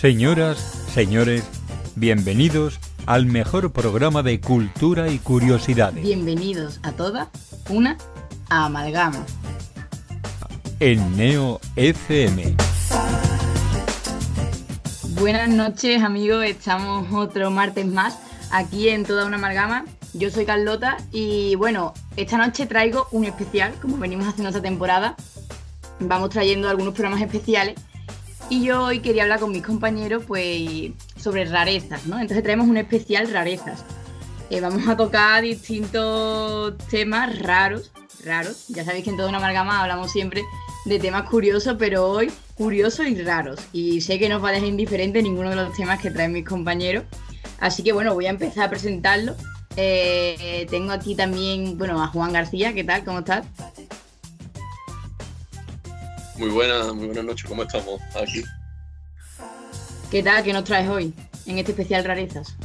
[0.00, 0.58] Señoras,
[0.94, 1.44] señores,
[1.94, 6.02] bienvenidos al mejor programa de cultura y curiosidades.
[6.02, 7.28] Bienvenidos a toda
[7.68, 7.98] una
[8.48, 9.26] amalgama.
[10.78, 12.56] En Neo FM.
[15.20, 18.18] Buenas noches amigos, estamos otro martes más
[18.50, 19.84] aquí en toda una amalgama.
[20.14, 25.14] Yo soy Carlota y bueno, esta noche traigo un especial, como venimos haciendo esta temporada.
[25.98, 27.74] Vamos trayendo algunos programas especiales
[28.50, 32.18] y yo hoy quería hablar con mis compañeros pues sobre rarezas, ¿no?
[32.18, 33.84] Entonces traemos un especial rarezas.
[34.50, 37.92] Eh, vamos a tocar distintos temas raros,
[38.24, 38.66] raros.
[38.68, 40.42] Ya sabéis que en toda una amalgama hablamos siempre
[40.84, 43.60] de temas curiosos, pero hoy curiosos y raros.
[43.72, 46.32] Y sé que no os va a dejar indiferente ninguno de los temas que traen
[46.32, 47.04] mis compañeros.
[47.60, 49.36] Así que bueno, voy a empezar a presentarlo.
[49.76, 52.74] Eh, tengo aquí también, bueno, a Juan García.
[52.74, 53.04] ¿Qué tal?
[53.04, 53.46] ¿Cómo estás?
[56.40, 58.42] Muy buenas, muy buenas noches, ¿cómo estamos aquí?
[60.10, 60.42] ¿Qué tal?
[60.42, 61.12] ¿Qué nos traes hoy
[61.44, 62.56] en este especial Rarezas?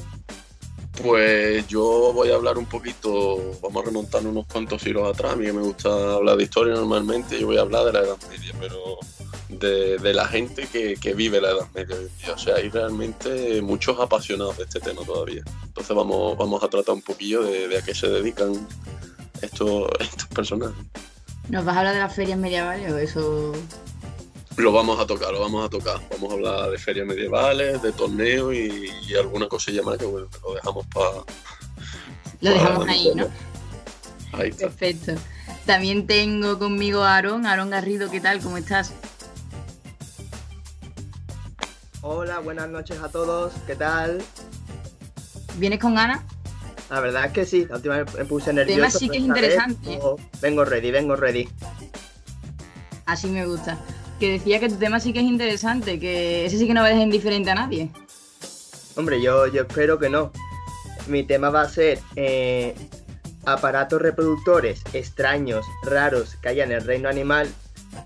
[1.04, 5.36] Pues yo voy a hablar un poquito, vamos a remontar unos cuantos siglos atrás, a
[5.36, 8.54] mí me gusta hablar de historia normalmente, yo voy a hablar de la Edad Media,
[8.62, 8.98] pero
[9.50, 11.98] de, la gente que, vive la Edad Media
[12.34, 15.44] O sea, hay realmente muchos apasionados de este tema todavía.
[15.66, 18.54] Entonces vamos, vamos a tratar un poquillo de, a qué se dedican
[19.42, 20.86] estos, estos personajes.
[21.50, 23.54] ¿Nos vas a hablar de las ferias medievales o eso?
[24.58, 26.02] Lo vamos a tocar, lo vamos a tocar.
[26.12, 30.86] Vamos a hablar de ferias medievales, de torneos y, alguna cosilla más que lo dejamos
[30.88, 31.24] para.
[32.42, 33.28] Lo dejamos ahí, ¿no?
[34.34, 34.68] Ahí está.
[34.68, 35.14] Perfecto.
[35.66, 38.40] También tengo conmigo a Aarón, Aarón Garrido, ¿qué tal?
[38.40, 38.94] ¿Cómo estás?
[42.02, 44.24] Hola, buenas noches a todos, ¿qué tal?
[45.58, 46.24] ¿Vienes con Ana?
[46.90, 48.80] La verdad es que sí, la última vez me puse nervioso.
[48.80, 50.00] El tema sí que es interesante.
[50.42, 51.50] Vengo, ready, vengo ready.
[53.06, 53.80] Así me gusta.
[54.20, 56.88] Que decía que tu tema sí que es interesante, que ese sí que no va
[56.88, 57.90] a dejar indiferente a nadie.
[58.96, 60.32] Hombre, yo, yo espero que no.
[61.08, 62.76] Mi tema va a ser eh,
[63.46, 67.48] aparatos reproductores extraños, raros que hay en el reino animal.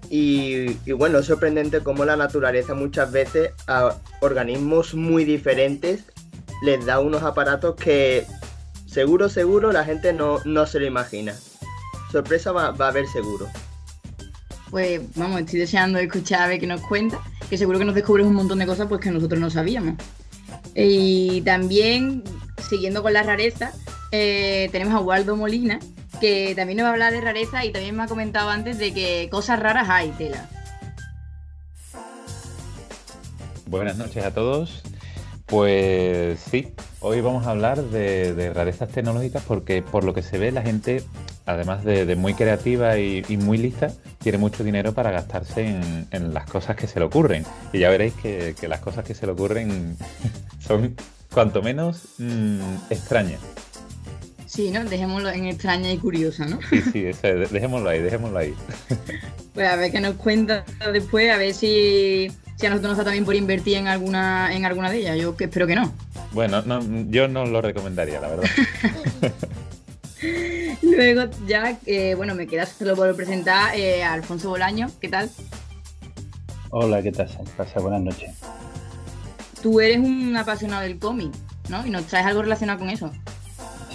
[0.09, 6.05] Y, y, bueno, es sorprendente cómo la naturaleza muchas veces a organismos muy diferentes
[6.61, 8.25] les da unos aparatos que
[8.89, 11.35] seguro, seguro la gente no, no se lo imagina.
[12.11, 13.47] Sorpresa va, a haber seguro.
[14.69, 18.25] Pues vamos, estoy deseando escuchar a ver qué nos cuenta, que seguro que nos descubres
[18.25, 19.95] un montón de cosas pues que nosotros no sabíamos.
[20.75, 22.23] Y también,
[22.69, 23.71] siguiendo con la rareza,
[24.11, 25.79] eh, tenemos a Waldo Molina,
[26.19, 28.93] que también nos va a hablar de rareza y también me ha comentado antes de
[28.93, 30.49] que cosas raras hay, tela.
[33.65, 34.81] Buenas noches a todos.
[35.49, 36.67] Pues sí,
[36.99, 41.03] hoy vamos a hablar de, rarezas tecnológicas porque por lo que se ve la gente,
[41.47, 45.65] además de, muy creativa y, muy lista, tiene mucho dinero para gastarse
[46.11, 47.45] en, las cosas que se le ocurren.
[47.73, 49.97] Y ya veréis que, las cosas que se le ocurren
[50.59, 50.95] son
[51.33, 52.59] cuanto menos mm,
[52.91, 53.41] extrañas.
[54.45, 54.85] Sí, ¿no?
[54.85, 56.59] Dejémoslo en extraña y curiosa, ¿no?
[56.69, 57.01] Sí, sí,
[57.51, 58.53] dejémoslo ahí, dejémoslo ahí.
[59.51, 63.03] Pues a ver qué nos cuenta después, a ver si si a nosotros nos da
[63.05, 65.17] también por invertir en alguna, en alguna de ellas.
[65.17, 65.93] Yo que espero que no.
[66.33, 66.61] Bueno,
[67.09, 68.49] yo no lo recomendaría, la verdad.
[70.81, 74.89] Luego ya, eh, bueno, me queda solo por presentar eh, a Alfonso Bolaño.
[74.99, 75.29] ¿Qué tal?
[76.71, 77.29] Hola, ¿qué tal?
[77.55, 77.79] Pasa?
[77.79, 78.31] Buenas noches.
[79.63, 81.31] Tú eres un apasionado del cómic,
[81.69, 81.87] ¿no?
[81.87, 83.09] Y nos traes algo relacionado con eso.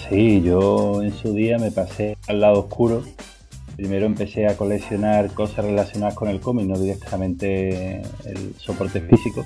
[0.08, 3.04] Sí, yo en su día me pasé al lado oscuro
[3.76, 9.44] Primero empecé a coleccionar cosas relacionadas con el cómic, no directamente el soporte físico.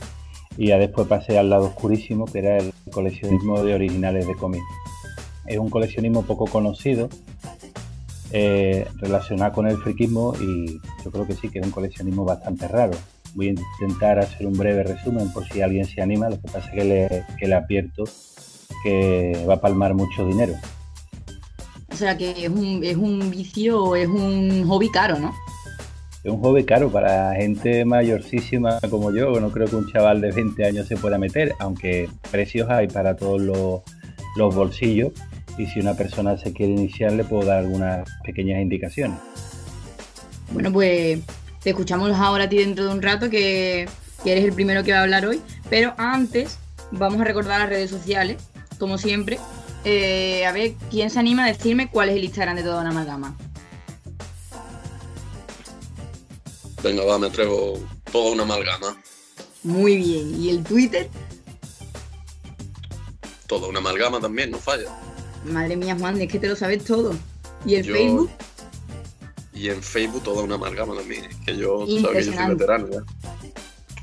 [0.57, 4.63] Y ya después pasé al lado oscurísimo, que era el coleccionismo de originales de cómic.
[5.47, 7.09] Es un coleccionismo poco conocido,
[8.31, 12.69] eh, relacionado con el friquismo y yo creo que sí, que es un coleccionismo bastante
[12.69, 12.93] raro.
[13.35, 16.69] Voy a intentar hacer un breve resumen por si alguien se anima, lo que pasa
[16.69, 17.91] es que le, que le
[18.83, 20.55] que va a palmar mucho dinero.
[21.99, 25.35] O sea que es un, es un vicio es un hobby caro, ¿no?
[26.23, 29.41] Es un hobby caro para gente mayorcísima como yo.
[29.41, 33.17] No creo que un chaval de 20 años se pueda meter, aunque precios hay para
[33.17, 35.13] todos los, bolsillos.
[35.59, 39.19] Y si una persona se quiere iniciar, le puedo dar algunas pequeñas indicaciones.
[40.53, 41.19] Bueno, pues
[41.65, 43.89] te escuchamos ahora a ti dentro de un rato, que,
[44.23, 45.41] que eres el primero que va a hablar hoy.
[45.69, 46.61] Pero antes,
[46.93, 48.37] vamos a recordar las redes sociales,
[48.79, 49.41] como siempre.
[49.91, 52.91] Eh, a ver, ¿quién se anima a decirme cuál es el Instagram de toda una
[52.91, 53.35] amalgama?
[56.83, 57.81] Venga, va, me atrevo
[58.13, 59.01] toda una amalgama.
[59.63, 60.43] Muy bien.
[60.43, 61.09] ¿Y el Twitter?
[63.47, 64.95] Toda una amalgama también, no falla.
[65.47, 67.15] Madre mía, Juan, es que te lo sabes todo.
[67.65, 68.31] ¿Y el Facebook?
[69.55, 71.31] Y en Facebook toda una amalgama también.
[71.47, 73.01] que yo, sabes que yo soy veterano ya.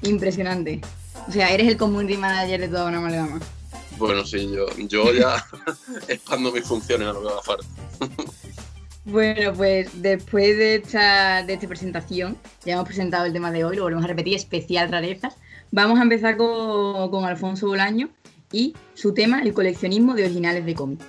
[0.02, 0.82] Impresionante.
[1.30, 3.40] O sea, eres el community manager de toda una amalgama.
[3.98, 5.46] Bueno, sí, yo, yo ya
[6.08, 7.66] expando mis funciones a lo que haga falta.
[9.06, 13.76] Bueno, pues después de esta, de esta presentación, ya hemos presentado el tema de hoy,
[13.76, 15.38] lo volvemos a repetir, especial rarezas.
[15.72, 18.10] Vamos a empezar con, con Alfonso Bolaño
[18.52, 21.00] y su tema, el coleccionismo de originales de cómic.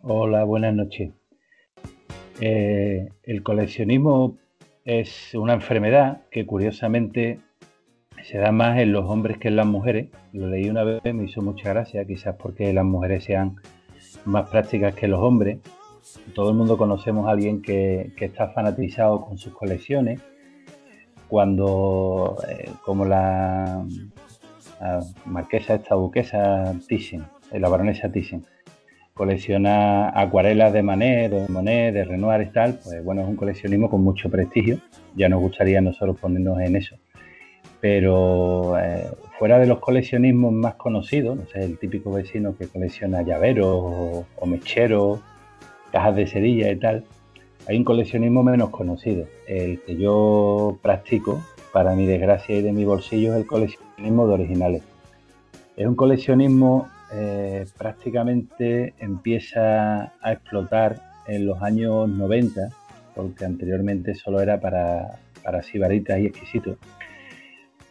[0.00, 1.10] Hola, buenas noches.
[2.40, 4.38] Eh, el coleccionismo
[4.84, 7.40] es una enfermedad que curiosamente
[8.26, 10.08] se da más en los hombres que en las mujeres.
[10.32, 13.56] Lo leí una vez, me hizo mucha gracia, quizás porque las mujeres sean
[14.24, 15.58] más prácticas que los hombres.
[16.34, 20.20] Todo el mundo conocemos a alguien que, está fanatizado con sus colecciones.
[21.28, 23.84] Cuando, eh, como la,
[25.24, 28.44] marquesa, esta duquesa Thyssen, eh, la baronesa Thyssen,
[29.14, 33.88] colecciona acuarelas de Manet, de Monet, de Renoir y tal, pues bueno, es un coleccionismo
[33.88, 34.78] con mucho prestigio.
[35.14, 36.96] Ya nos gustaría nosotros ponernos en eso
[37.80, 39.08] pero eh,
[39.38, 44.46] fuera de los coleccionismos más conocidos, no sé, el típico vecino que colecciona llaveros o,
[44.46, 45.20] mecheros,
[45.92, 47.04] cajas de cerilla y tal,
[47.68, 49.26] hay un coleccionismo menos conocido.
[49.46, 51.42] El que yo practico,
[51.72, 54.82] para mi desgracia y de mi bolsillo, es el coleccionismo de originales.
[55.76, 62.70] Es un coleccionismo eh, prácticamente empieza a explotar en los años 90,
[63.14, 66.78] porque anteriormente solo era para, para sibaritas y exquisitos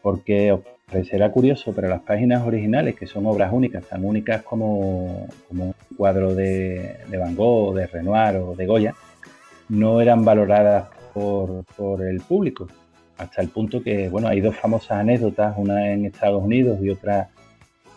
[0.05, 5.27] porque os parecerá curioso, pero las páginas originales, que son obras únicas, tan únicas como,
[5.49, 8.93] un cuadro de, Van Gogh, de Renoir o de Goya,
[9.69, 12.67] no eran valoradas por, el público,
[13.17, 17.29] hasta el punto que, bueno, hay dos famosas anécdotas, una en Estados Unidos y otra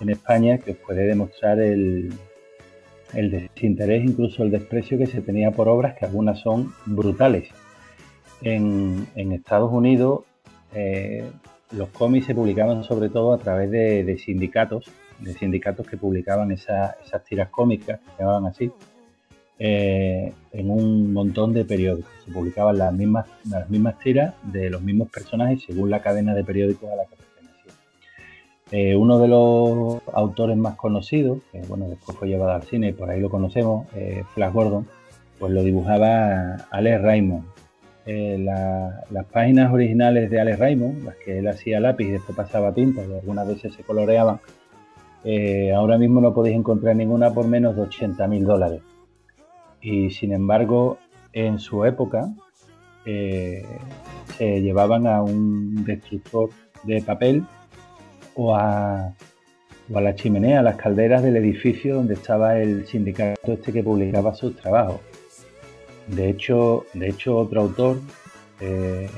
[0.01, 2.15] en España, que puede demostrar el,
[3.13, 7.51] desinterés, incluso el desprecio que se tenía por obras, que algunas son brutales.
[8.41, 10.23] En, Estados Unidos,
[10.73, 11.23] eh,
[11.73, 14.87] los cómics se publicaban sobre todo a través de, sindicatos,
[15.19, 16.97] de sindicatos que publicaban esas
[17.29, 18.73] tiras cómicas, que se llamaban así,
[19.59, 22.12] eh, en un montón de periódicos.
[22.25, 26.44] Se publicaban las mismas, las mismas tiras de los mismos personajes según la cadena de
[26.44, 27.73] periódicos a la que pertenecía.
[28.71, 32.93] Eh, uno de los autores más conocidos, que bueno, después fue llevado al cine y
[32.93, 34.87] por ahí lo conocemos, eh, Flash Gordon,
[35.38, 37.44] pues lo dibujaba Alex Raymond,
[38.11, 42.73] eh, las páginas originales de Alex Raymond, las que él hacía lápiz y después pasaba
[42.73, 44.41] tinta y algunas veces se coloreaban,
[45.25, 48.81] eh, ahora mismo no podéis encontrar ninguna por menos de 80 mil dólares.
[49.83, 50.97] Y sin embargo,
[51.35, 52.31] en su época
[53.05, 53.63] eh,
[54.39, 56.49] se llevaban a un destructor
[56.85, 57.45] de papel
[58.37, 59.13] o a,
[59.93, 63.83] o a la chimenea, a las calderas del edificio donde estaba el sindicato este que
[63.83, 65.03] publicaba sus trabajos.
[66.09, 68.01] De hecho, de hecho otro autor,
[68.61, 69.09] eh,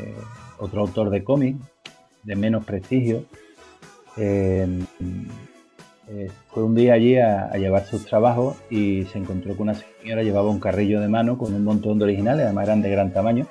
[0.59, 1.57] otro autor de cómic
[2.23, 3.25] de menos prestigio,
[4.17, 4.85] em,
[6.09, 10.23] eh, fue un día allí a, llevar sus trabajos y se encontró con una señora,
[10.23, 13.47] llevaba un carrillo de mano con un montón de originales, además eran de gran tamaño.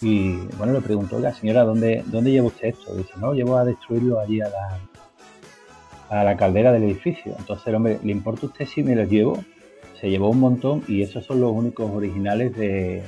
[0.00, 2.94] Y bueno, le preguntó, la señora, ¿dónde, ¿dónde lleva usted esto?
[2.94, 4.78] dice, no, llevo a destruirlo allí a la,
[6.08, 7.34] a la caldera del edificio.
[7.36, 9.42] Entonces el hombre, ¿le importa usted si me los llevo?
[10.00, 13.02] Se llevó un montón y esos son los únicos originales de,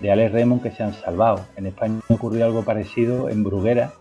[0.00, 1.46] de Alex Raymond que se han salvado.
[1.56, 3.92] En España ocurrió algo parecido en Bruguera.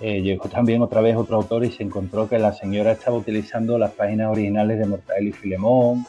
[0.00, 3.78] Eh, llegó también otra vez otro autor y se encontró que la señora estaba utilizando
[3.78, 6.06] las páginas originales de Mortadelo y Filemón,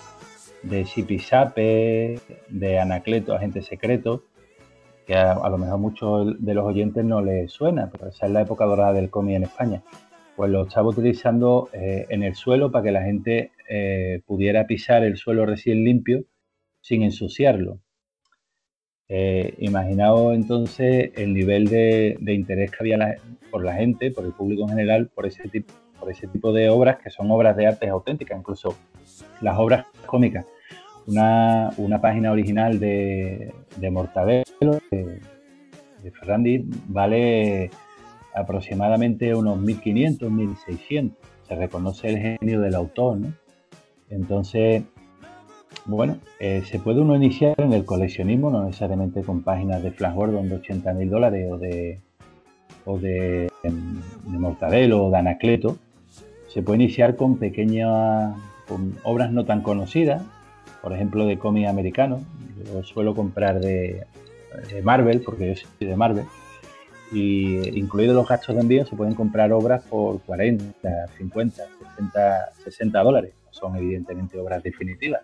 [0.61, 4.23] de Zipizape, de Anacleto, Agente Secreto,
[5.07, 8.41] que a, lo mejor muchos de los oyentes no les suena, pero esa es la
[8.41, 9.81] época dorada del cómic en España.
[10.35, 15.03] Pues lo estaba utilizando eh, en el suelo para que la gente eh, pudiera pisar
[15.03, 16.25] el suelo recién limpio
[16.81, 17.79] sin ensuciarlo.
[19.07, 23.17] Eh, entonces el nivel de, interés que había
[23.51, 26.69] por la gente, por el público en general, por ese, tipo, por ese tipo de
[26.69, 28.75] obras que son obras de arte auténticas, incluso
[29.41, 30.47] las obras cómicas.
[31.05, 31.71] Una,
[32.01, 35.19] página original de, de Mortadelo, de,
[36.03, 37.69] de Ferrandi, vale
[38.33, 41.17] aproximadamente unos 1500, 1600.
[41.47, 43.33] Se reconoce el genio del autor, ¿no?
[44.09, 44.83] Entonces,
[45.85, 50.15] bueno, eh, se puede uno iniciar en el coleccionismo, no necesariamente con páginas de Flash
[50.15, 51.99] Gordon de 80 mil dólares o de,
[52.85, 53.49] o de,
[54.25, 55.77] Mortadelo o de Anacleto.
[56.47, 58.35] Se puede iniciar con pequeñas,
[58.67, 60.23] con obras no tan conocidas,
[60.81, 62.21] por ejemplo, de cómic americano.
[62.73, 64.05] Yo suelo comprar de,
[64.83, 66.25] Marvel, porque yo soy de Marvel.
[67.11, 71.63] Y incluidos los gastos de envío, se pueden comprar obras por 40, 50,
[71.95, 75.21] 60, 60 dólares son evidentemente obras definitivas.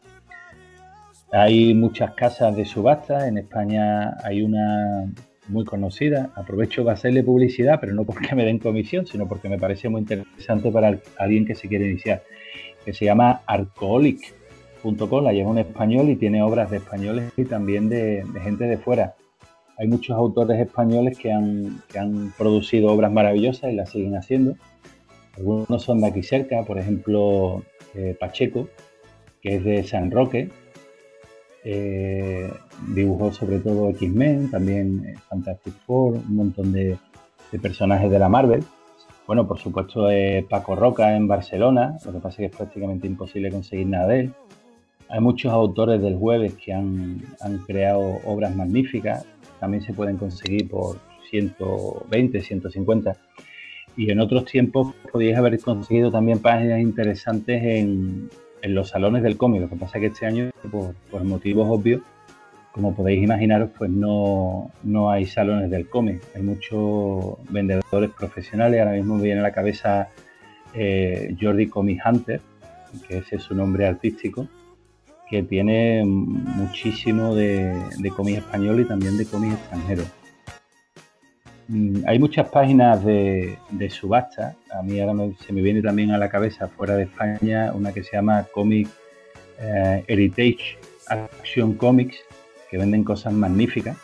[1.31, 5.07] Hay muchas casas de subasta, en España hay una,
[5.47, 6.31] muy conocida.
[6.35, 10.01] Aprovecho para hacerle publicidad, pero no porque me den comisión, sino porque me parece muy
[10.01, 12.23] interesante para alguien que se quiere iniciar,
[12.83, 17.89] que se llama Arcolic.com, la lleva un español y tiene obras de españoles y también
[17.89, 19.15] de, gente de fuera.
[19.77, 24.55] Hay muchos autores españoles que han, que han producido obras maravillosas y las siguen haciendo.
[25.37, 27.61] Algunos son de aquí cerca, por ejemplo,
[27.95, 28.69] eh, Pacheco,
[29.41, 30.49] que es de San Roque,
[31.63, 32.51] eh,
[32.93, 36.97] dibujó sobre todo X-Men, también eh, Fantastic Four, un montón de,
[37.61, 38.63] personajes de la Marvel.
[39.25, 40.09] Bueno, por supuesto
[40.49, 44.19] Paco Roca en Barcelona, lo que pasa es que es prácticamente imposible conseguir nada de
[44.19, 44.33] él.
[45.07, 49.25] Hay muchos autores del jueves que han, han creado obras magníficas,
[49.59, 50.97] también se pueden conseguir por
[51.29, 53.17] 120, 150.
[53.97, 58.29] Y en otros tiempos podíais haber conseguido también páginas interesantes en,
[58.65, 59.61] en los salones del cómic.
[59.61, 62.01] Lo que pasa es que este año, por, motivos obvios,
[62.71, 66.21] como podéis imaginaros, pues no, no hay salones del cómic.
[66.35, 68.81] Hay muchos vendedores profesionales.
[68.81, 70.09] Ahora mismo me viene a la cabeza
[70.73, 72.41] eh, Jordi Comic Hunter,
[73.07, 74.47] que ese es su nombre artístico,
[75.29, 80.03] que tiene muchísimo de, de cómic español y también de cómic extranjero.
[81.67, 83.57] Mm, hay muchas páginas de,
[83.89, 84.55] subasta.
[84.71, 88.03] A mí ahora se me viene también a la cabeza fuera de España una que
[88.03, 88.87] se llama Comic
[89.59, 92.17] eh, Heritage Action Comics,
[92.69, 93.97] que venden cosas magníficas.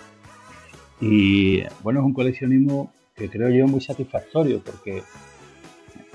[1.00, 5.04] Y bueno, es un coleccionismo que creo yo muy satisfactorio porque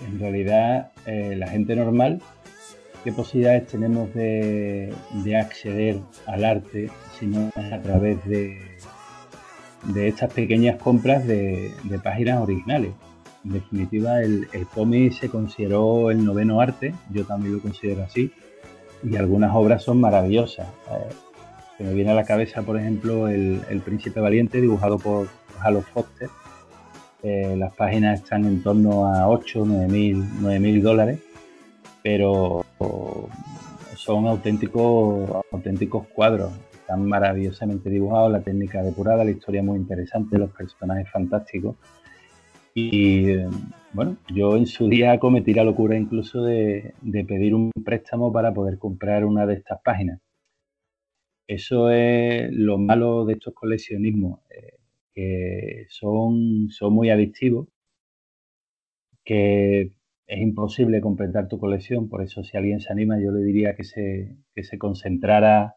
[0.07, 2.21] en realidad eh, la gente normal,
[3.05, 4.93] ¿qué posibilidades tenemos de,
[5.25, 8.76] de acceder al arte si no a través de
[9.89, 12.93] de estas pequeñas compras de, páginas originales.
[13.45, 18.33] En definitiva, el, cómic se consideró el noveno arte, yo también lo considero así,
[19.03, 20.67] y algunas obras son maravillosas.
[20.91, 21.15] Eh,
[21.77, 25.29] se me viene a la cabeza, por ejemplo, El, Príncipe Valiente, dibujado por
[25.61, 26.29] Halo Foster.
[27.23, 31.21] Eh, las páginas están en torno a 8, 9 mil, dólares,
[32.03, 32.65] pero
[33.95, 36.53] son auténticos, auténticos cuadros
[36.87, 41.75] están maravillosamente dibujados, la técnica depurada, la historia muy interesante, los personajes fantásticos.
[42.75, 43.35] Y
[43.93, 46.95] bueno, yo en su día cometí la locura incluso de,
[47.27, 50.21] pedir un préstamo para poder comprar una de estas páginas.
[51.49, 54.77] Eso es lo malo de estos coleccionismos, eh,
[55.13, 57.67] que son, son muy adictivos,
[59.25, 59.93] que
[60.29, 63.83] es imposible completar tu colección, por eso si alguien se anima yo le diría que
[63.85, 65.77] se, que se concentrara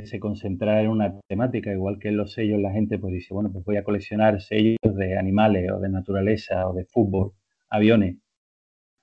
[0.00, 3.34] que se concentra en una temática, igual que en los sellos la gente pues dice,
[3.34, 7.32] bueno, pues voy a coleccionar sellos de animales o de naturaleza o de fútbol,
[7.68, 8.16] aviones.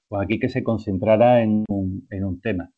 [0.08, 2.72] Pues aquí que se concentrara en un, en un tema.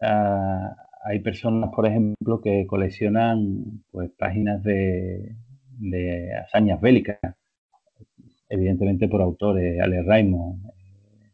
[0.00, 5.36] Ah, hay personas, por ejemplo, que coleccionan pues páginas de,
[5.78, 7.18] de hazañas bélicas,
[8.48, 11.32] evidentemente por autores, Ale Raymond, eh,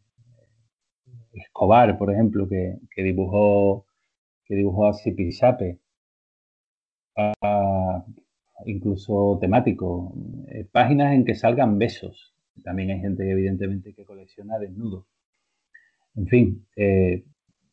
[1.32, 3.86] Escobar, por ejemplo, que, que dibujó
[4.46, 5.80] que dibujó a Zipizape,
[8.64, 10.14] incluso temático,
[10.48, 12.34] eh, páginas en que salgan besos.
[12.62, 15.06] También hay gente evidentemente que colecciona desnudos.
[16.14, 17.24] En fin, eh,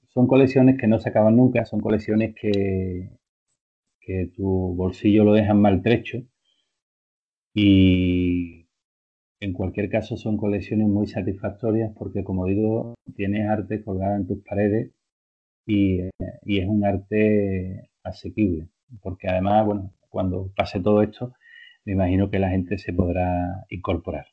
[0.09, 3.09] son colecciones que no se acaban nunca, son colecciones que,
[4.01, 6.23] que tu bolsillo lo dejan maltrecho
[7.53, 8.67] y
[9.39, 14.43] en cualquier caso son colecciones muy satisfactorias porque como digo, tienes arte colgada en tus
[14.43, 14.91] paredes
[15.65, 16.01] y,
[16.43, 18.67] y es un arte asequible
[19.01, 21.33] porque además, bueno, cuando pase todo esto,
[21.85, 24.27] me imagino que la gente se podrá incorporar.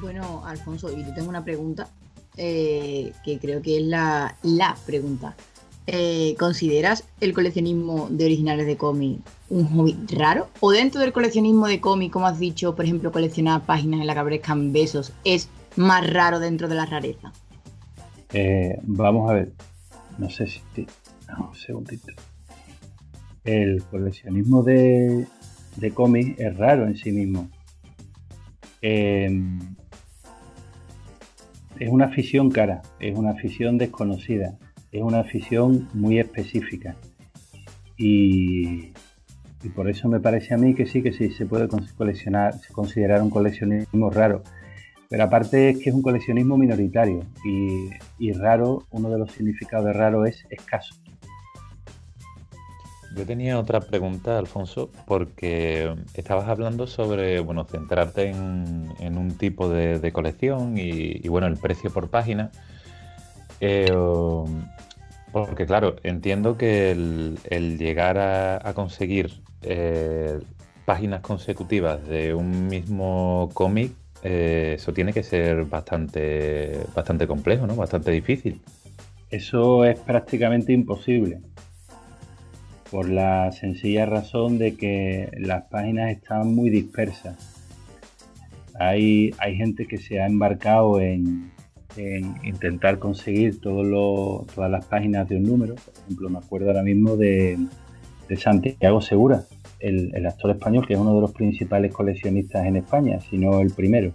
[0.00, 1.88] Bueno, Alfonso, y yo tengo una pregunta
[2.36, 5.36] eh, que creo que es la, la pregunta.
[5.86, 10.48] Eh, ¿Consideras el coleccionismo de originales de cómic un hobby raro?
[10.60, 14.14] ¿O dentro del coleccionismo de cómic, como has dicho, por ejemplo, coleccionar páginas en las
[14.14, 17.32] que aparezcan besos, es más raro dentro de la rareza?
[18.32, 19.52] Eh, vamos a ver,
[20.18, 20.60] no sé si...
[21.38, 22.12] un segundito.
[23.44, 25.26] El coleccionismo de,
[25.76, 27.48] de cómics es raro en sí mismo.
[28.82, 29.58] Em,
[31.78, 34.58] es una afición cara, es una afición desconocida,
[34.92, 36.96] es una afición muy específica.
[37.96, 38.92] Y,
[39.62, 43.22] y, por eso me parece a mí que sí, que sí se puede coleccionar, considerar
[43.22, 44.42] un coleccionismo raro.
[45.10, 49.92] Pero aparte es que es un coleccionismo minoritario y, raro, uno de los significados de
[49.92, 50.94] raro es escaso.
[53.16, 60.12] Yo tenía otra pregunta, Alfonso, porque estabas hablando sobre, bueno, centrarte en, un tipo de,
[60.12, 62.52] colección y, bueno, el precio por página.
[63.60, 63.92] Eh,
[65.32, 70.38] Porque claro, entiendo que el, llegar a, conseguir eh,
[70.84, 77.76] páginas consecutivas de un mismo cómic, eh, eso tiene que ser bastante, bastante complejo, ¿no?
[77.76, 78.60] Bastante difícil.
[79.30, 81.40] Eso es prácticamente imposible.
[82.90, 87.56] Por la sencilla razón de que las páginas están muy dispersas.
[88.78, 91.52] Hay, hay gente que se ha embarcado en,
[91.96, 95.74] en intentar conseguir todas las páginas de un número.
[95.74, 97.58] Por ejemplo, me acuerdo ahora mismo de,
[98.36, 99.44] Santiago Segura,
[99.80, 103.72] el, actor español, que es uno de los principales coleccionistas en España, si no el
[103.72, 104.12] primero.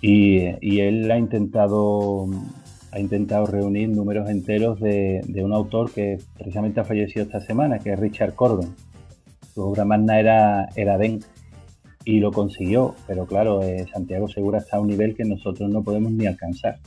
[0.00, 2.26] Y, él ha intentado,
[2.90, 7.92] ha intentado reunir números enteros de, un autor que precisamente ha fallecido esta semana, que
[7.92, 8.74] es Richard Corbin.
[9.54, 11.20] Su obra magna era, era Den
[12.04, 15.82] y lo consiguió, pero claro, eh, Santiago Segura está a un nivel que nosotros no
[15.82, 16.78] podemos ni alcanzar.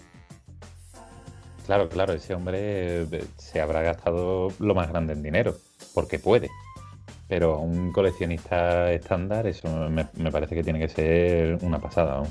[1.65, 5.55] Claro, claro, ese hombre eh, se habrá gastado lo más grande en dinero,
[5.93, 6.49] porque puede.
[7.27, 12.21] Pero un coleccionista estándar, eso me, parece que tiene que ser una pasada.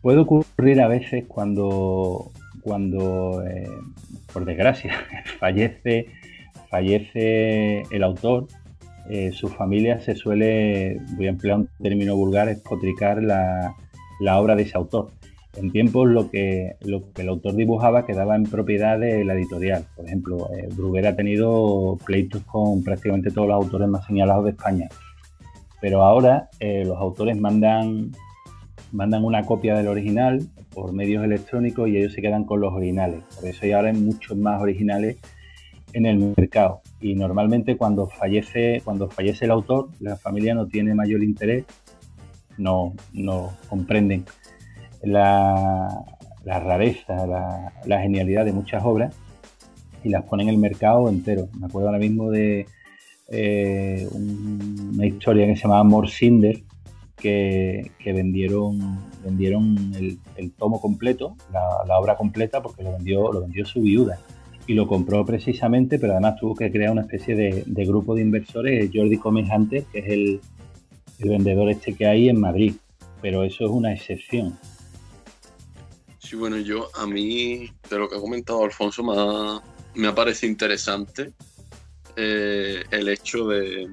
[0.00, 2.30] Puede ocurrir a veces cuando,
[2.62, 3.68] cuando eh,
[4.32, 4.94] por desgracia,
[5.38, 6.06] fallece,
[6.68, 8.48] fallece el autor
[9.08, 13.74] eh, su familia se suele, voy a emplear un término vulgar, espotricar la,
[14.20, 15.10] la obra de ese autor.
[15.54, 19.84] En tiempos lo que, lo que el autor dibujaba quedaba en propiedad de la editorial.
[19.94, 24.50] Por ejemplo, eh, Bruguera ha tenido pleitos con prácticamente todos los autores más señalados de
[24.52, 24.88] España.
[25.80, 28.12] Pero ahora eh, los autores mandan,
[28.92, 30.40] mandan una copia del original
[30.72, 33.22] por medios electrónicos y ellos se quedan con los originales.
[33.38, 35.18] Por eso hay ahora muchos más originales
[35.92, 40.94] en el mercado y normalmente cuando fallece, cuando fallece el autor, la familia no tiene
[40.94, 41.66] mayor interés,
[42.56, 44.24] no, no comprenden
[45.02, 46.04] la,
[46.44, 49.14] rareza, la, genialidad de muchas obras
[50.04, 51.48] y las ponen en el mercado entero.
[51.58, 52.66] Me acuerdo ahora mismo de
[53.28, 56.62] eh, una historia que se llamaba Morsinder,
[57.16, 59.92] que, que vendieron, vendieron
[60.36, 64.18] el, tomo completo, la, la, obra completa, porque lo vendió, lo vendió su viuda
[64.66, 68.90] y lo compró precisamente, pero además tuvo que crear una especie de, grupo de inversores,
[68.92, 70.40] Jordi Comes antes, que es el,
[71.18, 72.74] vendedor este que hay en Madrid,
[73.20, 74.58] pero eso es una excepción.
[76.36, 79.62] Bueno, yo a mí, de lo que ha comentado Alfonso, me ha,
[79.94, 81.32] me parecido interesante
[82.16, 83.88] eh, el hecho de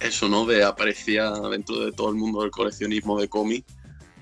[0.00, 0.46] eso, ¿no?
[0.46, 3.72] De apreciar dentro de todo el mundo del coleccionismo de cómics,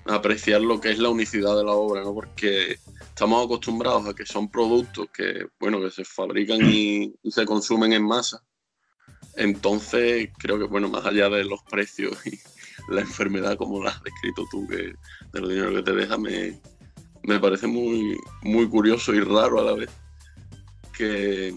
[0.06, 2.14] apreciar lo que es la unicidad de la obra, ¿no?
[2.14, 7.92] Porque estamos acostumbrados a que son productos que, bueno, que se fabrican y, se consumen
[7.92, 8.42] en masa.
[9.36, 12.38] Entonces, creo que, bueno, más allá de los precios y
[12.92, 14.94] la enfermedad como la has descrito tú, que
[15.32, 16.58] de lo dinero que te deja, me,
[17.28, 19.90] me parece muy, muy curioso y raro a la vez
[20.96, 21.54] que,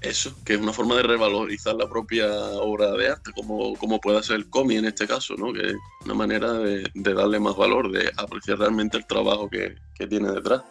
[0.00, 2.28] eso, que es una forma de revalorizar la propia
[2.60, 5.52] obra de arte, como, como puede ser el cómic en este caso, ¿no?
[5.52, 9.74] que es una manera de, darle más valor, de apreciar realmente el trabajo que,
[10.08, 10.62] tiene detrás.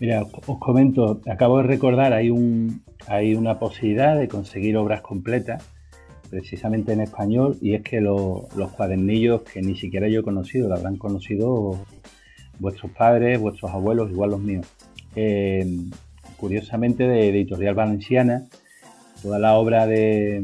[0.00, 5.64] Mira, os comento, acabo de recordar, hay, un, hay una posibilidad de conseguir obras completas,
[6.28, 10.74] precisamente en español, y es que los cuadernillos que ni siquiera yo he conocido, lo
[10.74, 11.78] habrán conocido
[12.58, 14.66] vuestros padres, vuestros abuelos, igual los míos.
[15.16, 15.66] Eh,
[16.36, 18.44] curiosamente de Editorial Valenciana,
[19.22, 20.42] toda la obra de,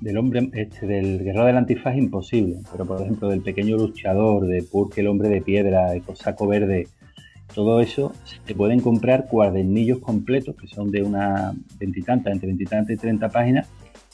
[0.00, 4.62] del hombre, este, del guerrero del antifaz imposible, pero por ejemplo del pequeño luchador, de
[4.62, 6.88] Purke el hombre de piedra, de Cosaco Verde,
[7.54, 8.12] todo eso
[8.46, 13.68] se pueden comprar cuadernillos completos que son de una veintitantas, entre veintitantas y treinta páginas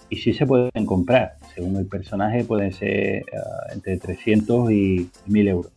[0.08, 5.48] y sí se pueden comprar, según el personaje pueden ser ah, entre 300 y 1000
[5.48, 5.75] euros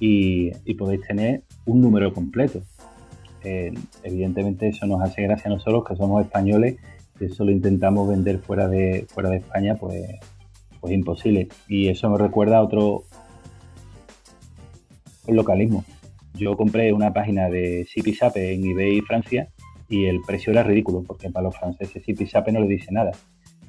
[0.00, 2.62] y, y podéis tener un número completo
[4.02, 6.76] evidentemente eso nos hace gracia a nosotros que somos españoles
[7.20, 10.04] y eso lo intentamos vender fuera de, fuera de España, pues,
[10.80, 11.48] pues imposible.
[11.66, 13.04] Y eso me recuerda a otro
[15.26, 15.84] localismo.
[16.34, 19.48] Yo compré una página de Sipisape en eBay Francia
[19.88, 23.10] y el precio era ridículo, porque para los franceses Sipisape no le dice nada.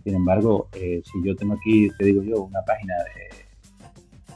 [0.04, 3.29] Sin embargo, eh, si yo tengo aquí, te digo yo, una página de,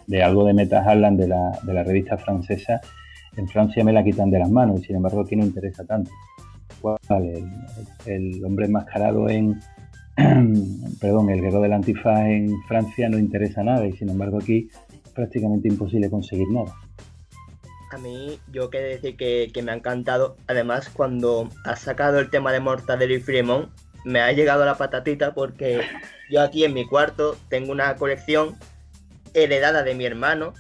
[0.08, 2.82] de algo de Meta Harlan de la, de la revista francesa,
[3.36, 6.12] en Francia me la quitan de las manos y sin embargo aquí no interesa tanto.
[8.06, 9.60] el, hombre enmascarado en,
[11.00, 15.12] perdón, el guerrero del antifaz en Francia no interesa nada y sin embargo aquí es
[15.12, 16.74] prácticamente imposible conseguir nada.
[17.92, 20.36] A mí, yo quiero decir que, me ha encantado.
[20.48, 23.70] Además, cuando has sacado el tema de Mortadelo y Fremont,
[24.04, 25.82] me ha llegado la patatita porque
[26.32, 28.56] yo aquí en mi cuarto tengo una colección
[29.34, 30.54] heredada de mi hermano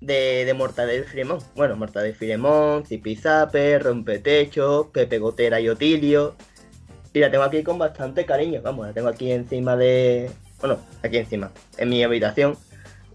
[0.00, 1.38] de, de Mortadelo y Filemón.
[1.54, 6.36] Bueno, Mortadelo y Filemón, Zipizape, Rompetecho, Pepe Gotera y Otilio.
[7.12, 8.60] Y la tengo aquí con bastante cariño.
[8.62, 10.30] Vamos, la tengo aquí encima de.
[10.60, 12.56] Bueno, aquí encima, en mi habitación.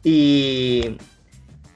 [0.04, 0.98] Y.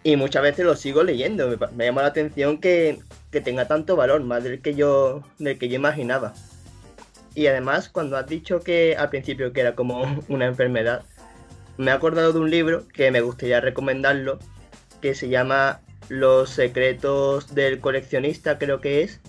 [0.03, 1.49] Y muchas veces lo sigo leyendo.
[1.49, 2.99] Me, me llama la atención que,
[3.29, 6.33] que tenga tanto valor, más del que yo, del que yo imaginaba.
[7.35, 11.03] Y además, cuando has dicho que al principio que era como una enfermedad,
[11.77, 14.39] me he acordado de un libro que me gustaría recomendarlo,
[15.01, 19.19] que se llama Los secretos del coleccionista, creo que es,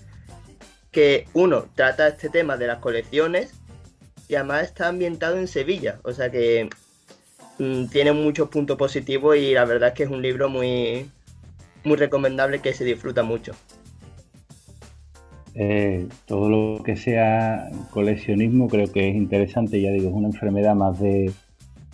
[0.91, 3.53] que uno trata este tema de las colecciones
[4.27, 6.69] y además está ambientado en Sevilla, o sea que
[7.59, 11.09] mm, tiene muchos puntos positivos y la verdad es que es un libro muy,
[11.83, 13.53] muy recomendable que se disfruta mucho.
[15.55, 20.73] Eh, todo lo que sea coleccionismo creo que es interesante, ya digo, es una enfermedad
[20.75, 21.31] más de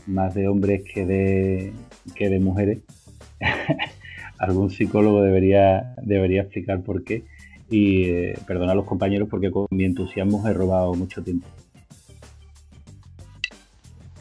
[0.08, 1.74] más de hombres que de
[2.16, 2.80] que de mujeres.
[4.38, 7.24] Algún psicólogo debería debería explicar por qué
[7.70, 11.48] y eh, perdona a los compañeros porque con mi entusiasmo he robado mucho tiempo.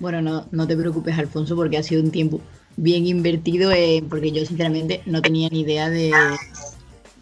[0.01, 2.41] Bueno, no, no te preocupes, Alfonso, porque ha sido un tiempo
[2.77, 6.13] bien invertido, eh, porque yo sinceramente no tenía ni idea de,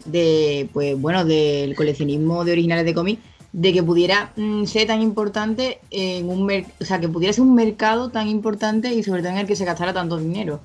[0.05, 3.21] de pues bueno, del coleccionismo de originales de cómics,
[3.53, 7.55] de que pudiera mm, ser tan importante en un o sea, que pudiera ser un
[7.55, 10.59] mercado tan importante y sobre todo en el que se gastara tanto dinero.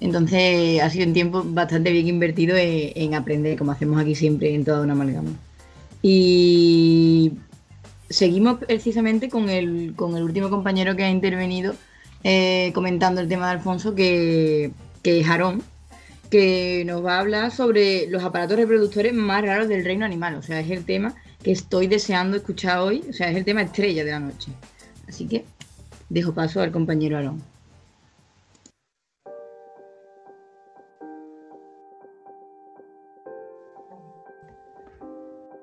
[0.00, 4.54] Entonces ha sido un tiempo bastante bien invertido en, en aprender, como hacemos aquí siempre
[4.54, 5.30] en toda una amalgama.
[6.02, 7.32] Y
[8.08, 11.74] seguimos precisamente con el, con el último compañero que ha intervenido
[12.24, 14.70] eh, comentando el tema de Alfonso, que,
[15.02, 15.62] que es Aarón,
[16.30, 20.34] que nos va a hablar sobre los aparatos reproductores más raros del reino animal.
[20.36, 21.14] O sea, es el tema
[21.46, 23.04] que estoy deseando escuchar hoy.
[23.08, 24.50] O sea, es el tema estrella de la noche.
[25.08, 25.44] Así que
[26.08, 27.40] dejo paso al compañero Aarón.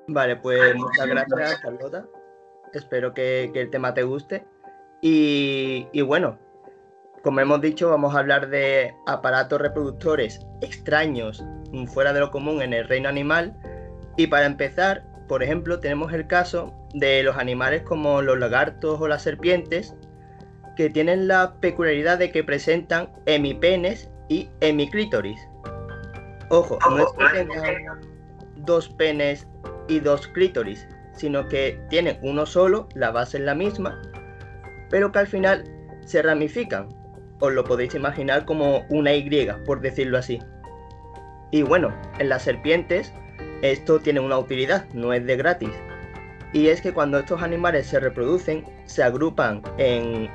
[0.08, 2.06] Vale, pues muchas gracias, Carlota.
[2.72, 4.42] Espero que, el tema te guste.
[5.02, 6.38] Y, bueno,
[7.22, 11.44] como hemos dicho, vamos a hablar de aparatos reproductores extraños
[11.88, 13.54] fuera de lo común en el reino animal.
[14.16, 19.08] Y para empezar, por ejemplo, tenemos el caso de los animales como los lagartos o
[19.08, 19.94] las serpientes,
[20.76, 25.40] que tienen la peculiaridad de que presentan hemipenes y hemiclítoris.
[26.50, 28.00] Ojo, no es que tengan
[28.56, 29.46] dos penes
[29.88, 34.00] y dos clítoris, sino que tienen uno solo, la base es la misma,
[34.90, 35.64] pero que al final
[36.04, 36.88] se ramifican.
[37.40, 40.40] Os lo podéis imaginar como una Y, por decirlo así.
[41.50, 43.12] Y bueno, en las serpientes
[43.64, 45.70] esto tiene una utilidad, no es de gratis.
[46.52, 50.30] Y es que cuando estos animales se reproducen, se agrupan en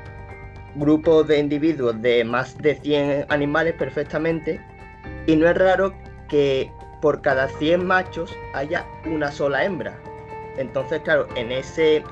[0.75, 4.59] grupos de individuos de más de 100 animales perfectamente.
[5.27, 5.93] Y no es raro
[6.27, 9.97] que por cada 100 machos haya una sola hembra.
[10.57, 12.03] Entonces, claro, en ese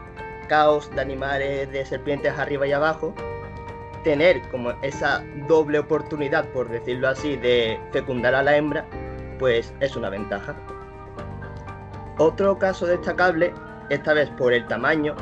[0.47, 3.13] caos de animales, de serpientes arriba y abajo,
[4.03, 8.85] tener como esa doble oportunidad, por decirlo así, de fecundar a la hembra,
[9.39, 10.55] pues es una ventaja.
[12.19, 13.53] Otro caso destacable,
[13.89, 15.15] esta vez por el tamaño,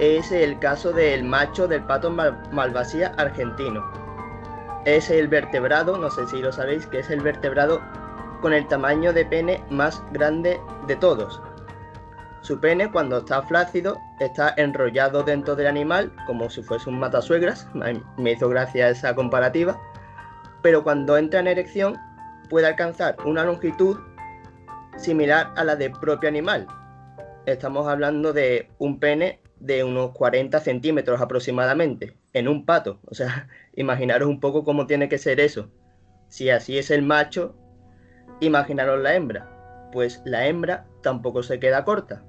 [0.00, 3.84] es el caso del macho del pato mal malvasía argentino.
[4.84, 7.80] Es el vertebrado, no sé si lo sabéis, que es el vertebrado
[8.40, 11.40] con el tamaño de pene más grande de todos.
[12.40, 17.68] Su pene cuando está flácido está enrollado dentro del animal como si fuese un matasuegras,
[18.16, 19.78] me hizo gracia esa comparativa,
[20.62, 21.96] pero cuando entra en erección
[22.48, 23.98] puede alcanzar una longitud
[24.98, 26.66] similar a la del propio animal.
[27.46, 33.00] Estamos hablando de un pene de unos 40 centímetros aproximadamente en un pato.
[33.06, 35.70] O sea, imaginaros un poco cómo tiene que ser eso.
[36.28, 37.56] Si así es el macho,
[38.40, 39.88] imaginaros la hembra.
[39.92, 42.22] Pues la hembra tampoco se queda corta.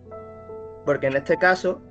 [0.85, 1.81] Porque en este caso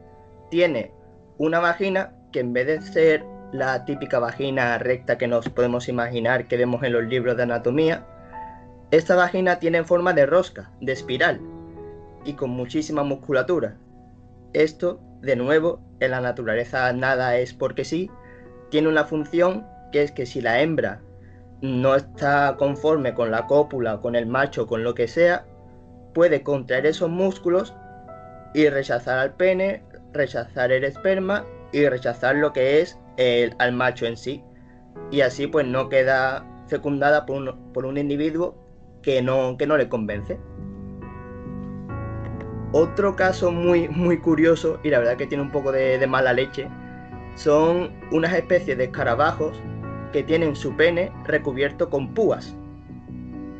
[0.50, 0.92] tiene
[1.36, 6.46] una vagina que en vez de ser la típica vagina recta que nos podemos imaginar
[6.46, 8.06] que vemos en los libros de anatomía,
[8.90, 11.40] esta vagina tiene forma de rosca, de espiral
[12.24, 13.77] y con muchísima musculatura.
[14.55, 18.11] Esto, de nuevo, en la naturaleza nada es porque sí,
[18.70, 21.03] tiene una función que es que si la hembra
[21.61, 25.44] no está conforme con la cópula, con el macho, con lo que sea,
[26.14, 27.74] puede contraer esos músculos
[28.55, 29.83] y rechazar al pene,
[30.14, 34.42] rechazar el esperma y rechazar lo que es el, al macho en sí.
[35.11, 38.67] Y así pues no queda fecundada por un, por un individuo
[39.02, 40.38] que no, que no le convence.
[42.72, 46.68] Otro caso muy, muy curioso, y la verdad que tiene un poco de, mala leche,
[47.34, 49.58] son unas especies de escarabajos
[50.12, 52.54] que tienen su pene recubierto con púas.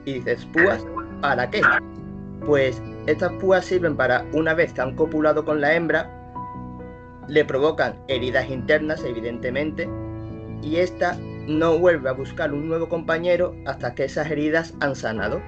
[0.05, 0.85] Y dices, ¿púas?
[1.23, 1.63] ¿Para qué?
[2.45, 6.11] Pues estas púas sirven para, una vez que han copulado con la hembra,
[7.29, 9.89] le provocan heridas internas, evidentemente,
[10.63, 11.17] y esta
[11.49, 15.41] no vuelve a buscar un nuevo compañero hasta que esas heridas han sanado.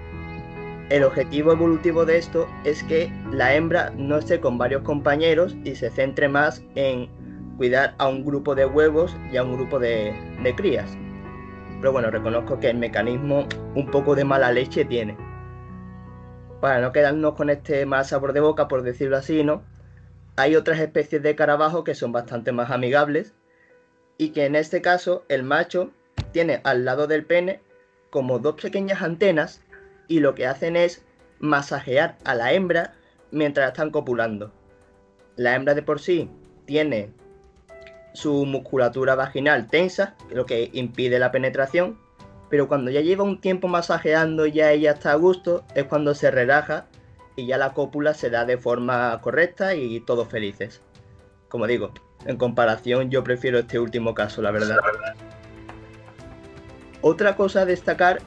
[0.88, 5.76] El objetivo evolutivo de esto es que la hembra no esté con varios compañeros y
[5.76, 7.08] se centre más en
[7.58, 10.14] cuidar a un grupo de huevos y a un grupo de,
[10.56, 10.90] crías.
[11.80, 15.16] Pero bueno, reconozco que el mecanismo un poco de mala leche tiene.
[16.60, 19.62] Para no quedarnos con este mal sabor de boca, por decirlo así, ¿no?
[20.36, 23.34] Hay otras especies de carabajo que son bastante más amigables
[24.20, 25.92] y que en este caso el macho
[26.32, 27.62] tiene al lado del pene
[28.10, 29.62] como dos pequeñas antenas
[30.08, 31.02] y lo que hacen es
[31.38, 32.92] masajear a la hembra
[33.30, 34.52] mientras están copulando.
[35.36, 36.28] La hembra de por sí
[36.66, 37.14] tiene
[38.12, 41.98] su musculatura vaginal tensa, lo que impide la penetración,
[42.50, 46.14] pero cuando ya lleva un tiempo masajeando y ya ella está a gusto, es cuando
[46.14, 46.88] se relaja
[47.36, 50.82] y ya la cópula se da de forma correcta y todos felices.
[51.48, 51.94] Como digo,
[52.26, 54.78] en comparación yo prefiero este último caso, la verdad.
[57.02, 58.20] Otra cosa a destacar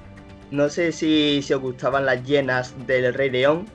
[0.53, 3.65] no sé si, se os gustaban las llenas del Rey León,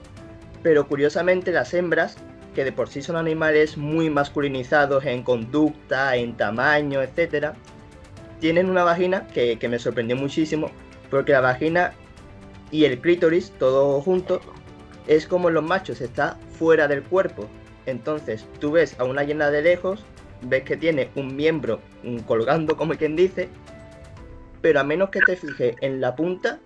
[0.63, 2.17] pero curiosamente las hembras,
[2.55, 7.49] que de por sí son animales muy masculinizados en conducta, en tamaño, etc.,
[8.39, 10.71] tienen una vagina que, me sorprendió muchísimo,
[11.11, 11.95] porque la vagina
[12.71, 14.41] y el clítoris, todo junto,
[15.09, 17.49] es como en los machos, está fuera del cuerpo.
[17.89, 20.05] Entonces tú ves a una llena de lejos,
[20.43, 21.81] ves que tiene un miembro
[22.27, 23.49] colgando como quien dice,
[24.61, 26.59] pero a menos que te fijes en la punta,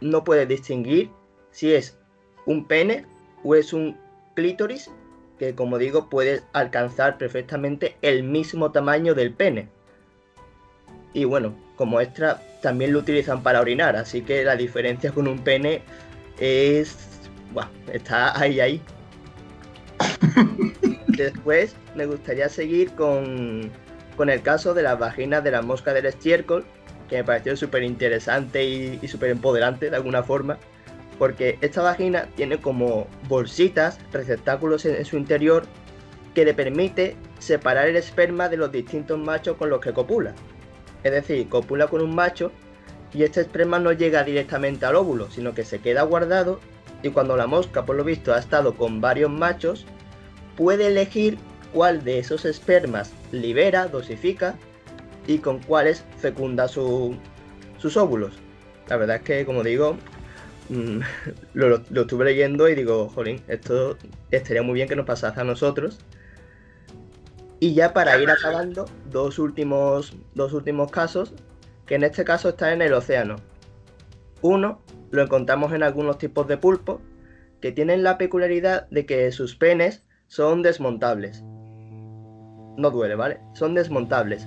[0.00, 1.10] no puede distinguir
[1.52, 1.96] si es
[2.44, 3.06] un pene
[3.44, 3.96] o es un
[4.34, 4.90] clítoris
[5.38, 9.68] que como digo puede alcanzar perfectamente el mismo tamaño del pene.
[11.14, 15.38] Y bueno, como extra también lo utilizan para orinar, así que la diferencia con un
[15.38, 15.82] pene
[16.40, 16.96] es...
[17.52, 18.82] Bueno, está ahí, ahí.
[21.08, 23.70] Después me gustaría seguir con,
[24.16, 26.64] con el caso de las vaginas de la mosca del estiércol,
[27.08, 30.58] que me pareció súper interesante y, súper empoderante de alguna forma,
[31.18, 35.64] porque esta vagina tiene como bolsitas, receptáculos en, su interior,
[36.34, 40.34] que le permite separar el esperma de los distintos machos con los que copula.
[41.02, 42.52] Es decir, copula con un macho
[43.12, 46.60] y este esperma no llega directamente al óvulo, sino que se queda guardado
[47.02, 49.86] y cuando la mosca, por lo visto, ha estado con varios machos,
[50.56, 51.38] puede elegir
[51.72, 54.56] cuál de esos espermas libera, dosifica
[55.26, 57.16] y con cuáles fecunda sus
[57.96, 58.34] óvulos.
[58.88, 59.96] La verdad es que, como digo,
[60.70, 61.00] mm,
[61.54, 63.96] lo, estuve leyendo y digo, jolín, esto
[64.30, 66.00] estaría muy bien que nos pasase a nosotros.
[67.60, 71.32] Y ya para ir acabando, dos últimos, dos últimos casos,
[71.86, 73.36] que en este caso están en el océano.
[74.42, 77.00] Uno lo encontramos en algunos tipos de pulpos,
[77.60, 81.42] que tienen la peculiaridad de que sus penes son desmontables.
[82.76, 83.40] No duele, ¿vale?
[83.54, 84.46] Son desmontables.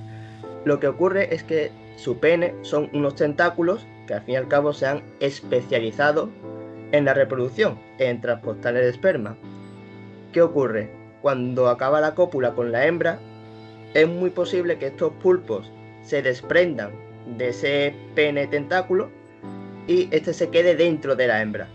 [0.63, 4.47] Lo que ocurre es que su pene son unos tentáculos que al fin y al
[4.47, 6.29] cabo se han especializado
[6.91, 9.37] en la reproducción, en transportar el esperma.
[10.31, 10.91] ¿Qué ocurre?
[11.21, 13.19] Cuando acaba la cópula con la hembra,
[13.93, 15.69] es muy posible que estos pulpos
[16.03, 16.91] se desprendan
[17.37, 19.09] de ese pene tentáculo
[19.87, 21.67] y este se quede dentro de la hembra.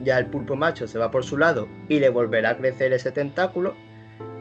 [0.00, 3.10] Ya el pulpo macho se va por su lado y le volverá a crecer ese
[3.10, 3.74] tentáculo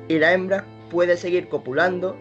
[0.07, 2.15] y la hembra puede seguir copulando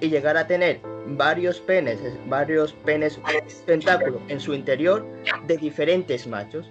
[0.00, 3.20] y llegar a tener varios penes, varios penes
[3.66, 5.06] tentáculos en su interior
[5.46, 6.70] de diferentes machos.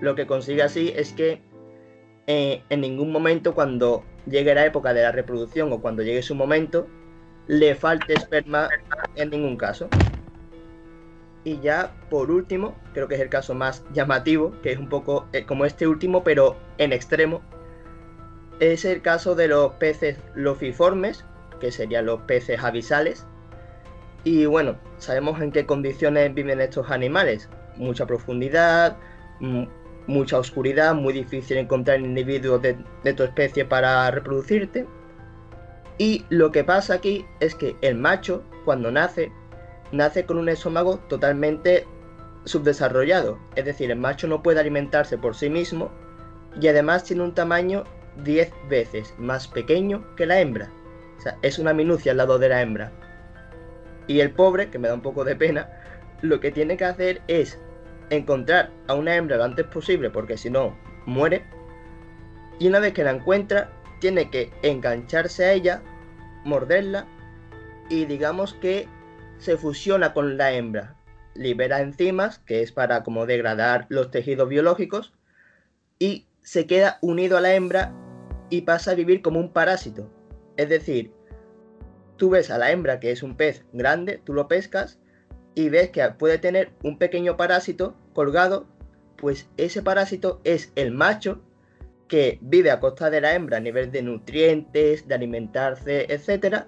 [0.00, 1.40] Lo que consigue así es que
[2.26, 6.34] eh, en ningún momento cuando llegue la época de la reproducción o cuando llegue su
[6.34, 6.86] momento,
[7.46, 8.68] le falte esperma
[9.16, 9.88] en ningún caso.
[11.44, 15.26] Y ya por último, creo que es el caso más llamativo, que es un poco
[15.32, 17.40] eh, como este último, pero en extremo,
[18.60, 21.24] es el caso de los peces lofiformes,
[21.60, 23.26] que serían los peces avisales.
[24.22, 27.48] Y bueno, sabemos en qué condiciones viven estos animales.
[27.76, 28.98] Mucha profundidad,
[30.06, 34.86] mucha oscuridad, muy difícil encontrar individuos de, de tu especie para reproducirte.
[35.96, 39.32] Y lo que pasa aquí es que el macho, cuando nace,
[39.92, 41.86] nace con un estómago totalmente
[42.44, 43.38] subdesarrollado.
[43.56, 45.90] Es decir, el macho no puede alimentarse por sí mismo
[46.60, 47.84] y además tiene un tamaño
[48.24, 50.70] 10 veces más pequeño que la hembra.
[51.18, 52.92] O sea, es una minucia al lado de la hembra.
[54.06, 55.68] Y el pobre, que me da un poco de pena,
[56.22, 57.58] lo que tiene que hacer es
[58.10, 60.76] encontrar a una hembra lo antes posible, porque si no,
[61.06, 61.44] muere.
[62.58, 65.82] Y una vez que la encuentra, tiene que engancharse a ella,
[66.44, 67.06] morderla
[67.88, 68.88] y digamos que
[69.40, 70.96] se fusiona con la hembra.
[71.34, 75.12] libera enzimas, que es para como degradar los tejidos biológicos,
[75.98, 77.92] y se queda unido a la hembra
[78.50, 80.10] y pasa a vivir como un parásito.
[80.56, 81.12] Es decir,
[82.16, 84.98] tú ves a la hembra que es un pez grande, tú lo pescas
[85.54, 88.66] y ves que puede tener un pequeño parásito colgado,
[89.16, 91.40] pues ese parásito es el macho
[92.08, 96.66] que vive a costa de la hembra a nivel de nutrientes, de alimentarse, etc.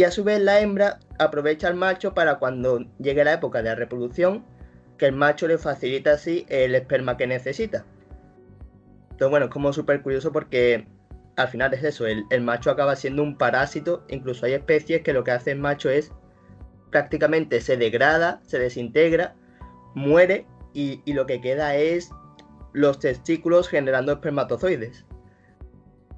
[0.00, 3.68] Y a su vez la hembra aprovecha al macho para cuando llegue la época de
[3.68, 4.46] la reproducción,
[4.96, 7.84] que el macho le facilita así el esperma que necesita.
[9.10, 10.88] Entonces bueno, es como súper curioso porque
[11.36, 15.22] al final es eso, el, macho acaba siendo un parásito, incluso hay especies que lo
[15.22, 16.12] que hace el macho es
[16.90, 19.34] prácticamente se degrada, se desintegra,
[19.94, 22.10] muere y, y lo que queda es
[22.72, 25.04] los testículos generando espermatozoides.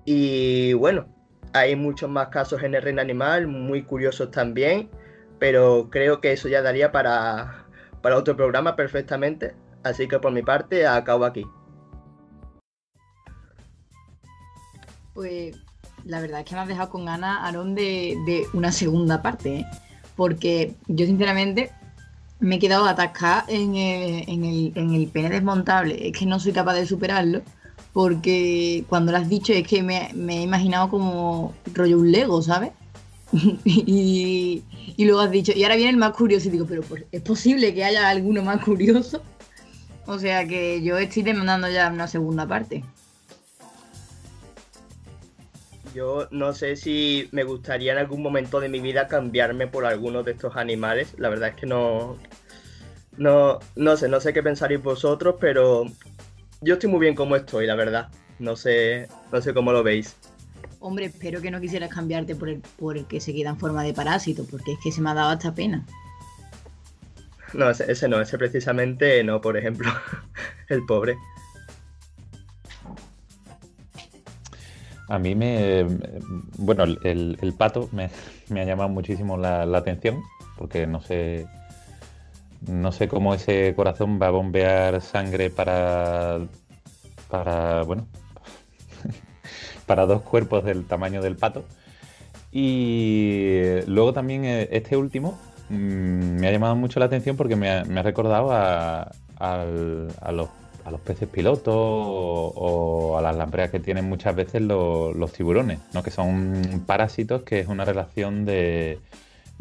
[0.04, 1.11] Y bueno,
[1.52, 4.90] hay muchos más casos en el reino animal, muy curiosos también,
[5.38, 7.66] pero creo que eso ya daría para,
[8.00, 9.54] para otro programa perfectamente.
[9.82, 11.44] Así que por mi parte, acabo aquí.
[15.14, 15.56] Pues
[16.04, 19.60] la verdad es que me has dejado con ganas, Aaron, de, de una segunda parte,
[19.60, 19.66] ¿eh?
[20.16, 21.70] porque yo sinceramente
[22.40, 26.08] me he quedado atascada en el, en, el, en el pene desmontable.
[26.08, 27.42] Es que no soy capaz de superarlo.
[27.92, 32.40] Porque cuando lo has dicho es que me, me he imaginado como rollo un Lego,
[32.40, 32.72] ¿sabes?
[33.64, 34.62] y,
[34.96, 37.22] y, luego has dicho, y ahora viene el más curioso y digo, pero pues, ¿es
[37.22, 39.22] posible que haya alguno más curioso?
[40.06, 42.84] O sea que yo estoy demandando ya una segunda parte.
[45.94, 50.22] Yo no sé si me gustaría en algún momento de mi vida cambiarme por alguno
[50.22, 51.14] de estos animales.
[51.18, 52.16] La verdad es que no,
[53.16, 55.84] no, no sé, no sé qué pensaréis vosotros, pero
[56.62, 58.08] yo estoy muy bien como estoy, la verdad.
[58.38, 60.16] No sé, no sé cómo lo veis.
[60.80, 63.84] Hombre, espero que no quisieras cambiarte por el, por el que se queda en forma
[63.84, 65.86] de parásito, porque es que se me ha dado hasta pena.
[67.52, 69.90] No, ese, ese no, ese precisamente no, por ejemplo.
[70.68, 71.16] el pobre.
[75.08, 75.86] A mí me.
[76.56, 78.10] Bueno, el, el pato me,
[78.48, 80.22] me, ha llamado muchísimo la, la, atención,
[80.56, 81.46] porque no sé.
[82.66, 86.40] No sé cómo ese corazón va a bombear sangre para.
[87.28, 87.82] Para.
[87.82, 88.06] Bueno.
[89.86, 91.64] para dos cuerpos del tamaño del pato.
[92.52, 95.38] Y luego también este último
[95.70, 99.10] mmm, me ha llamado mucho la atención porque me ha, recordado a,
[100.30, 100.48] los
[100.84, 105.80] a los peces pilotos o, a las lampreas que tienen muchas veces lo, los tiburones,
[105.92, 106.02] ¿no?
[106.02, 108.98] que son parásitos, que es una relación de,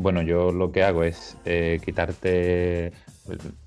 [0.02, 2.92] bueno, yo lo que hago es eh, quitarte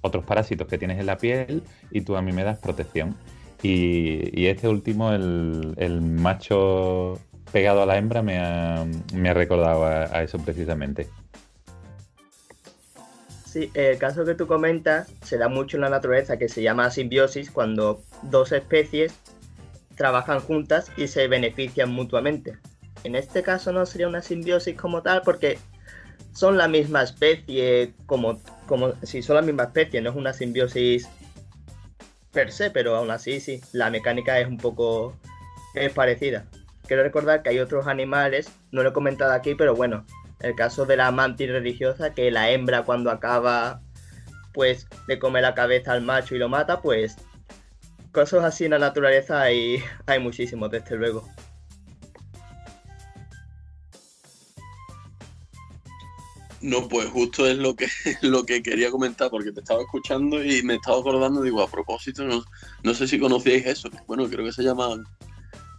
[0.01, 3.17] otros parásitos que tienes en la piel y tú a mí me das protección.
[3.63, 7.19] Y, este último, el, el, macho
[7.51, 11.09] pegado a la hembra, me ha, me ha recordado a, a eso precisamente.
[13.47, 16.91] Sí, el caso que tú comentas se da mucho en la naturaleza, que se llama
[16.91, 19.15] simbiosis, cuando dos especies
[19.97, 22.59] trabajan juntas y se benefician mutuamente.
[23.05, 25.59] En este caso no sería una simbiosis como tal, porque
[26.35, 31.09] son la misma especie, como, como si son la misma especie, no es una simbiosis
[32.33, 35.17] per se, pero aún así sí, la mecánica es un poco
[35.75, 36.45] es parecida.
[36.87, 40.05] Quiero recordar que hay otros animales, no lo he comentado aquí, pero bueno,
[40.41, 43.81] el caso de la mantis religiosa, que la hembra cuando acaba,
[44.53, 47.17] pues le come la cabeza al macho y lo mata, pues
[48.13, 51.29] cosas así en la naturaleza hay, hay muchísimos, desde luego.
[56.65, 57.89] No, pues justo es lo que,
[58.23, 62.25] lo que quería comentar, porque te estaba escuchando y me estaba acordando, digo, a propósito,
[62.25, 62.43] no,
[62.83, 64.97] no sé si conocíais eso, bueno, creo que se llama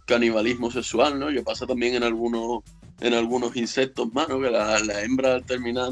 [0.06, 1.26] canibalismo sexual, ¿no?
[1.26, 2.62] Que pasa también en algunos
[3.00, 4.40] en algunos insectos más, ¿no?
[4.40, 5.90] Que la, la hembra al terminar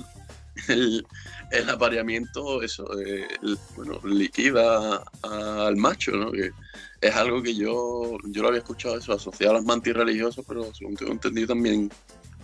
[0.68, 1.04] el,
[1.50, 6.30] el apareamiento, eso, eh, el, bueno, liquida al macho, ¿no?
[6.30, 6.52] Que
[7.00, 10.72] es algo que yo, yo lo había escuchado eso, asociado a las mantis religiosas, pero
[10.72, 11.90] según tengo entendido también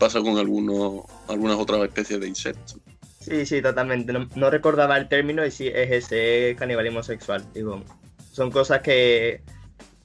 [0.01, 2.79] pasa con algunos, algunas otras especies de insectos.
[3.21, 4.13] Sí, sí, totalmente.
[4.13, 7.45] No, no, recordaba el término y sí es ese canibalismo sexual.
[7.55, 7.85] Digo,
[8.33, 9.43] son cosas que,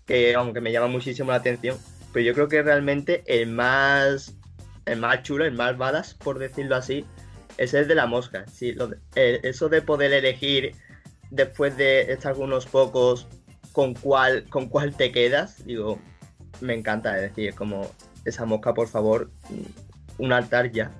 [0.05, 1.77] que, aunque me llaman muchísimo la atención,
[2.11, 4.35] pero yo creo que realmente el más
[4.85, 7.05] el más chulo, el más balas, por decirlo así,
[7.57, 8.45] es el de la mosca.
[8.47, 10.75] Sí, lo eso de poder elegir
[11.31, 13.27] después de estar unos pocos
[13.71, 15.99] con cuál, con cuál te quedas, digo,
[16.61, 17.15] me encanta.
[17.15, 17.89] Es decir, como
[18.25, 19.31] esa mosca, por favor,
[20.17, 20.91] un altar ya.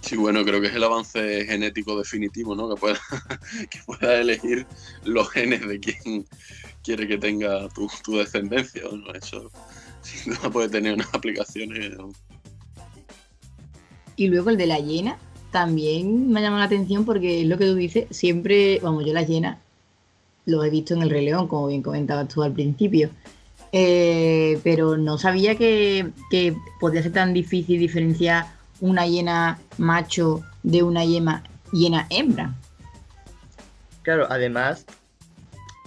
[0.00, 2.68] Sí, bueno, creo que es el avance genético definitivo, ¿no?
[2.68, 3.00] Que pueda,
[3.70, 4.66] que pueda elegir
[5.04, 6.26] los genes de quien
[6.82, 9.14] quiere que tenga tu, tu descendencia, ¿no?
[9.14, 9.50] Eso
[10.02, 11.96] sin duda puede tener unas aplicaciones.
[14.16, 15.18] Y luego el de la hiena
[15.50, 19.12] también me ha llamado la atención porque es lo que tú dices, siempre, vamos, yo
[19.12, 19.58] las llenas
[20.46, 23.10] lo he visto en el Rey León, como bien comentabas tú al principio.
[23.76, 28.46] Eh, pero no sabía que, que, podía ser tan difícil diferenciar
[28.80, 32.54] una hiena macho de una hiena, hiena hembra.
[34.02, 34.86] Claro, además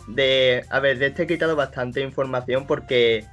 [0.07, 3.23] de, a ver, de este he quitado bastante información porque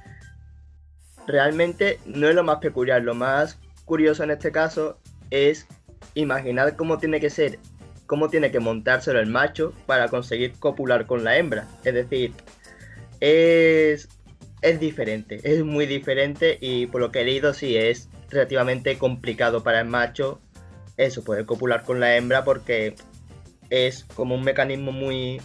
[1.27, 4.97] realmente no es lo más peculiar, lo más curioso en este caso
[5.31, 5.67] es
[6.13, 7.59] imaginar cómo tiene que ser,
[8.05, 11.67] cómo tiene que montárselo el macho para conseguir copular con la hembra.
[11.83, 12.31] Es decir,
[13.19, 14.07] es,
[14.65, 19.63] es diferente, es muy diferente y por lo que he leído sí es relativamente complicado
[19.63, 20.41] para el macho
[20.97, 22.95] eso, poder copular con la hembra porque
[23.69, 25.41] es como un mecanismo muy,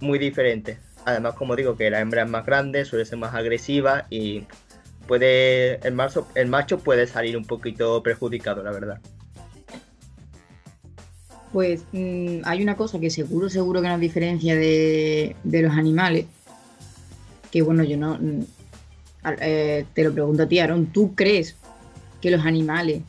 [0.00, 0.78] muy diferente.
[1.04, 4.46] Además, como digo, que la hembra es más grande, suele ser más agresiva y
[5.06, 9.00] puede el macho, el macho puede salir un poquito perjudicado, la verdad.
[11.52, 16.26] Pues mm, hay una cosa que seguro, seguro que nos diferencia de, los animales,
[17.52, 18.18] que bueno, yo no...
[19.40, 21.56] Eh, te lo pregunto a ti, Aaron, ¿tú crees
[22.20, 23.02] que los animales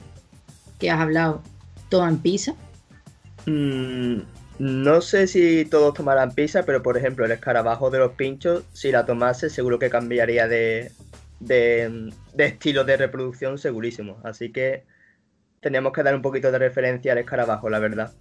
[0.78, 1.42] que has hablado
[1.90, 2.54] toman pizza?
[3.48, 4.20] Mm,
[4.60, 8.92] no sé si todos tomarán pizza, pero por ejemplo el escarabajo de los pinchos, si
[8.92, 10.92] la tomase seguro que cambiaría de,
[11.40, 14.20] de, estilo de reproducción segurísimo.
[14.24, 14.84] Así que
[15.62, 18.14] tenemos que dar un poquito de referencia al escarabajo, la verdad.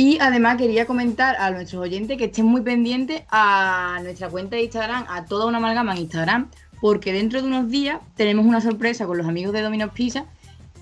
[0.00, 4.62] Y además quería comentar a nuestros oyentes que estén muy pendientes a nuestra cuenta de
[4.62, 9.06] Instagram, a toda una amalgama en Instagram, porque dentro de unos días tenemos una sorpresa
[9.06, 10.24] con los amigos de Domino's Pizza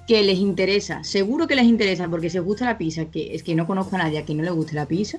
[0.07, 3.43] que les interesa, seguro que les interesa, porque si os gusta la pizza, que es
[3.43, 5.19] que no conozco a nadie a que no le guste la pizza,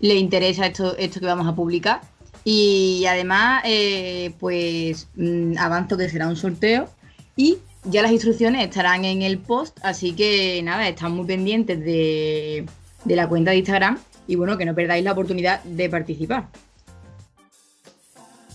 [0.00, 2.00] le interesa esto, esto que vamos a publicar.
[2.42, 6.88] Y además, eh, pues mm, avanzo que será un sorteo
[7.36, 12.64] y ya las instrucciones estarán en el post, así que nada, están muy pendientes de,
[13.04, 16.48] de la cuenta de Instagram y bueno, que no perdáis la oportunidad de participar.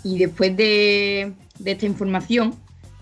[0.04, 1.34] Y después de,
[1.66, 2.54] esta información,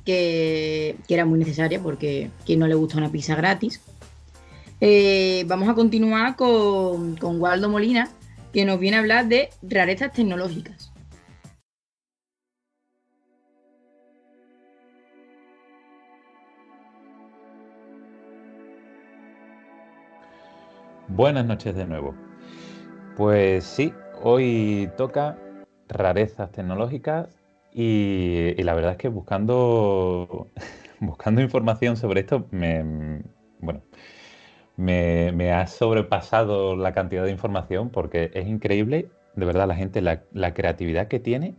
[0.06, 3.82] que, era muy necesaria porque quien no le gusta una pizza gratis,
[4.80, 8.10] eh, vamos a continuar con, con Waldo Molina,
[8.54, 10.93] que nos viene a hablar de rarezas tecnológicas.
[21.16, 22.16] Buenas noches de nuevo.
[23.16, 23.94] Pues sí,
[24.24, 25.38] hoy toca
[25.88, 27.40] rarezas tecnológicas
[27.72, 30.48] y, la verdad es que buscando,
[31.00, 33.22] buscando información sobre esto me,
[33.60, 33.84] bueno,
[34.76, 40.54] me, ha sobrepasado la cantidad de información porque es increíble, de verdad, la gente, la,
[40.56, 41.54] creatividad que tiene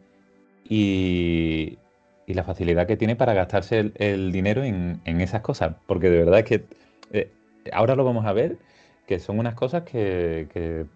[0.69, 1.79] y,
[2.27, 5.77] la facilidad que tiene para gastarse el, dinero en, esas cosas.
[5.87, 6.65] Porque de verdad es que
[7.13, 7.31] eh,
[7.73, 8.59] ahora lo vamos a ver,
[9.07, 10.87] que son unas cosas que,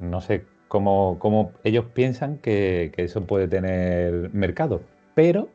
[0.00, 4.82] no sé cómo, cómo ellos piensan que, eso puede tener mercado,
[5.14, 5.48] pero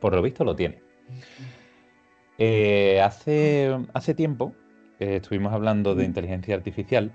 [0.00, 0.82] por lo visto lo tiene.
[2.38, 4.54] Eh, hace, hace tiempo
[4.98, 7.12] eh, estuvimos hablando de inteligencia artificial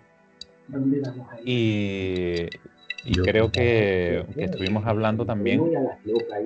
[1.46, 2.48] y,
[3.24, 5.62] creo que, estuvimos hablando también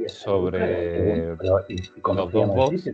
[0.07, 2.89] sobre los dos bots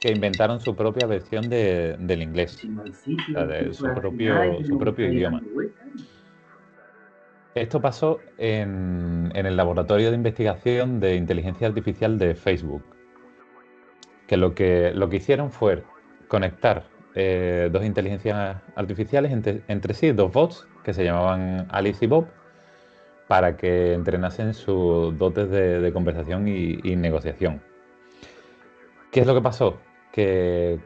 [0.00, 5.42] que inventaron su propia versión del inglés, de su propio, su propio idioma.
[7.54, 12.84] Esto pasó en, en el laboratorio de investigación de inteligencia artificial de Facebook,
[14.28, 15.82] que lo que, lo que hicieron fue
[16.28, 16.84] conectar
[17.14, 22.26] eh, dos inteligencias artificiales entre, sí, dos bots que se llamaban Alice y Bob,
[23.26, 27.60] para que entrenasen sus dotes de, conversación y, negociación.
[29.10, 29.78] ¿Qué es lo que pasó?
[30.12, 30.78] Que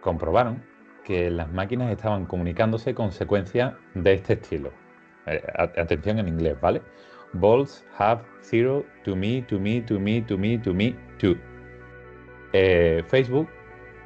[0.00, 0.62] comprobaron
[1.04, 4.72] que las máquinas estaban comunicándose con secuencias de este estilo.
[5.26, 6.82] Eh, atención en inglés, ¿vale?
[7.32, 11.36] Bolts have zero to me, to me, to me, to me, to me, to.
[12.52, 13.48] Eh, Facebook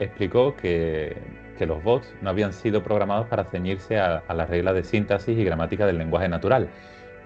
[0.00, 1.16] explicó que,
[1.60, 5.84] los bots no habían sido programados para ceñirse a, las reglas de síntesis y gramática
[5.84, 6.70] del lenguaje natural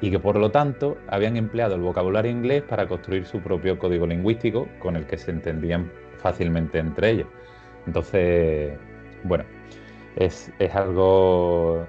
[0.01, 4.09] y que por lo tanto habían empleado el vocabulario inglés para construir su propio código
[4.09, 7.29] lingüístico con el que se entendían fácilmente entre ellos.
[7.87, 8.77] Entonces,
[9.23, 9.45] bueno,
[10.17, 11.87] es, algo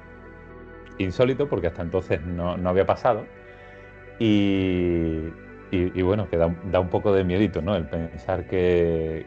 [1.00, 3.26] insólito porque hasta entonces no, había pasado
[4.20, 5.32] y,
[6.04, 7.76] bueno, que da, un poco de miedito, ¿no?
[7.76, 9.26] El pensar que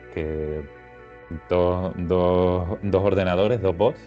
[1.49, 4.01] dos, dos, ordenadores, dos bots,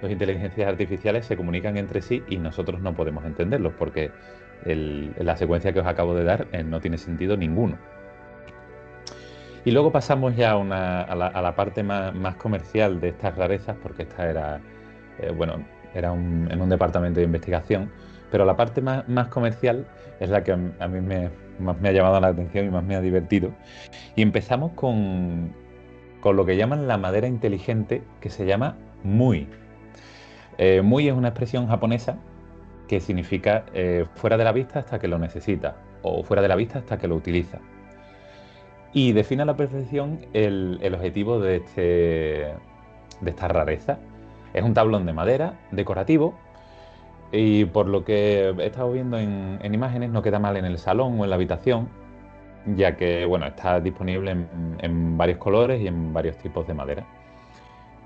[0.00, 4.10] dos inteligencias artificiales se comunican entre sí y nosotros no podemos entenderlos porque
[4.64, 7.78] la secuencia que os acabo de dar eh, no tiene sentido ninguno.
[9.64, 14.60] Y luego pasamos ya a, la, parte más, comercial de estas rarezas, porque esta era,
[15.18, 15.62] eh, bueno,
[15.94, 17.90] era en un departamento de investigación,
[18.30, 19.86] pero la parte más, comercial
[20.18, 22.96] es la que a mí me, más me ha llamado la atención y más me
[22.96, 23.52] ha divertido.
[24.16, 25.52] Y empezamos con,
[26.20, 29.48] con lo que llaman la madera inteligente, que se llama Mui.
[30.58, 32.18] Eh, Mui es una expresión japonesa
[32.88, 36.56] que significa eh, fuera de la vista hasta que lo necesita o fuera de la
[36.56, 37.58] vista hasta que lo utiliza.
[38.92, 41.82] Y define a la perfección el, objetivo de, este,
[43.20, 43.98] de esta rareza.
[44.52, 46.34] Es un tablón de madera decorativo
[47.32, 51.20] y por lo que he estado viendo en, imágenes no queda mal en el salón
[51.20, 51.88] o en la habitación,
[52.66, 54.46] ya que bueno, está disponible
[54.78, 57.04] en varios colores y en varios tipos de madera.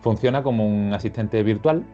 [0.03, 1.85] Funciona como un asistente virtual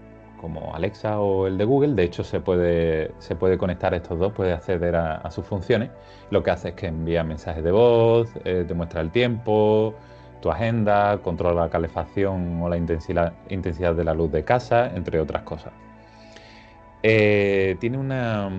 [0.40, 1.94] como Alexa o el de Google.
[1.94, 5.90] De hecho, se puede, se puede conectar estos dos, puede acceder a, sus funciones.
[6.30, 9.94] Lo que hace es que envía mensajes de voz, eh, te muestra el tiempo,
[10.40, 15.20] tu agenda, controla la calefacción o la intensidad, intensidad de la luz de casa, entre
[15.20, 15.72] otras cosas.
[17.02, 18.50] Eh, tiene una.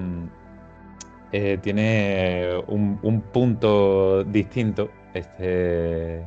[1.32, 4.90] Eh, tiene un, un, punto distinto.
[5.14, 6.24] Este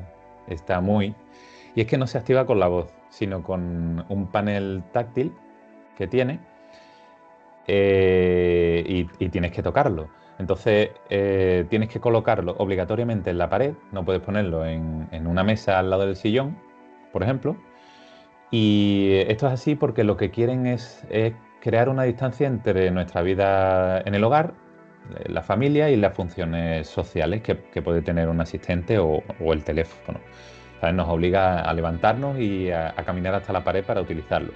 [0.48, 1.14] está muy.
[1.74, 5.32] Y es que no se activa con la voz, sino con un panel táctil
[5.96, 6.40] que tiene
[7.66, 10.08] eh, y, tienes que tocarlo.
[10.38, 15.78] Entonces eh, tienes que colocarlo obligatoriamente en la pared, no puedes ponerlo en, una mesa
[15.78, 16.58] al lado del sillón,
[17.12, 17.56] por ejemplo.
[18.50, 21.06] Y esto es así porque lo que quieren es,
[21.60, 24.54] crear una distancia entre nuestra vida en el hogar,
[25.26, 30.20] la familia y las funciones sociales que, puede tener un asistente o, el teléfono.
[30.92, 34.52] Nos obliga a levantarnos y a caminar hasta la pared para utilizarlo.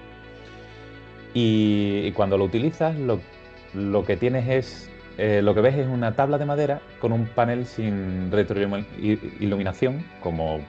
[1.33, 6.37] Y, cuando lo utilizas, lo, que tienes es, eh, lo que ves es una tabla
[6.37, 10.59] de madera con un panel sin retroiluminación, como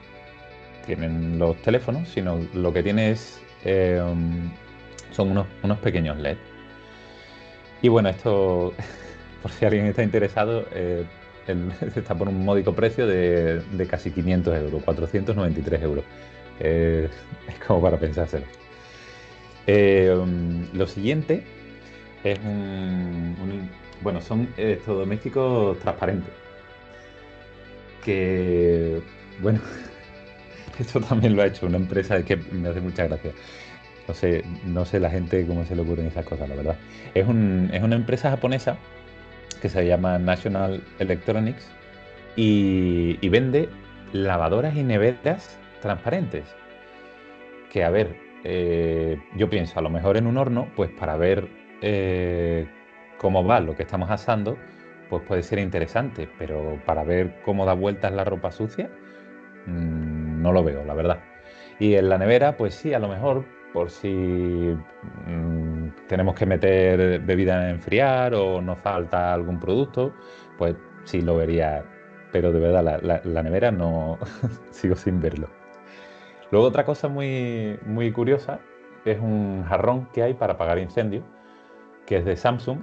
[0.85, 4.01] tienen los teléfonos, sino lo que tiene es, eh,
[5.11, 6.37] son unos, pequeños LED.
[7.81, 8.73] Y bueno, esto,
[9.41, 11.05] por si alguien está interesado, eh,
[11.95, 16.03] está por un módico precio de, casi 500 euros, 493 euros.
[16.59, 17.09] es
[17.65, 18.45] como para pensárselo.
[19.67, 20.15] Eh,
[20.73, 21.43] lo siguiente
[22.23, 23.69] es un,
[24.01, 26.33] bueno, son estos domésticos transparentes.
[28.03, 29.01] Que,
[29.41, 29.59] bueno,
[30.79, 33.31] esto también lo ha hecho una empresa que me hace mucha gracia.
[34.07, 36.75] No sé, no sé la gente cómo se le ocurren esas cosas, la verdad.
[37.13, 38.77] Es, es una empresa japonesa
[39.61, 41.71] que se llama National Electronics
[42.35, 43.69] y, vende
[44.11, 46.43] lavadoras y neveras transparentes.
[47.71, 51.47] Que a ver, eh, yo pienso, a lo mejor en un horno, pues para ver
[51.81, 52.67] eh,
[53.17, 54.57] cómo va lo que estamos asando,
[55.09, 58.89] pues puede ser interesante, pero para ver cómo da vueltas la ropa sucia,
[59.67, 61.19] mm, no lo veo, la verdad.
[61.79, 65.80] Y en la nevera, pues sí, a lo mejor por si mm,
[66.11, 70.11] tenemos que meter bebida a enfriar o nos falta algún producto,
[70.57, 71.85] pues sí lo vería,
[72.33, 74.19] pero de verdad la nevera no
[74.71, 75.47] sigo sin verlo.
[76.51, 78.59] Luego otra cosa muy, muy curiosa
[79.05, 81.23] es un jarrón que hay para apagar incendios,
[82.05, 82.79] que es de Samsung,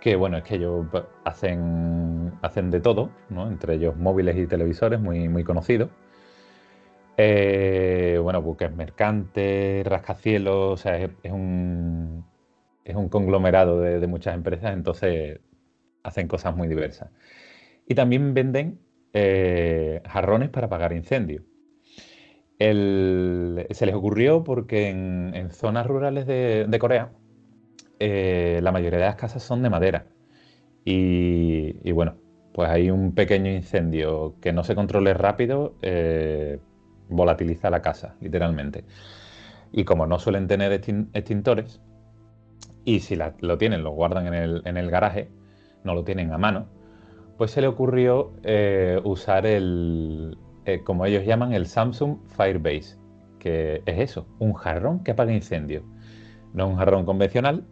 [0.00, 0.86] que bueno, es que ellos
[1.24, 3.48] hacen, hacen de todo, ¿no?
[3.48, 5.90] entre ellos móviles y televisores muy, muy conocidos.
[7.24, 12.24] Eh, bueno, buques mercantes, rascacielos, o sea, es, un,
[12.84, 15.40] es un conglomerado de, muchas empresas, entonces
[16.02, 17.10] hacen cosas muy diversas.
[17.86, 18.80] Y también venden
[19.12, 21.42] eh, jarrones para apagar incendios
[22.62, 27.10] se les ocurrió porque en, zonas rurales de, Corea
[27.98, 30.06] eh, la mayoría de las casas son de madera.
[30.84, 32.16] Y, bueno,
[32.52, 36.58] pues hay un pequeño incendio que no se controle rápido, eh,
[37.08, 38.84] volatiliza la casa, literalmente.
[39.72, 41.80] Y como no suelen tener extintores,
[42.84, 45.30] y si lo tienen, lo guardan en el, garaje,
[45.84, 46.66] no lo tienen a mano,
[47.38, 52.96] pues se le ocurrió eh, usar el, eh, como ellos llaman, el Samsung Firebase,
[53.38, 55.84] que es eso, un jarrón que apaga incendios.
[56.52, 57.64] No es un jarrón convencional,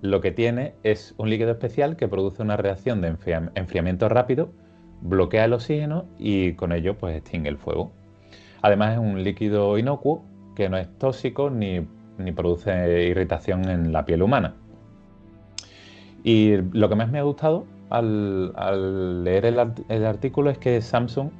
[0.00, 3.16] lo que tiene es un líquido especial que produce una reacción de
[3.54, 4.50] enfriamiento rápido,
[5.00, 7.92] bloquea el oxígeno y con ello pues extingue el fuego.
[8.62, 11.80] Además es un líquido inocuo que no es tóxico ni,
[12.34, 14.54] produce irritación en la piel humana.
[16.22, 21.30] Y lo que más me ha gustado al, leer el, artículo es que Samsung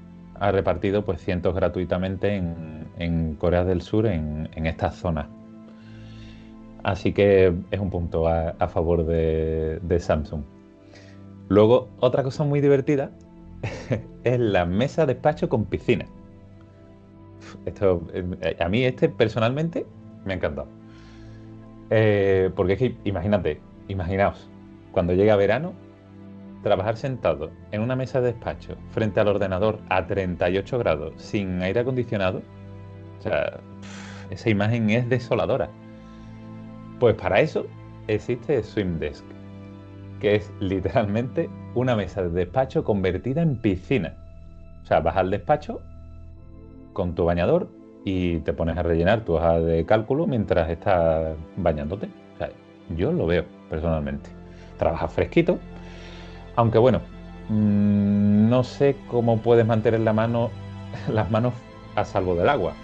[0.40, 5.26] ha repartido pues cientos gratuitamente en, Corea del Sur en, estas zonas.
[6.82, 10.42] Así que es un punto a, favor de, Samsung.
[11.48, 13.10] Luego, otra cosa muy divertida
[14.24, 16.06] es la mesa despacho con piscina.
[17.66, 19.86] Esto, eh, a mí este personalmente
[20.24, 20.68] me ha encantado.
[21.90, 24.48] Eh, porque es que imagínate, imaginaos,
[24.92, 25.74] cuando llega verano,
[26.62, 31.80] trabajar sentado en una mesa de despacho frente al ordenador a 38 grados sin aire
[31.80, 32.40] acondicionado,
[33.18, 33.60] o sea,
[34.30, 35.68] esa imagen es desoladora.
[36.98, 37.66] Pues para eso
[38.06, 39.24] existe Swim Desk,
[40.20, 44.14] que es literalmente una mesa de despacho convertida en piscina.
[44.82, 45.80] O sea, vas al despacho
[46.92, 47.68] con tu bañador
[48.04, 52.08] y te pones a rellenar tu hoja de cálculo mientras estás bañándote.
[52.96, 54.30] Yo lo veo personalmente.
[54.76, 55.58] Trabajas fresquito,
[56.56, 57.00] aunque bueno,
[57.48, 60.50] mm, no sé cómo puedes mantener la mano,
[61.12, 61.54] las manos
[61.94, 62.74] a salvo del agua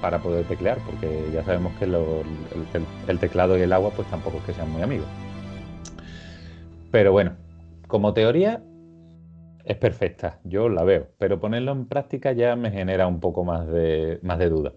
[0.00, 4.44] para poder teclear, porque ya sabemos que el, teclado y el agua pues tampoco es
[4.44, 5.06] que sean muy amigos.
[6.90, 7.32] Pero bueno,
[7.88, 8.62] como teoría
[9.66, 13.66] es perfecta, yo la veo, pero ponerlo en práctica ya me genera un poco más
[13.66, 14.72] de, más de duda.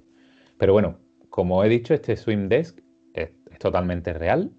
[0.58, 0.98] Pero bueno,
[1.30, 2.80] como he dicho, este Swim Desk
[3.14, 3.30] es,
[3.60, 4.52] totalmente real.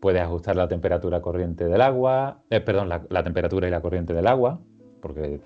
[0.00, 4.28] Puedes ajustar la temperatura corriente del agua, eh, perdón, la, temperatura y la corriente del
[4.28, 4.60] agua,
[5.02, 5.40] porque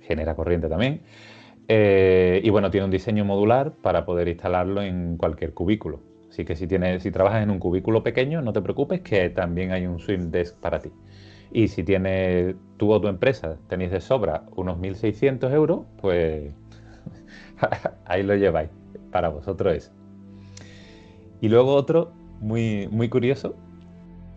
[0.00, 1.02] genera corriente también.
[1.68, 6.00] Eh, y bueno, tiene un diseño modular para poder instalarlo en cualquier cubículo.
[6.30, 9.70] Así que si, tienes, si trabajas en un cubículo pequeño, no te preocupes que también
[9.70, 10.90] hay un Swim Desk para ti.
[11.52, 16.50] Y si tiene tú o tu empresa tenéis de sobra unos 1.600 euros, pues
[18.06, 18.70] ahí lo lleváis.
[19.12, 19.92] Para vosotros es.
[21.42, 22.10] Y luego otro
[22.40, 23.54] muy, muy curioso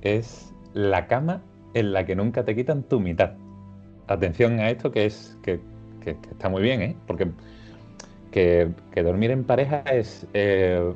[0.01, 1.41] es la cama
[1.73, 3.31] en la que nunca te quitan tu mitad.
[4.07, 5.61] Atención a esto que es que,
[6.03, 6.97] está muy bien, ¿eh?
[7.07, 7.29] porque
[8.31, 10.93] que, dormir en pareja es eh,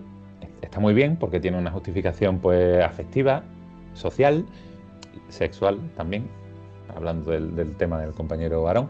[0.62, 3.44] está muy bien porque tiene una justificación pues afectiva,
[3.94, 4.46] social
[5.30, 6.28] sexual también,
[6.98, 8.90] hablando del, tema del compañero varón.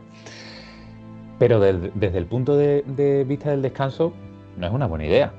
[1.38, 4.14] Pero desde el punto de, vista del descanso,
[4.58, 5.34] no es una buena idea,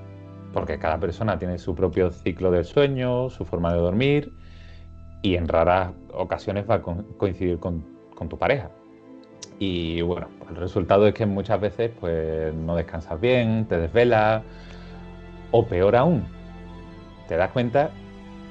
[0.52, 4.32] porque cada persona tiene su propio ciclo del sueño, su forma de dormir,
[5.22, 7.84] y en raras ocasiones va a coincidir con,
[8.28, 8.70] tu pareja.
[9.58, 14.44] Y bueno, el resultado es que muchas veces pues, no descansas bien, te desvelas,
[15.50, 16.24] o peor aún,
[17.26, 17.90] te das cuenta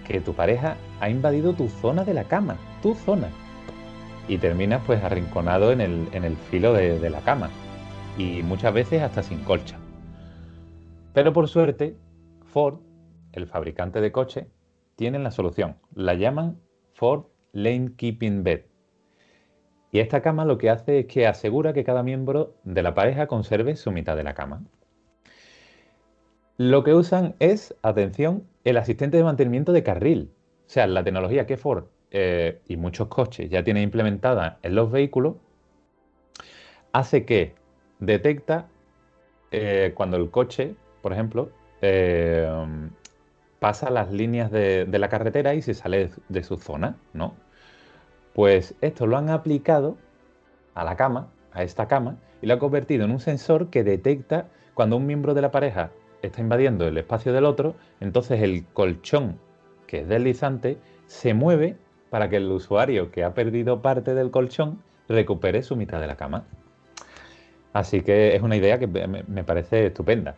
[0.06, 3.30] que tu pareja ha invadido tu zona de la cama, tu zona.
[4.28, 7.50] Y terminas pues arrinconado en el, en el filo de, la cama.
[8.18, 9.78] Y muchas veces hasta sin colcha.
[11.14, 11.96] Pero por suerte,
[12.46, 12.80] Ford,
[13.32, 14.48] el fabricante de coche,
[14.96, 15.78] tiene la solución.
[15.94, 16.60] La llaman
[16.94, 18.62] Ford Lane Keeping Bed.
[19.92, 23.28] Y esta cama lo que hace es que asegura que cada miembro de la pareja
[23.28, 24.64] conserve su mitad de la cama.
[26.58, 30.32] Lo que usan es, atención, el asistente de mantenimiento de carril.
[30.66, 34.92] O sea, la tecnología que Ford eh, y muchos coches ya tienen implementada en los
[34.92, 35.36] vehículos
[36.94, 37.54] hace que
[38.00, 38.68] detecta
[39.52, 41.50] eh, cuando el coche, por ejemplo,
[41.82, 42.50] eh,
[43.60, 47.36] pasa las líneas de, de, la carretera y se sale de su zona, ¿no?
[48.34, 49.98] Pues esto lo han aplicado
[50.76, 54.48] a la cama, a esta cama, y lo ha convertido en un sensor que detecta
[54.74, 55.92] cuando un miembro de la pareja
[56.22, 59.40] está invadiendo el espacio del otro, entonces el colchón
[59.88, 60.78] que es deslizante,
[61.08, 61.78] se mueve
[62.10, 66.16] para que el usuario que ha perdido parte del colchón recupere su mitad de la
[66.16, 66.46] cama.
[67.74, 70.36] Así que es una idea que me parece estupenda.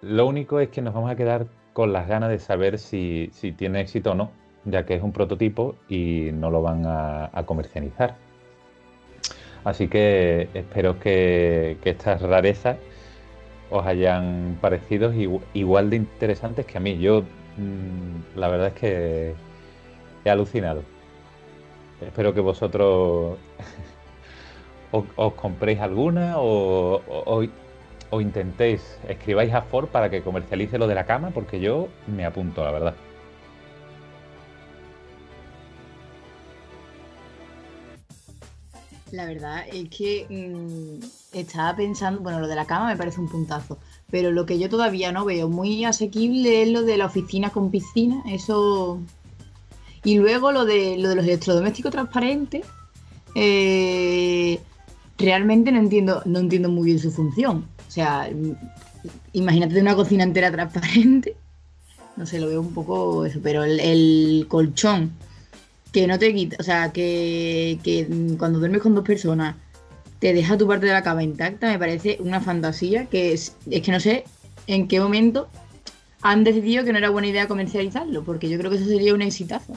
[0.00, 3.80] Lo único es que nos vamos a quedar con las ganas de saber si, tiene
[3.80, 4.30] éxito o no,
[4.64, 8.16] ya que es un prototipo y no lo van a, comercializar.
[9.64, 12.78] Así que espero que, estas rarezas
[13.70, 15.12] os hayan parecido
[15.52, 16.98] igual de interesantes que a mí.
[16.98, 17.24] Yo
[17.58, 19.34] Mm, la verdad es que
[20.24, 20.82] he alucinado.
[22.00, 23.38] Espero que vosotros
[24.92, 27.42] os, compréis alguna o,
[28.20, 32.64] intentéis, escribáis a Ford para que comercialice lo de la cama, porque yo me apunto,
[32.64, 32.94] la verdad.
[39.10, 43.28] La verdad es que mm, estaba pensando, bueno, lo de la cama me parece un
[43.28, 43.78] puntazo,
[44.10, 47.70] pero lo que yo todavía no veo muy asequible es lo de la oficina con
[47.70, 49.00] piscina, eso...
[50.04, 52.64] Y luego lo de, lo de los electrodomésticos transparentes,
[53.34, 54.58] eh,
[55.18, 57.66] realmente no entiendo, no entiendo muy bien su función.
[57.86, 58.28] O sea,
[59.32, 61.36] imagínate una cocina entera transparente,
[62.16, 65.12] no sé, lo veo un poco eso, pero el, colchón
[65.92, 69.56] que no te quita, o sea, que, que cuando duermes con dos personas
[70.18, 73.82] te deja tu parte de la cama intacta, me parece una fantasía que es, es
[73.82, 74.24] que no sé
[74.66, 75.48] en qué momento
[76.22, 79.22] han decidido que no era buena idea comercializarlo, porque yo creo que eso sería un
[79.22, 79.74] exitazo.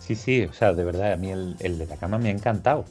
[0.00, 2.86] Sí, sí, o sea, de verdad, a mí el, de la cama me ha encantado.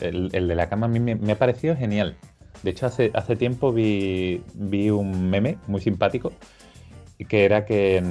[0.00, 2.16] El, de la cama a mí me, ha parecido genial.
[2.62, 6.32] De hecho, hace, hace tiempo vi, vi un meme muy simpático
[7.28, 8.02] que era que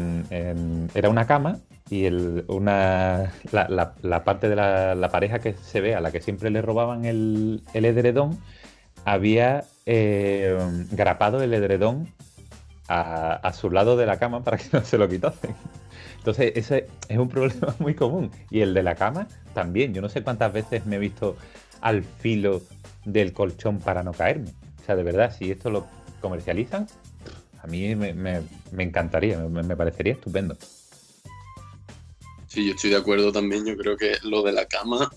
[0.94, 1.60] era una cama
[1.90, 6.50] y el, una, la, parte de la, pareja que se ve a la que siempre
[6.50, 8.40] le robaban el, el edredón
[9.06, 10.58] había eh,
[10.92, 12.08] grapado el edredón
[12.88, 15.56] a, su lado de la cama para que no se lo quitasen.
[16.18, 18.32] Entonces, ese es un problema muy común.
[18.50, 19.94] Y el de la cama también.
[19.94, 21.36] Yo no sé cuántas veces me he visto
[21.82, 22.62] al filo
[23.06, 24.52] del colchón para no caerme.
[24.82, 25.86] O sea, de verdad, si esto lo
[26.22, 26.88] comercializan,
[27.62, 28.42] a mí me,
[28.78, 30.58] encantaría, me, parecería estupendo.
[32.48, 33.66] Sí, yo estoy de acuerdo también.
[33.66, 35.10] Yo creo que lo de la cama,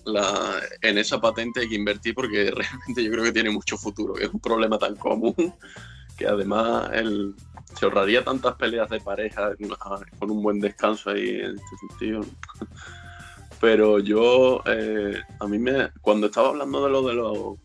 [0.81, 4.17] en esa patente hay que invertir porque realmente yo creo que tiene mucho futuro.
[4.17, 5.35] Es un problema tan común
[6.17, 7.35] que además el,
[7.77, 9.51] se ahorraría tantas peleas de pareja
[10.19, 12.21] con un buen descanso ahí en este sentido.
[13.59, 17.55] Pero yo, eh, a mí me, cuando estaba hablando de lo de los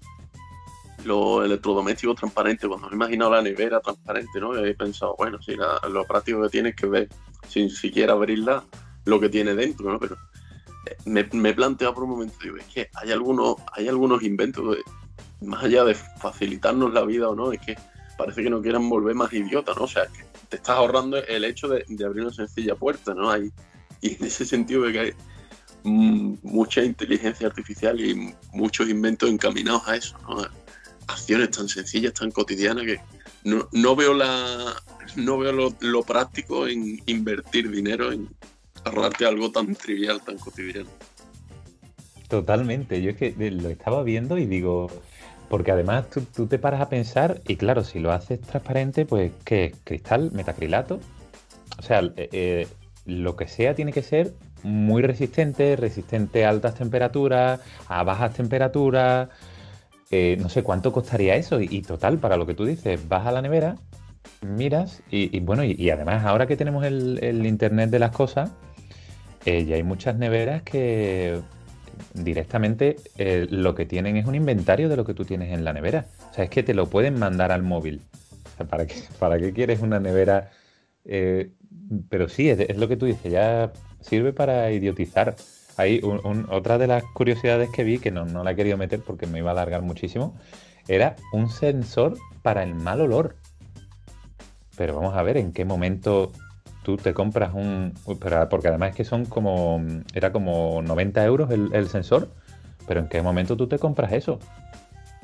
[1.05, 4.57] los electrodomésticos transparentes, cuando me he imaginado la nevera transparente, ¿no?
[4.57, 7.09] He pensado, bueno, si lo práctico que tiene es que ver,
[7.49, 8.65] sin siquiera abrirla,
[9.05, 9.99] lo que tiene dentro, ¿no?
[9.99, 10.17] Pero
[10.87, 14.23] eh, me, me he planteado por un momento, digo, es que hay algunos, hay algunos
[14.23, 14.77] inventos,
[15.41, 17.77] más allá de facilitarnos la vida o no, es que
[18.23, 19.85] parece que no quieran volver más idiotas, ¿no?
[19.85, 23.37] O sea, que te estás ahorrando el hecho de, abrir una sencilla puerta, ¿no?
[23.37, 23.53] Y
[24.03, 25.13] en ese sentido de que hay
[25.83, 30.43] mm, mucha inteligencia artificial y muchos inventos encaminados a eso, ¿no?
[31.09, 33.01] acciones tan sencillas, tan cotidianas que
[33.45, 34.75] no, veo la
[35.17, 38.29] no veo lo, práctico en invertir dinero en
[38.85, 40.89] ahorrarte algo tan trivial, tan cotidiano.
[42.29, 44.91] Totalmente, yo es que lo estaba viendo y digo,
[45.53, 49.75] porque además tú, te paras a pensar, y claro, si lo haces transparente, pues ¿qué?
[49.85, 50.31] ¿Cristal?
[50.33, 50.99] ¿Metacrilato?
[51.79, 52.69] O sea, eh, eh,
[53.05, 54.33] lo que sea tiene que ser
[54.63, 59.29] muy resistente, resistente a altas temperaturas, a bajas temperaturas,
[60.11, 61.61] eh, no sé cuánto costaría eso.
[61.61, 63.77] Y, total, para lo que tú dices, vas a la nevera,
[64.41, 68.53] miras y, bueno, y, además ahora que tenemos el, Internet de las cosas,
[69.45, 71.43] ya hay muchas neveras que
[72.15, 75.73] directamente eh, lo que tienen es un inventario de lo que tú tienes en la
[75.73, 76.07] nevera.
[76.31, 78.03] O sea, es que te lo pueden mandar al móvil.
[78.69, 80.51] ¿para, qué, ¿Para qué quieres una nevera?
[82.09, 85.37] pero sí, es, lo que tú dices, ya sirve para idiotizar.
[85.77, 86.01] Hay
[86.51, 89.51] otra de las curiosidades que vi, que no, la he querido meter porque me iba
[89.51, 90.37] a alargar muchísimo,
[90.87, 93.37] era un sensor para el mal olor.
[94.77, 96.33] Pero vamos a ver en qué momento
[96.83, 97.95] tú te compras un...
[98.05, 99.83] Porque además es que son como...
[100.15, 102.29] Era como 90 euros el, sensor.
[102.87, 104.39] Pero en qué momento tú te compras eso.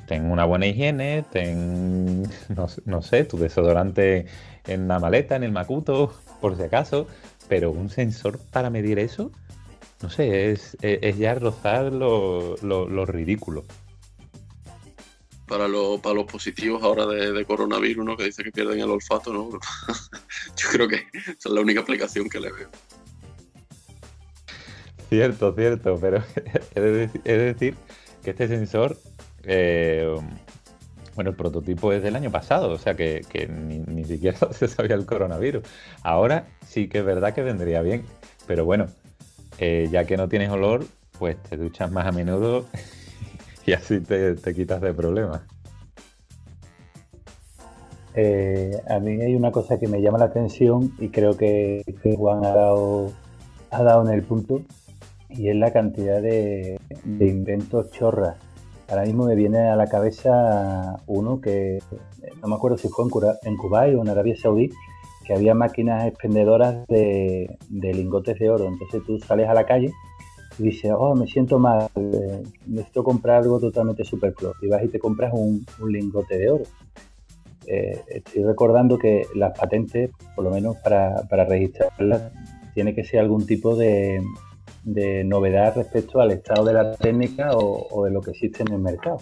[0.07, 4.27] Ten una buena higiene, ten, no, no, sé, tu desodorante
[4.67, 7.07] en la maleta, en el macuto, por si acaso.
[7.49, 9.31] Pero un sensor para medir eso,
[10.03, 10.77] no sé, es,
[11.19, 13.65] ya rozar lo, ridículo.
[15.49, 15.66] Para,
[16.03, 18.16] para los positivos ahora de, coronavirus, ¿no?
[18.16, 19.51] que dice que pierden el olfato, ¿no?
[20.57, 22.68] yo creo que esa es la única aplicación que le veo.
[25.09, 26.18] Cierto, cierto, pero
[26.74, 27.74] es decir,
[28.22, 28.99] que este sensor,
[29.44, 30.14] eh,
[31.14, 34.96] bueno, el prototipo es del año pasado, o sea que, ni, ni, siquiera se sabía
[34.96, 35.64] el coronavirus.
[36.03, 38.05] Ahora sí que es verdad que vendría bien,
[38.46, 38.86] pero bueno,
[39.59, 40.84] eh, ya que no tienes olor,
[41.18, 42.66] pues te duchas más a menudo
[43.69, 45.43] y así te, quitas de problemas.
[48.14, 51.85] Eh, a mí hay una cosa que me llama la atención y creo que,
[52.16, 53.12] Juan ha dado,
[53.71, 54.62] ha dado en el punto
[55.29, 58.39] y es la cantidad de, inventos chorras.
[58.89, 61.79] Ahora mismo me viene a la cabeza uno que
[62.41, 64.71] no me acuerdo si fue en, en Kuwait o en Arabia Saudí,
[65.27, 68.66] que había máquinas expendedoras de, lingotes de oro.
[68.66, 69.93] Entonces tú sales a la calle
[70.59, 74.55] dices, oh, me siento mal, eh, necesito comprar algo totalmente superfluo.
[74.61, 76.65] Y vas y te compras un, lingote de oro.
[77.67, 82.33] Eh, estoy recordando que las patentes, por lo menos para, registrarlas,
[82.75, 84.23] tiene que ser algún tipo de,
[85.25, 89.19] novedad respecto al estado de la técnica o de lo que existe en el mercado.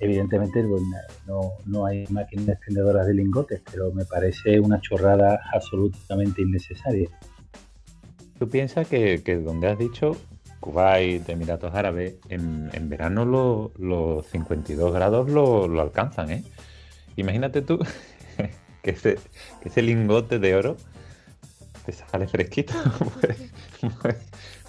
[0.00, 0.82] Evidentemente pues,
[1.26, 7.08] no, no hay máquinas expendedoras de lingotes, pero me parece una chorrada absolutamente innecesaria.
[8.38, 10.16] Tú piensas que, donde has dicho
[10.64, 16.42] Kuwait, Emiratos Árabes, en, verano los 52 grados lo, alcanzan, ¿eh?
[17.16, 17.78] Imagínate tú
[18.82, 20.78] que ese, lingote de oro
[21.84, 22.72] te sale fresquito.
[23.20, 23.36] pues,
[23.90, 24.16] pues,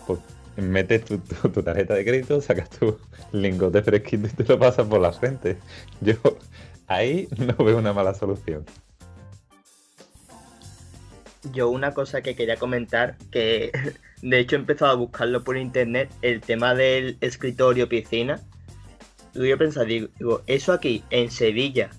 [0.06, 0.20] pues
[0.58, 1.18] metes tu,
[1.64, 3.00] tarjeta de crédito, sacas tu
[3.32, 5.56] lingote fresquito y te lo pasas por la frente.
[6.02, 6.16] Yo
[6.88, 8.66] ahí no veo una mala solución.
[11.54, 13.72] Yo una cosa que quería comentar, que
[14.26, 18.42] de hecho he empezado a buscarlo por internet, el tema del escritorio piscina,
[19.36, 21.92] yo pensaba, digo, eso aquí en Sevilla,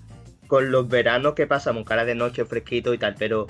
[0.47, 3.47] con los veranos que pasamos, cara de noche fresquito y tal, pero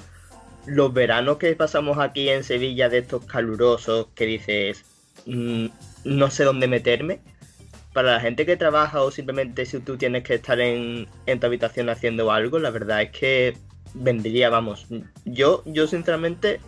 [0.67, 4.85] los veranos que pasamos aquí en Sevilla de estos calurosos que dices,
[5.25, 5.67] mm,
[6.03, 7.19] no sé dónde meterme,
[7.93, 11.47] para la gente que trabaja o simplemente si tú tienes que estar en, en tu
[11.47, 13.57] habitación haciendo algo, la verdad es que
[13.95, 14.85] vendría, vamos.
[15.25, 16.59] Yo, yo sinceramente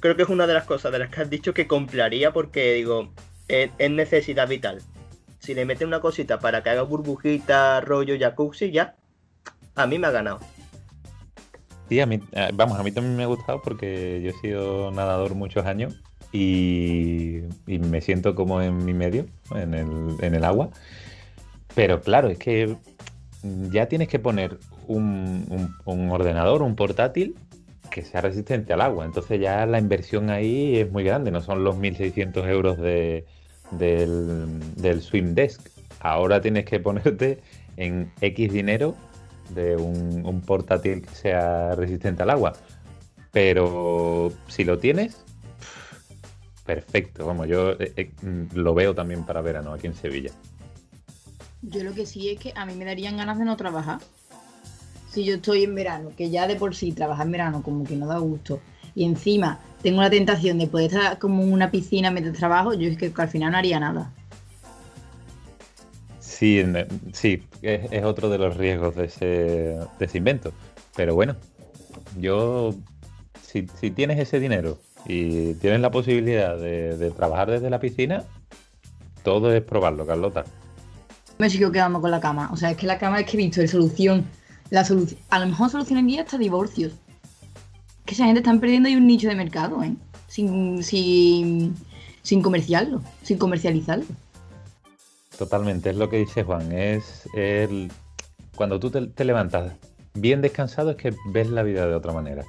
[0.00, 2.74] creo que es una de las cosas de las que has dicho que compraría porque
[2.74, 3.12] digo,
[3.48, 4.82] es, necesidad vital.
[5.38, 8.96] Si le mete una cosita para que haga burbujita, rollo, jacuzzi, ya,
[9.74, 10.40] a mí me ha ganado.
[11.88, 14.90] Sí, a mí, eh, vamos, a mí también me ha gustado porque yo he sido
[14.92, 16.00] nadador muchos años
[16.32, 20.70] y, me siento como en mi medio, en el, agua.
[21.74, 22.76] Pero claro, es que
[23.42, 27.34] ya tienes que poner un, ordenador, un portátil
[27.90, 29.04] que sea resistente al agua.
[29.04, 33.26] Entonces ya la inversión ahí es muy grande, no son los 1.600 euros de,
[33.72, 35.68] del, del Swim Desk.
[36.00, 37.40] Ahora tienes que ponerte
[37.76, 38.94] en X dinero
[39.50, 42.52] de un, un, portátil que sea resistente al agua.
[43.32, 45.24] Pero si lo tienes,
[46.64, 47.26] perfecto.
[47.26, 50.30] Vamos, yo eh, eh, mm, lo veo también para verano aquí en Sevilla.
[51.62, 53.98] Yo lo que sí es que a mí me darían ganas de no trabajar.
[55.10, 57.96] Si yo estoy en verano, que ya de por sí trabajar en verano como que
[57.96, 58.60] no da gusto,
[58.94, 62.88] y encima tengo la tentación de poder estar como en una piscina mientras trabajo, yo
[62.88, 64.12] es que al final no haría nada.
[66.40, 66.64] Sí,
[67.12, 70.52] sí, es, otro de los riesgos de ese, de ese invento.
[70.96, 71.36] Pero bueno,
[72.18, 72.74] yo,
[73.42, 78.24] si, si tienes ese dinero y tienes la posibilidad de, trabajar desde la piscina,
[79.22, 80.44] todo es probarlo, Carlota.
[81.38, 82.48] Me sigo quedando con la cama.
[82.52, 84.24] O sea, es que la cama es que he visto de solución.
[84.70, 85.20] La solución.
[85.30, 86.94] A lo mejor solucionaría hasta divorcios.
[88.06, 89.94] Que esa gente está perdiendo ahí un nicho de mercado, ¿eh?
[90.26, 91.74] Sin, sin,
[92.22, 94.06] sin comerciarlo, sin comercializarlo.
[95.36, 96.72] Totalmente, es lo que dice Juan.
[96.72, 97.90] Es el.
[98.54, 99.72] Cuando tú te levantas
[100.14, 102.44] bien descansado, es que ves la vida de otra manera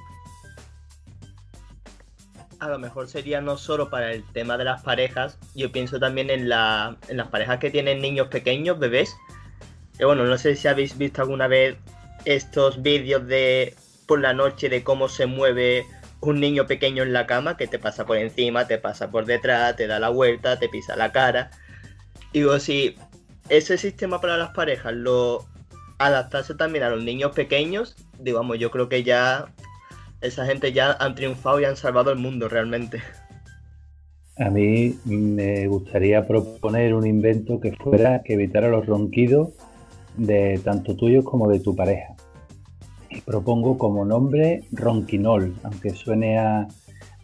[2.62, 6.30] a lo mejor sería no solo para el tema de las parejas, yo pienso también
[6.30, 9.16] en, la, en las parejas que tienen niños pequeños, bebés.
[9.98, 11.76] Que bueno, no sé si habéis visto alguna vez
[12.24, 13.74] estos vídeos de
[14.06, 15.84] por la noche de cómo se mueve
[16.20, 19.76] un niño pequeño en la cama, que te pasa por encima, te pasa por detrás,
[19.76, 21.50] te da la vuelta, te pisa la cara.
[22.32, 22.96] Digo, si
[23.48, 25.44] ese sistema para las parejas lo
[25.98, 29.46] adaptase también a los niños pequeños, digamos, yo creo que ya
[30.20, 33.02] esa gente ya han triunfado y han salvado el mundo realmente.
[34.38, 39.50] A mí me gustaría proponer un invento que fuera que evitara los ronquidos
[40.16, 42.14] de tanto tuyos como de tu pareja.
[43.10, 46.66] Y propongo como nombre ronquinol, aunque suene a,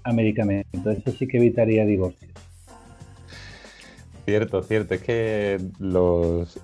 [0.05, 0.91] a medicamento.
[0.91, 2.31] Eso sí que evitaría divorcios.
[4.27, 4.95] Cierto, cierto.
[4.95, 6.61] Es que los,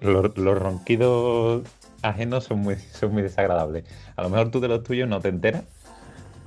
[0.00, 1.62] los, los ronquidos
[2.02, 3.84] ajenos son muy, son muy desagradables.
[4.16, 5.64] A lo mejor tú de los tuyos no te enteras,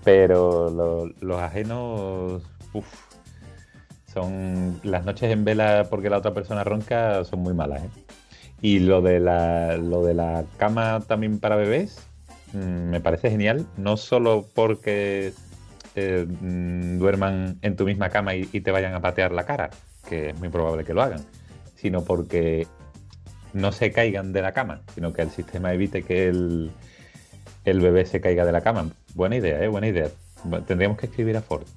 [0.04, 3.06] pero los ajenos, uff,
[4.14, 7.84] son las noches en vela porque la otra persona ronca son muy malas.
[7.84, 7.90] ¿eh?
[8.66, 12.00] Y lo de la, lo de la cama también para bebés
[12.54, 15.34] mm, me parece genial, no solo porque
[15.94, 19.70] eh, mm, duerman en tu misma cama y, y te vayan a patear la cara,
[20.10, 21.24] que es muy probable que lo hagan,
[21.76, 22.66] sino porque
[23.54, 26.72] no se caigan de la cama, sino que el sistema evite que el,
[27.66, 28.90] el bebé se caiga de la cama.
[29.14, 29.68] Buena idea, ¿eh?
[29.68, 30.10] Buena idea.
[30.66, 31.68] Tendríamos que escribir a Ford.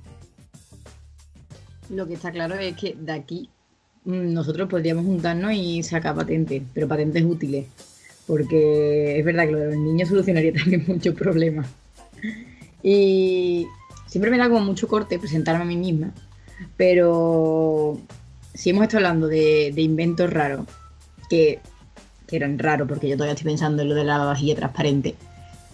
[1.91, 3.51] Lo que está claro es que de aquí
[4.09, 7.66] nosotros podríamos juntarnos y sacar patentes, pero patentes útiles.
[8.26, 11.66] Porque es verdad que lo de los niños solucionaría también muchos problemas.
[12.82, 13.66] Y
[14.06, 16.12] siempre me da como mucho corte presentarme a mí misma.
[16.76, 18.00] Pero
[18.54, 20.66] si hemos estado hablando de, de inventos raros
[21.28, 21.61] que,
[22.30, 25.14] eran raros, porque yo todavía estoy pensando en lo de la vajilla transparente.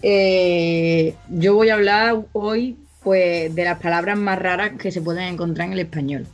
[0.01, 5.33] Eh, yo voy a hablar hoy pues, de las palabras más raras que se pueden
[5.33, 6.27] encontrar en el español.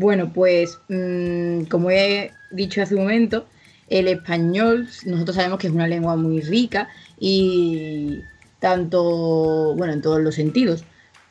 [0.00, 3.44] Bueno, pues mm, como he dicho hace un momento,
[3.86, 6.88] el español, nosotros sabemos que es una lengua muy rica
[7.18, 8.22] y
[8.60, 10.84] tanto, bueno, en todos los sentidos.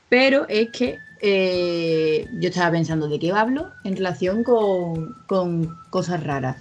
[0.07, 5.15] Pero es que eh, yo estaba pensando de qué hablo en relación con,
[5.89, 6.57] cosas raras.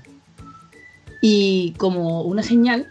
[1.20, 2.86] Y como una señal,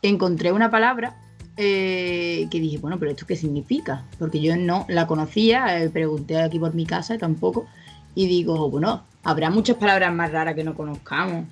[0.00, 1.18] encontré una palabra
[1.58, 4.06] eh, que dije, bueno, pero ¿esto qué significa?
[4.18, 7.66] Porque yo no la conocía, eh, pregunté aquí por mi casa tampoco.
[8.14, 11.46] Y digo, bueno, habrá muchas palabras más raras que no conozcamos.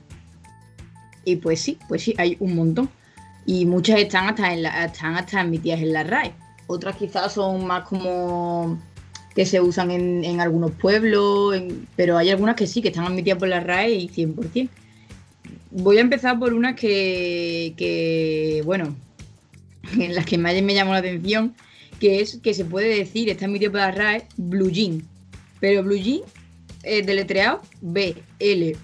[1.24, 2.90] Y pues sí, pues sí, hay un montón.
[3.46, 6.32] y muchas están hasta, en la, están hasta admitidas en la RAE.
[6.66, 8.78] Otras quizás son más como
[9.34, 11.54] que se usan en, algunos pueblos,
[11.96, 14.68] pero hay algunas que sí, que están admitidas por la RAE y 100%.
[15.72, 18.94] Voy a empezar por unas que, que bueno,
[19.98, 21.54] en las que más me llamó la atención,
[22.00, 25.02] que es que se puede decir, está admitido por la RAE, blue jean.
[25.60, 26.22] Pero blue jean
[26.82, 28.76] es deletreado B-L-U-Y-I-N,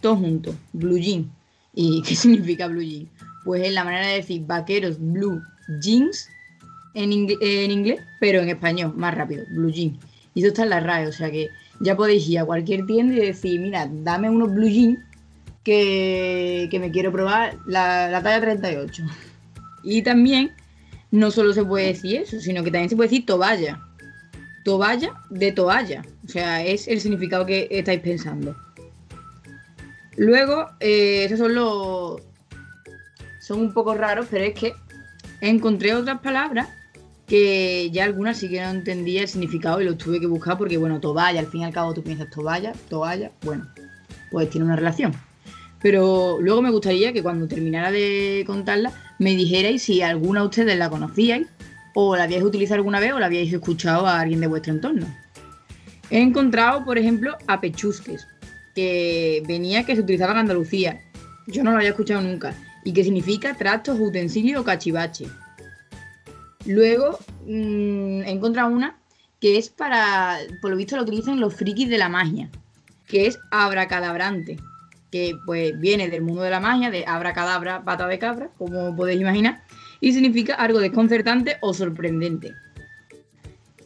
[0.00, 1.30] todo junto, blue jean.
[1.74, 3.08] ¿Y qué significa blue jean?
[3.44, 5.40] Pues es la manera de decir vaqueros blue
[5.80, 6.28] jeans
[6.94, 9.98] en, en inglés, pero en español, más rápido, blue jean.
[10.34, 11.48] Y eso está en la RAE, o sea que
[11.80, 14.98] ya podéis ir a cualquier tienda y decir, mira, dame unos blue jeans
[15.64, 19.04] que, me quiero probar la, la, talla 38.
[19.82, 20.52] Y también
[21.10, 23.80] no solo se puede decir eso, sino que también se puede decir toalla.
[24.70, 26.04] Toalla de toalla.
[26.24, 28.54] O sea, es el significado que estáis pensando.
[30.16, 32.22] Luego, eh, esos son los.
[33.40, 34.74] Son un poco raros, pero es que
[35.40, 36.68] encontré otras palabras
[37.26, 40.76] que ya algunas sí que no entendía el significado y los tuve que buscar porque,
[40.78, 43.66] bueno, toalla, al fin y al cabo tú piensas toalla, toalla, bueno,
[44.30, 45.12] pues tiene una relación.
[45.82, 50.78] Pero luego me gustaría que cuando terminara de contarla me dijerais si alguna de ustedes
[50.78, 51.48] la conocíais
[51.94, 55.06] o la habíais utilizado alguna vez o la habíais escuchado a alguien de vuestro entorno.
[56.10, 58.26] He encontrado, por ejemplo, a pechusques,
[58.74, 61.00] que venía que se utilizaba en Andalucía.
[61.46, 62.54] Yo no lo había escuchado nunca.
[62.84, 65.26] Y que significa trastos, utensilios o cachivache.
[66.66, 68.96] Luego mm, he encontrado una
[69.40, 72.50] que es para, por lo visto lo utilizan los frikis de la magia,
[73.06, 74.58] que es abracadabrante,
[75.10, 79.20] que pues viene del mundo de la magia, de abracadabra, pata de cabra, como podéis
[79.20, 79.62] imaginar,
[80.00, 82.54] y significa algo desconcertante o sorprendente.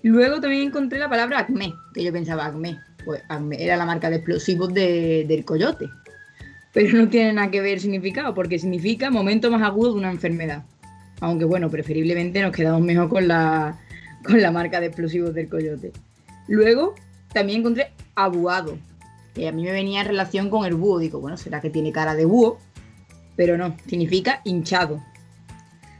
[0.03, 4.11] Luego también encontré la palabra acme, que yo pensaba acme, pues acme era la marca
[4.11, 5.89] de explosivos del coyote,
[6.73, 10.65] pero no tiene nada que ver significado, porque significa momento más agudo de una enfermedad.
[11.21, 13.79] Aunque bueno, preferiblemente nos quedamos mejor con la,
[14.25, 15.93] con la marca de explosivos del coyote.
[16.49, 16.95] Luego
[17.33, 18.77] también encontré abuado,
[19.35, 20.99] que a mí me venía en relación con el búho.
[20.99, 22.59] Digo, bueno, será que tiene cara de búho,
[23.37, 25.03] pero no, significa hinchado.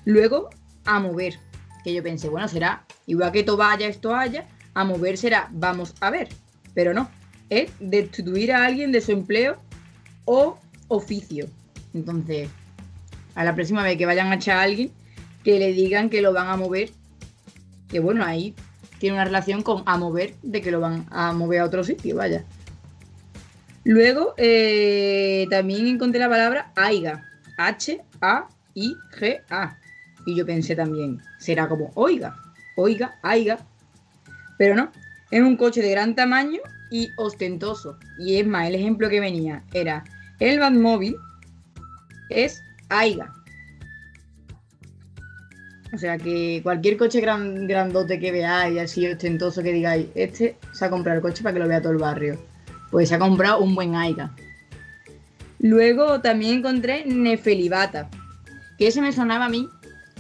[0.05, 0.51] Luego,
[0.85, 1.39] a mover,
[1.83, 6.11] que yo pensé, bueno, será igual que toalla es toalla, a mover será vamos a
[6.11, 6.29] ver,
[6.75, 7.09] pero no,
[7.51, 9.57] es destituir a alguien de su empleo
[10.25, 11.47] o oficio.
[11.93, 12.49] Entonces,
[13.35, 14.91] a la próxima vez que vayan a echar a alguien,
[15.43, 16.91] que le digan que lo van a mover,
[17.89, 18.55] que bueno, ahí
[18.99, 22.17] tiene una relación con a mover, de que lo van a mover a otro sitio,
[22.17, 22.45] vaya.
[23.85, 27.23] Luego eh, también encontré la palabra AIGA,
[27.59, 28.19] H-A-I-G-A.
[30.27, 32.37] Y yo pensé también, será como oiga,
[32.77, 33.59] oiga, AIGA.
[34.59, 34.91] Pero no,
[35.31, 36.61] es un coche de gran tamaño
[36.91, 37.99] y ostentoso.
[38.19, 40.05] Y es más, el ejemplo que venía era
[40.41, 41.17] el Batmóvil
[42.31, 43.33] es AIGA.
[45.93, 50.85] O sea que cualquier coche gran, grandote que veáis, así ostentoso que digáis, este se
[50.85, 52.39] ha comprado el coche para que lo vea todo el barrio.
[52.91, 54.35] Pues se ha comprado un buen AIGA.
[55.61, 58.11] Luego también encontré Nefelibata,
[58.77, 59.69] que ese me sonaba a mí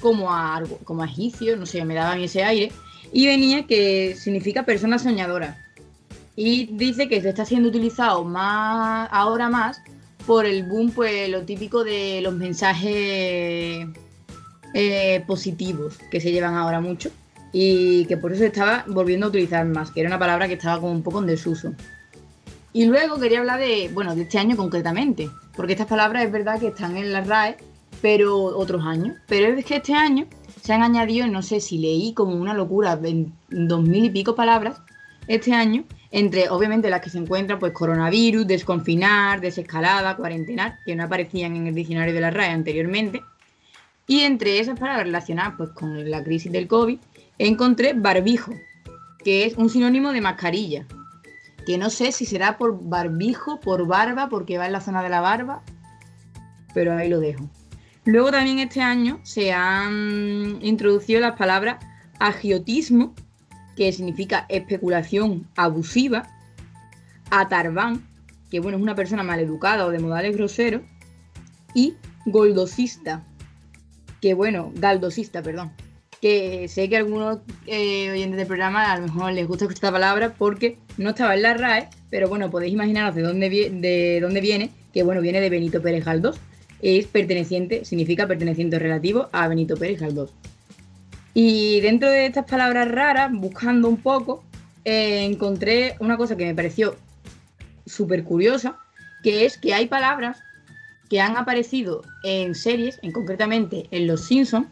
[0.05, 1.09] como a, como a
[1.57, 2.71] no sé, me daba ese aire.
[3.11, 5.57] Y venía que significa persona soñadora.
[6.37, 9.81] Y dice que se está siendo utilizado más ahora más
[10.27, 13.87] por el boom, pues lo típico de los mensajes
[14.75, 17.11] eh, positivos que se llevan ahora mucho
[17.53, 20.81] y que por eso estaba volviendo a utilizar más, que era una palabra que estaba
[20.81, 21.73] como un poco en desuso.
[22.73, 26.59] Y luego quería hablar de, bueno, de este año concretamente, porque estas palabras es verdad
[26.59, 27.57] que están en la RAE,
[28.05, 29.17] pero otros años.
[29.27, 30.27] Pero es que este año
[30.61, 33.01] se han añadido, no sé si leí como una locura,
[33.49, 34.83] dos mil y pico palabras
[35.27, 41.05] este año, entre obviamente las que se encuentran, pues coronavirus, desconfinar, desescalada, cuarentenar, que no
[41.05, 43.23] aparecían en el diccionario de la RAE anteriormente.
[44.07, 46.99] Y entre esas palabras relacionadas pues, con la crisis del COVID,
[47.39, 48.53] encontré barbijo,
[49.25, 50.87] que es un sinónimo de mascarilla.
[51.65, 55.09] Que no sé si será por barbijo, por barba, porque va en la zona de
[55.09, 55.63] la barba,
[56.75, 57.49] pero ahí lo dejo.
[58.05, 61.85] Luego también este año se han introducido las palabras
[62.19, 63.15] agiotismo,
[63.77, 66.29] que significa especulación abusiva,
[67.31, 68.07] atarbán,
[68.51, 70.83] que bueno, es una persona maleducada o de modales groseros,
[71.75, 71.95] y
[72.27, 73.25] goldosista,
[74.21, 75.73] que bueno, galdosista, perdón,
[76.21, 80.35] que sé que algunos eh, oyentes del programa a lo mejor les gusta esta palabra
[80.39, 84.71] porque no estaba en la RAE, pero bueno, podéis imaginaros de dónde, de dónde viene,
[84.93, 86.39] que bueno, viene de Benito Pérez Galdós,
[86.85, 90.35] es perteneciente, significa perteneciente relativo a Benito Pérez Galdós.
[91.33, 94.45] Y dentro de estas palabras raras, buscando un poco,
[94.85, 96.97] eh, encontré una cosa que me pareció
[97.87, 98.77] súper curiosa,
[99.23, 100.41] que es que hay palabras
[101.09, 104.69] que han aparecido en series, en concretamente en Los Simpsons,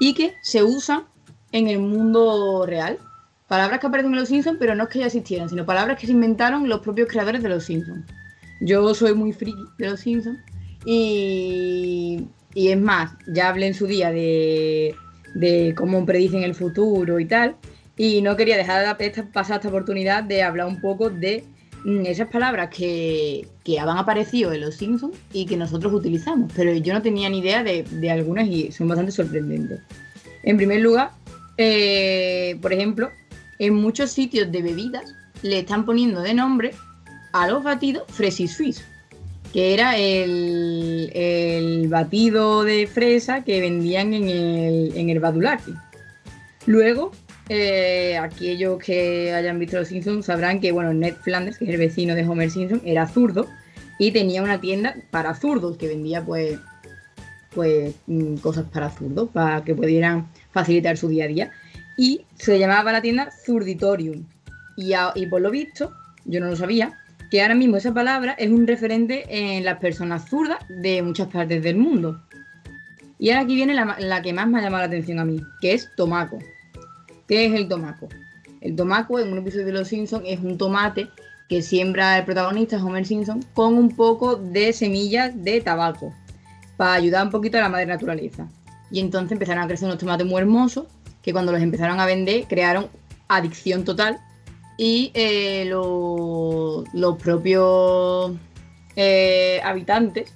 [0.00, 1.04] y que se usan
[1.52, 2.98] en el mundo real.
[3.46, 6.06] Palabras que aparecen en Los Simpsons, pero no es que ya existieran, sino palabras que
[6.06, 8.04] se inventaron los propios creadores de Los Simpsons.
[8.62, 10.40] Yo soy muy friki de Los Simpsons
[10.84, 14.94] y, y es más, ya hablé en su día de,
[15.34, 17.56] de cómo predicen el futuro y tal,
[17.96, 21.44] y no quería dejar de pasar esta oportunidad de hablar un poco de
[21.84, 26.72] mm, esas palabras que, que han aparecido en los Simpsons y que nosotros utilizamos, pero
[26.74, 29.80] yo no tenía ni idea de, de algunas y son bastante sorprendentes.
[30.42, 31.10] En primer lugar,
[31.58, 33.10] eh, por ejemplo,
[33.58, 36.72] en muchos sitios de bebidas le están poniendo de nombre
[37.32, 38.82] a los batidos Fresi Swiss,
[39.52, 45.74] que era el, el, batido de fresa que vendían en el, en el Badulaki.
[46.66, 47.12] Luego,
[47.48, 51.78] eh, aquellos que hayan visto Los Simpsons sabrán que, bueno, Ned Flanders, que es el
[51.78, 53.48] vecino de Homer Simpson, era zurdo
[53.98, 56.58] y tenía una tienda para zurdos que vendía, pues,
[57.52, 61.50] pues mm, cosas para zurdos, para que pudieran facilitar su día a día.
[61.98, 64.24] Y se llamaba la tienda Zurditorium.
[64.76, 65.92] Y, y por lo visto,
[66.24, 66.98] yo no lo sabía,
[67.30, 71.62] que ahora mismo esa palabra es un referente en las personas zurdas de muchas partes
[71.62, 72.20] del mundo.
[73.18, 75.74] Y ahora aquí viene la, que más me ha llamado la atención a mí, que
[75.74, 76.38] es tomaco.
[77.28, 78.08] ¿Qué es el tomaco?
[78.60, 81.08] El tomaco en un episodio de Los Simpsons es un tomate
[81.48, 86.14] que siembra el protagonista Homer Simpson con un poco de semillas de tabaco
[86.76, 88.48] para ayudar un poquito a la madre naturaleza.
[88.90, 90.86] Y entonces empezaron a crecer unos tomates muy hermosos
[91.22, 92.88] que cuando los empezaron a vender crearon
[93.28, 94.18] adicción total
[94.82, 98.32] y eh, lo, los propios
[98.96, 100.32] eh, habitantes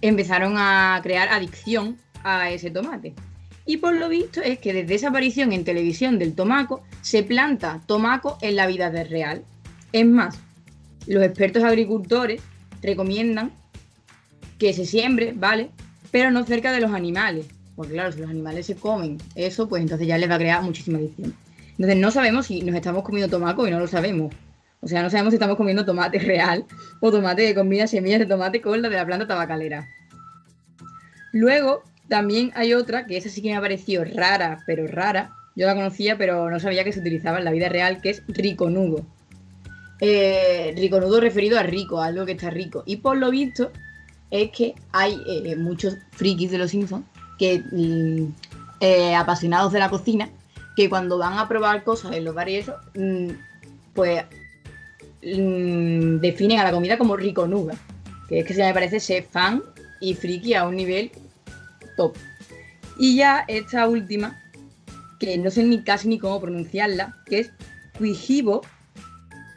[0.00, 3.14] empezaron a crear adicción a ese tomate.
[3.64, 7.80] Y por lo visto es que desde esa aparición en televisión del tomaco se planta
[7.86, 9.44] tomaco en la vida real.
[9.92, 10.36] Es más,
[11.06, 12.42] los expertos agricultores
[12.82, 13.52] recomiendan
[14.58, 15.70] que se siembre, ¿vale?
[16.10, 17.46] Pero no cerca de los animales.
[17.76, 20.62] Porque claro, si los animales se comen eso, pues entonces ya les va a crear
[20.64, 21.32] muchísima adicción.
[21.72, 24.34] Entonces no sabemos si nos estamos comiendo tomaco y no lo sabemos.
[24.80, 26.64] O sea, no sabemos si estamos comiendo tomate real
[27.00, 29.88] o tomate que combina semillas de tomate con la de la planta tabacalera.
[31.32, 35.32] Luego, también hay otra, que esa sí que me ha parecido rara, pero rara.
[35.54, 38.22] Yo la conocía, pero no sabía que se utilizaba en la vida real, que es
[38.28, 39.06] riconudo.
[40.00, 42.82] Eh, riconudo referido a rico, a algo que está rico.
[42.86, 43.70] Y por lo visto,
[44.30, 47.04] es que hay eh, muchos frikis de los Simpsons
[47.38, 48.32] que mm,
[48.80, 50.28] eh, apasionados de la cocina
[50.76, 53.28] que cuando van a probar cosas en los bares mm,
[53.94, 54.24] pues
[55.22, 57.74] mm, definen a la comida como riconuga,
[58.28, 59.62] que es que se me parece ser fan
[60.00, 61.10] y friki a un nivel
[61.96, 62.16] top.
[62.98, 64.40] Y ya esta última,
[65.18, 67.50] que no sé ni casi ni cómo pronunciarla, que es
[67.98, 68.62] Quijibo,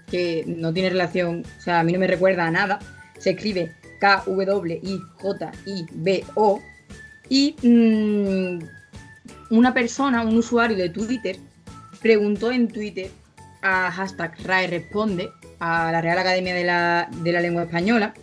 [0.09, 2.79] que no tiene relación, o sea, a mí no me recuerda a nada,
[3.17, 5.01] se escribe K-W-I-J-I-B-O,
[7.29, 8.59] y mmm,
[9.49, 11.37] una persona, un usuario de Twitter,
[12.01, 13.09] preguntó en Twitter
[13.61, 15.29] a hashtag RAE Responde,
[15.59, 17.09] a la Real Academia de la,
[17.41, 18.13] Lengua Española,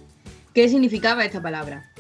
[0.54, 1.90] qué significaba esta palabra.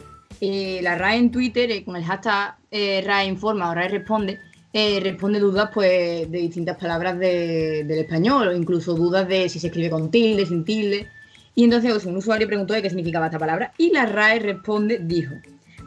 [0.40, 4.38] Eh, la RAE en Twitter, eh, con el hashtag eh, RAE Informa o RAE Responde,
[4.72, 10.10] responde dudas pues, de distintas palabras del español, incluso dudas de si se escribe con
[10.10, 11.08] tilde, sin tilde.
[11.54, 15.34] Y entonces un usuario preguntó de qué significaba esta palabra y la RAE responde, dijo,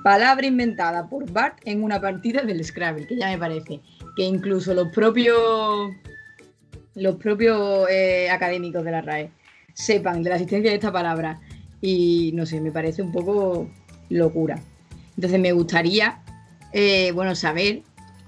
[0.05, 3.79] palabra inventada por Bart en una partida del Scrabble, que ya me parece
[4.15, 5.95] que incluso los propios
[6.93, 9.31] los propios eh, académicos de la RAE
[9.73, 11.39] sepan de la existencia de esta palabra
[11.81, 13.67] y no sé, me parece un poco
[14.09, 14.59] locura.
[15.15, 16.19] Entonces me gustaría,
[16.71, 17.81] eh, bueno, saber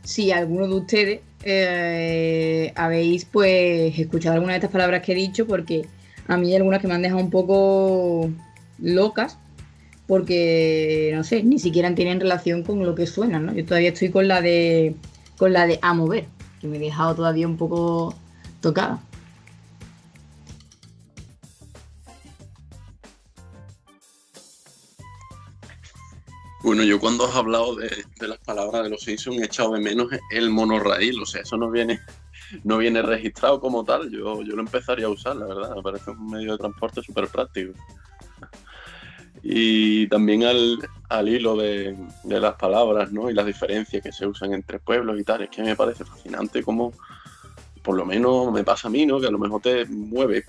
[0.04, 5.46] si alguno de ustedes eh, habéis pues escuchado alguna de estas palabras que he dicho,
[5.46, 5.86] porque
[6.28, 8.32] a mí hay algunas que me han dejado un poco
[8.80, 9.38] locas
[10.08, 13.54] porque no sé, ni siquiera tienen relación con lo que suena, ¿no?
[13.54, 14.96] Yo todavía estoy con la de
[15.38, 16.26] con la de a mover,
[16.62, 18.16] que me he dejado todavía un poco
[18.62, 19.02] tocada.
[26.64, 27.90] Bueno, yo cuando has hablado de,
[28.28, 31.70] las palabras de los Simpsons he echado de menos el monorraíl, o sea, eso no
[31.70, 32.00] viene,
[32.64, 36.12] no viene registrado como tal, yo, yo lo empezaría a usar, la verdad, me parece
[36.12, 37.74] un medio de transporte súper práctico
[39.44, 43.30] y también al, al hilo de, de, las palabras ¿no?
[43.30, 45.44] y las diferencias que se usan entre pueblos y tal.
[45.44, 46.94] Es que me parece fascinante cómo,
[47.84, 49.20] por lo menos me pasa a mí, ¿no?
[49.20, 50.46] que a lo mejor te mueves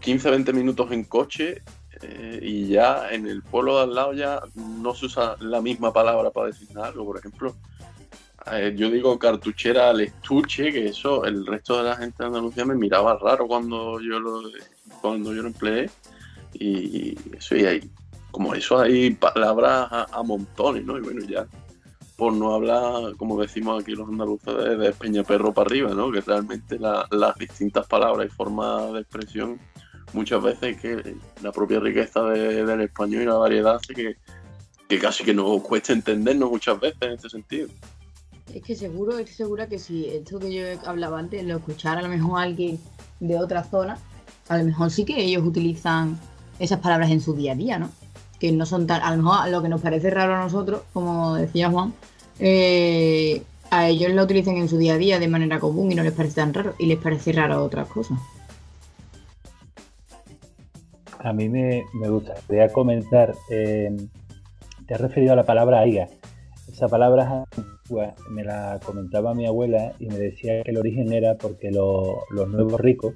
[0.00, 1.62] 15, 20 minutos en coche
[2.02, 5.92] eh, y ya en el pueblo de al lado ya no se usa la misma
[5.92, 7.04] palabra para decir algo.
[7.04, 7.54] Por ejemplo,
[8.50, 12.64] eh, yo digo cartuchera al estuche, que eso el resto de la gente de Andalucía
[12.64, 14.42] me miraba raro cuando yo lo,
[15.02, 15.90] cuando yo lo empleé.
[16.52, 17.90] Y eso y ahí
[18.30, 20.98] como eso hay palabras a, montones, ¿no?
[20.98, 21.46] Y bueno, ya
[22.16, 26.12] por no hablar, como decimos aquí los andaluces, de, de Perro para arriba, ¿no?
[26.12, 29.58] Que realmente las distintas palabras y formas de expresión
[30.12, 34.16] muchas veces que la propia riqueza del español y la variedad hace que,
[34.88, 37.68] que casi que nos cueste entendernos muchas veces en este sentido.
[38.52, 42.02] Es que seguro, estoy segura que si esto que yo hablaba antes lo escuchara a
[42.02, 42.80] lo mejor alguien
[43.20, 43.98] de otra zona,
[44.48, 46.18] a lo mejor sí que ellos utilizan
[46.58, 47.90] esas palabras en su día a día, ¿no?
[48.40, 51.34] Que no son tan, a lo mejor lo que nos parece raro a nosotros, como
[51.34, 51.92] decía Juan,
[52.38, 56.02] eh, a ellos lo utilizan en su día a día de manera común y no
[56.02, 58.18] les parece tan raro, y les parece raro otras cosas.
[61.18, 63.94] A mí me, gustaría comentar, eh,
[64.86, 66.08] te has referido a la palabra aiga.
[66.66, 67.44] Esa palabra
[68.30, 72.80] me la comentaba mi abuela y me decía que el origen era porque los nuevos
[72.80, 73.14] ricos,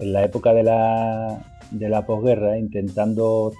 [0.00, 3.52] en la época de la, de la posguerra, intentando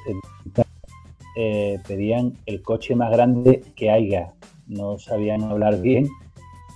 [1.36, 4.32] eh, pedían el coche más grande que haya.
[4.66, 6.08] No sabían hablar bien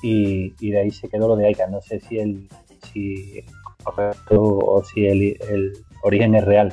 [0.03, 1.67] y, de ahí se quedó lo de Aiga.
[1.69, 2.49] No sé si el,
[2.93, 3.45] si
[3.83, 5.73] correcto o si el,
[6.03, 6.73] origen es real.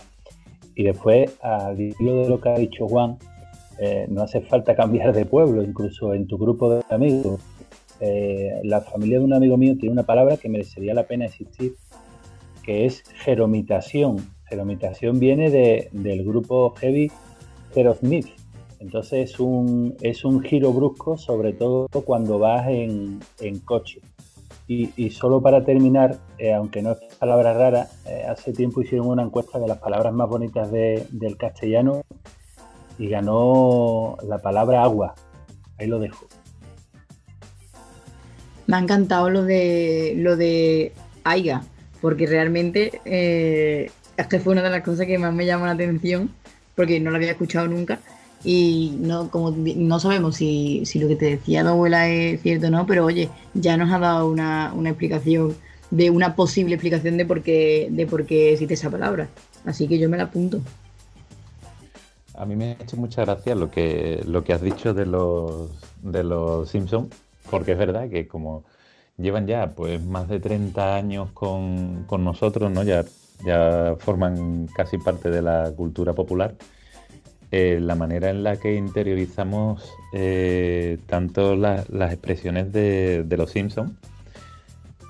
[0.75, 3.17] Y después, al hilo de lo que ha dicho Juan,
[3.79, 7.41] eh, no hace falta cambiar de pueblo, incluso en tu grupo de amigos.
[8.01, 11.75] Eh, la familia de un amigo mío tiene una palabra que merecería la pena existir,
[12.63, 14.17] que es jeromitación.
[14.49, 17.11] Jeromitación viene del grupo heavy
[17.95, 18.27] Smith.
[18.79, 24.01] Entonces es un, es un giro brusco, sobre todo cuando vas en, en coche.
[24.67, 29.21] Y, solo para terminar, eh, aunque no es palabra rara, eh, hace tiempo hicieron una
[29.21, 32.01] encuesta de las palabras más bonitas del castellano
[32.97, 35.13] y ganó la palabra agua.
[35.77, 36.25] Ahí lo dejo.
[38.65, 40.93] Me ha encantado lo de lo de
[41.23, 41.61] Aiga,
[42.01, 45.73] porque realmente eh, es que fue una de las cosas que más me llamó la
[45.73, 46.31] atención,
[46.75, 47.99] porque no lo había escuchado nunca
[48.45, 52.69] y no, como no sabemos si, lo que te decía la abuela es cierto o
[52.69, 55.55] no, pero oye, ya nos ha dado una, explicación
[55.89, 59.29] de una posible explicación de por qué, de por qué existe esa palabra.
[59.65, 60.61] Así que yo me la apunto.
[62.35, 65.71] A mí me ha hecho mucha gracia lo que, lo que has dicho de los,
[66.03, 67.09] de los Simpsons,
[67.49, 68.63] porque es verdad que como
[69.17, 72.83] llevan ya pues más de 30 años con, con nosotros, ¿no?
[72.83, 73.05] Ya,
[73.43, 76.55] ya forman casi parte de la cultura popular
[77.51, 83.93] eh, la manera en la que interiorizamos eh, tanto las expresiones de, los Simpsons.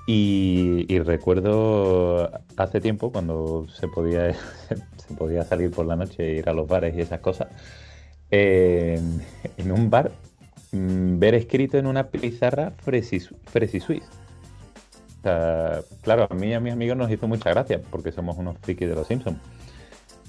[0.06, 4.32] Y, recuerdo hace tiempo, cuando se podía,
[4.96, 7.48] se podía salir por la noche e ir a los bares y esas cosas,
[8.30, 10.12] en un bar
[10.70, 13.20] mm, ver escrito en una pizarra Fresi,
[15.26, 16.00] Swiss.
[16.02, 18.88] claro, a mí y a mis amigos nos hizo mucha gracia porque somos unos frikis
[18.88, 19.38] de los Simpsons.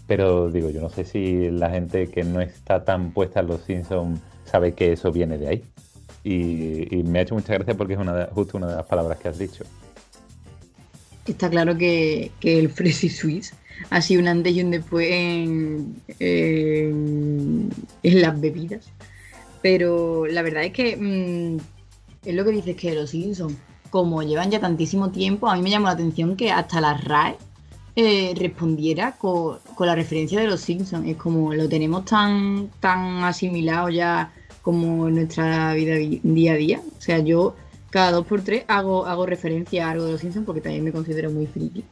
[0.08, 3.62] Pero digo, yo no sé si la gente que no está tan puesta en los
[3.62, 5.64] Simpsons sabe que eso viene de ahí.
[6.24, 9.30] Y, me ha hecho mucha gracia porque es una justo una de las palabras que
[9.30, 9.64] has dicho.
[11.26, 13.54] Está claro que, el Fresi Swiss
[13.90, 17.70] ha sido un antes y un después en, en,
[18.04, 18.90] las bebidas.
[19.62, 21.58] Pero la verdad es que mm,
[22.28, 23.56] es lo que dices que los Simpsons,
[23.90, 27.38] como llevan ya tantísimo tiempo, a mí me llamó la atención que hasta las RAE
[27.96, 31.08] eh, respondiera con, la referencia de los Simpsons.
[31.08, 34.32] Es como lo tenemos tan, tan asimilado ya
[34.62, 36.82] como en nuestra vida día a día.
[36.98, 37.56] O sea, yo
[37.90, 40.92] cada dos por tres hago, hago referencia a algo de los Simpsons porque también me
[40.92, 41.84] considero muy friki.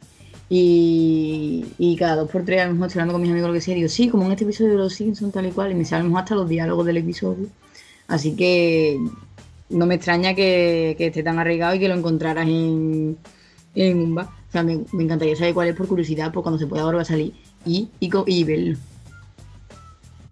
[0.48, 3.74] Y, cada dos por tres, a lo mejor hablando con mis amigos lo que sea,
[3.74, 6.16] digo, sí, como en este episodio de Los Simpsons, tal y cual, y me salen
[6.16, 7.48] hasta los diálogos del episodio.
[8.06, 9.00] Así que
[9.68, 13.16] no me extraña que, esté tan arraigado y que lo encontraras en,
[13.74, 14.28] en un bar
[14.62, 17.32] me, encantaría saber cuál es por curiosidad, por cuando se pueda va a salir
[17.64, 18.78] y, y, y verlo.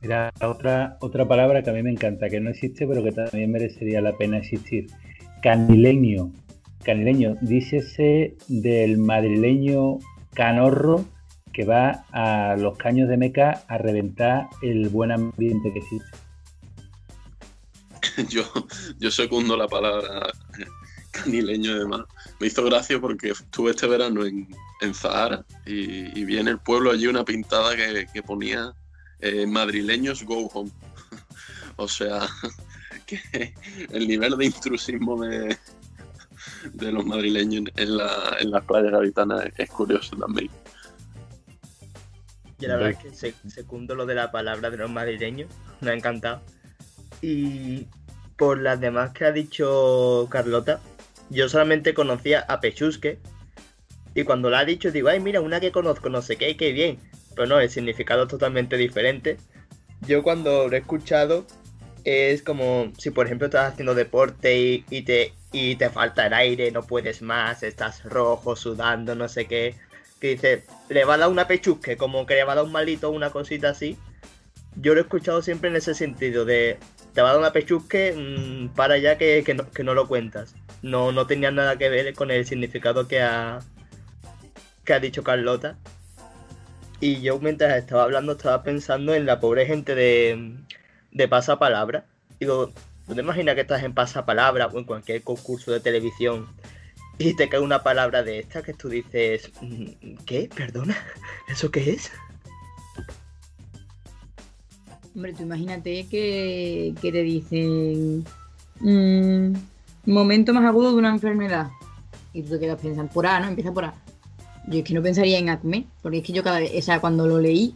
[0.01, 3.51] Mira, otra, otra palabra que a mí me encanta, que no existe, pero que también
[3.51, 4.87] merecería la pena existir.
[5.43, 6.31] Canileño.
[6.85, 9.99] Canileño, dícese del madrileño
[10.35, 11.05] canorro
[11.53, 16.24] que va a los caños de Meca a reventar el buen ambiente que existe.
[18.29, 18.45] Yo,
[18.99, 20.33] yo segundo la palabra
[21.11, 22.03] canileño además.
[22.41, 24.49] Me hizo gracia porque estuve este verano en,
[24.81, 28.75] en Zahara y, vi en el pueblo allí una pintada que, ponía
[29.21, 30.71] eh, madrileños go home.
[31.77, 32.27] o sea,
[33.07, 33.55] que
[33.91, 35.57] el nivel de intrusismo de,
[36.73, 40.51] de los madrileños en, la, en las playas habitanas es curioso también.
[42.61, 45.51] Y la verdad es que segundo lo de la palabra de los madrileños,
[45.81, 46.41] me ha encantado.
[47.25, 47.87] Y
[48.37, 50.81] por las demás que ha dicho Carlota,
[51.31, 53.19] yo solamente conocía a Pechusque.
[54.15, 56.73] Y cuando la ha dicho, digo, ay, mira, una que conozco, no sé qué, qué
[56.73, 56.99] bien.
[57.35, 59.39] Pero no, el significado es totalmente diferente.
[60.07, 61.47] yo cuando lo he escuchado
[62.05, 66.35] es como si por ejemplo estás haciendo deporte y, y te, y te falta el
[66.35, 69.77] aire, no puedes más, estás rojo, sudando, no sé qué.
[70.21, 72.73] Que dice, le va a dar una pechusque, como que le va a dar un
[72.73, 73.97] malito o una cosita así.
[74.77, 76.79] Yo lo he escuchado siempre en ese sentido, de
[77.15, 80.09] te va a dar una pechusque, mm, para ya que, que, no, que no lo
[80.09, 80.55] cuentas.
[80.83, 83.61] No, no tenía nada que ver con el significado que ha,
[84.85, 85.77] que ha dicho Carlota.
[87.01, 90.57] Y yo mientras estaba hablando estaba pensando en la pobre gente de,
[91.13, 92.05] de pasapalabra.
[92.41, 92.73] Digo,
[93.09, 96.49] ¿no te imaginas que estás en pasapalabra o en cualquier concurso de televisión
[97.19, 100.49] y te cae una palabra de esta que tú dices, mm, ¿qué?
[100.55, 100.97] ¿Perdona?
[101.49, 102.11] ¿Eso qué es?
[105.15, 108.25] Hombre, tú imagínate que, que te dicen
[108.81, 109.53] mm,
[110.07, 111.69] momento más agudo de una enfermedad.
[112.33, 113.49] Y tú te quedas pensando, por A, ¿no?
[113.49, 113.95] Empieza por A.
[114.67, 117.01] Yo es que no pensaría en acme, porque es que yo cada vez, o sea,
[117.01, 117.75] cuando lo leí,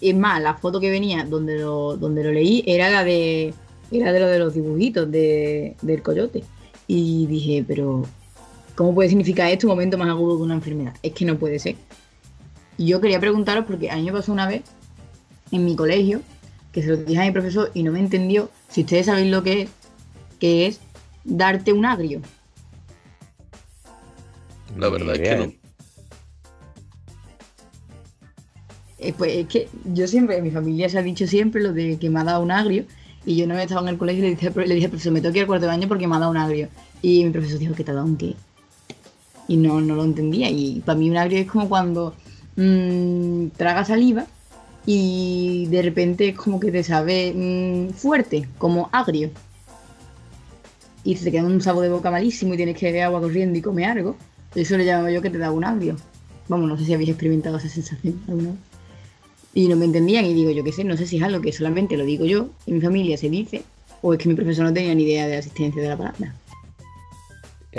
[0.00, 3.54] es más, la foto que venía donde lo, donde lo leí era la de,
[3.90, 6.44] era de lo de los dibujitos de, del coyote.
[6.86, 8.04] Y dije, pero,
[8.74, 10.94] ¿cómo puede significar esto un momento más agudo de una enfermedad?
[11.02, 11.76] Es que no puede ser.
[12.76, 14.62] Y yo quería preguntaros, porque a mí me pasó una vez
[15.50, 16.20] en mi colegio,
[16.74, 19.44] que se lo dije a mi profesor y no me entendió, si ustedes sabéis lo
[19.44, 19.70] que es,
[20.40, 20.80] que es
[21.22, 22.20] darte un agrio.
[24.76, 25.52] La verdad es que no.
[28.98, 31.96] Eh, pues es que yo siempre, en mi familia se ha dicho siempre lo de
[31.96, 32.84] que me ha dado un agrio.
[33.24, 35.32] Y yo no estaba en el colegio y le dije, le dije profesor, me tengo
[35.32, 36.68] que ir al cuarto de baño porque me ha dado un agrio.
[37.02, 38.34] Y mi profesor dijo, ¿que te ha dado un qué?
[39.46, 40.50] Y no, no lo entendía.
[40.50, 42.14] Y para mí un agrio es como cuando
[42.56, 44.26] mmm, tragas saliva
[44.86, 49.30] y de repente es como que te sabe mmm, fuerte, como agrio.
[51.02, 53.62] Y te queda un sabor de boca malísimo y tienes que beber agua corriendo y
[53.62, 54.16] comer algo.
[54.54, 55.96] Eso le llamo yo que te da un agrio.
[56.48, 58.58] Vamos, no sé si habéis experimentado esa sensación alguna vez.
[59.54, 61.52] Y no me entendían y digo, yo qué sé, no sé si es algo que
[61.52, 63.62] solamente lo digo yo, en mi familia se dice,
[64.02, 66.34] o es que mi profesor no tenía ni idea de la existencia de la palabra.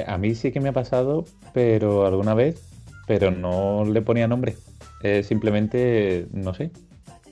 [0.08, 2.62] A mí sí que me ha pasado, pero alguna vez,
[3.08, 4.56] pero no le ponía nombre.
[5.04, 6.72] Eh, simplemente, no sé,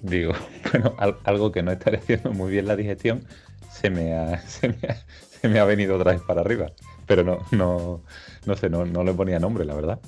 [0.04, 0.34] digo,
[0.74, 3.26] bueno, al- algo que no estaré haciendo muy bien la digestión,
[3.72, 4.96] se me ha, se me ha,
[5.42, 6.72] se me ha venido otra vez para arriba.
[7.08, 8.04] Pero no, no,
[8.46, 10.00] no sé, no, no le ponía nombre, la verdad.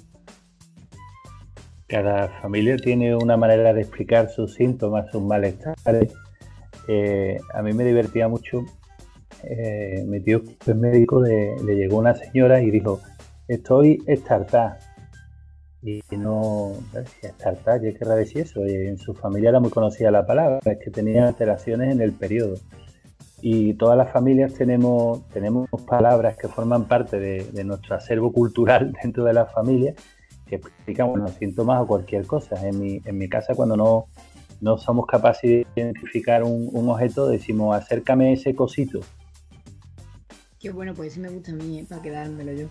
[1.88, 6.14] Cada familia tiene una manera de explicar sus síntomas, sus malestares.
[6.88, 8.64] Eh, a mí me divertía mucho.
[9.44, 10.42] eh, mi tío
[10.76, 13.02] médico, le, le llegó una señora y dijo,
[13.48, 14.80] estoy estartá.
[15.86, 16.74] Y no,
[17.22, 18.66] estartá, ¿qué querrá decir eso?
[18.66, 22.12] Y en su familia era muy conocida la palabra, es que tenía alteraciones en el
[22.12, 22.56] periodo.
[23.40, 29.26] Y todas las familias tenemos, tenemos palabras que forman parte de, nuestro acervo cultural dentro
[29.26, 29.94] de la familia
[30.48, 32.68] que explican bueno, síntomas o cualquier cosa.
[32.68, 34.08] En mi, en mi casa, cuando no,
[34.62, 39.02] no somos capaces de identificar un, un objeto, decimos acércame ese cosito.
[40.60, 42.68] Qué bueno, pues ese me gusta a mí, eh, para quedármelo yo.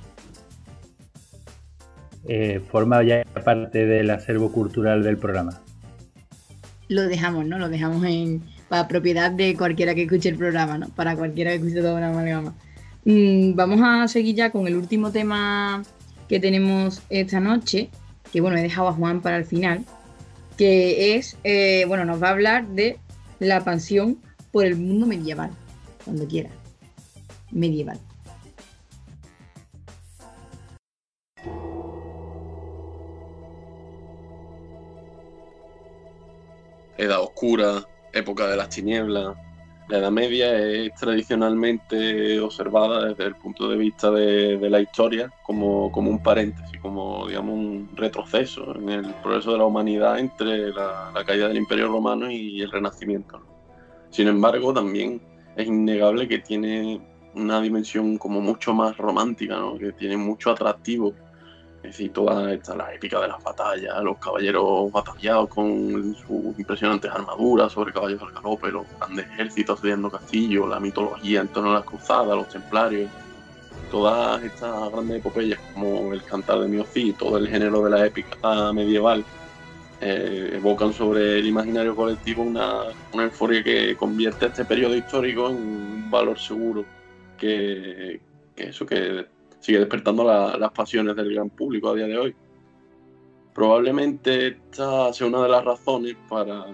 [2.27, 5.61] Eh, forma ya parte del acervo cultural del programa.
[6.89, 7.59] Lo dejamos, ¿no?
[7.59, 10.89] Lo dejamos en para propiedad de cualquiera que escuche el programa, ¿no?
[10.89, 12.55] Para cualquiera que escuche toda una amalgama.
[13.05, 15.83] Mm, vamos a seguir ya con el último tema
[16.29, 17.91] que tenemos esta noche,
[18.33, 19.85] que bueno, he dejado a Juan para el final,
[20.57, 22.99] que es, eh, bueno, nos va a hablar de
[23.39, 24.19] la pasión
[24.53, 25.51] por el mundo medieval,
[26.05, 26.51] cuando quiera.
[27.51, 27.99] Medieval.
[36.97, 39.37] Edad oscura, época de las tinieblas.
[39.89, 45.93] La Edad Media es tradicionalmente observada desde el punto de vista de, la historia como,
[45.93, 51.13] como un paréntesis, como digamos un retroceso en el progreso de la humanidad entre la,
[51.27, 53.43] caída del Imperio Romano y el Renacimiento.
[54.11, 55.21] Sin embargo, también
[55.57, 57.01] es innegable que tiene
[57.35, 61.13] una dimensión como mucho más romántica, que tiene mucho atractivo
[61.85, 67.11] es decir, toda esta, la épica de las batallas, los caballeros batallados con sus impresionantes
[67.11, 71.75] armaduras sobre caballos al galope, los grandes ejércitos asediando castillos, la mitología en torno a
[71.75, 73.11] las cruzadas, los templarios,
[73.91, 78.73] todas estas grandes epopeyas como el cantar de Miocí, todo el género de la épica
[78.73, 79.23] medieval,
[80.01, 85.57] eh, evocan sobre el imaginario colectivo una, una euforia que convierte este periodo histórico en
[85.57, 86.87] un valor seguro
[87.37, 88.21] que,
[88.57, 89.27] que eso que
[89.65, 92.35] sigue despertando la- las pasiones del gran público a día de hoy.
[93.55, 96.67] Probablemente esta sea una de las razones para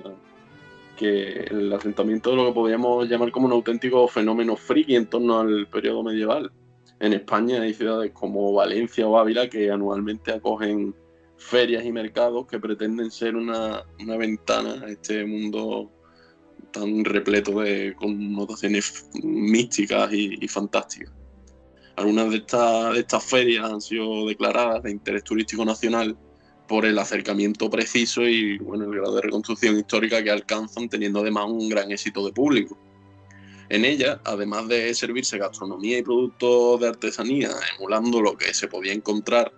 [0.97, 5.39] que el asentamiento de lo que podríamos llamar como un auténtico fenómeno friki en torno
[5.39, 6.51] al periodo medieval.
[6.99, 10.93] En España hay ciudades como Valencia o Ávila que anualmente acogen
[11.37, 15.91] ferias y mercados que pretenden ser una, una ventana a este mundo
[16.73, 21.20] tan repleto de connotaciones místicas y, fantásticas.
[21.97, 26.17] Algunas de estas, de estas ferias han sido declaradas de interés turístico nacional
[26.67, 31.47] por el acercamiento preciso y bueno, el grado de reconstrucción histórica que alcanzan, teniendo además
[31.49, 32.79] un gran éxito de público.
[33.69, 38.93] En ella, además de servirse gastronomía y productos de artesanía, emulando lo que se podía
[38.93, 39.53] encontrar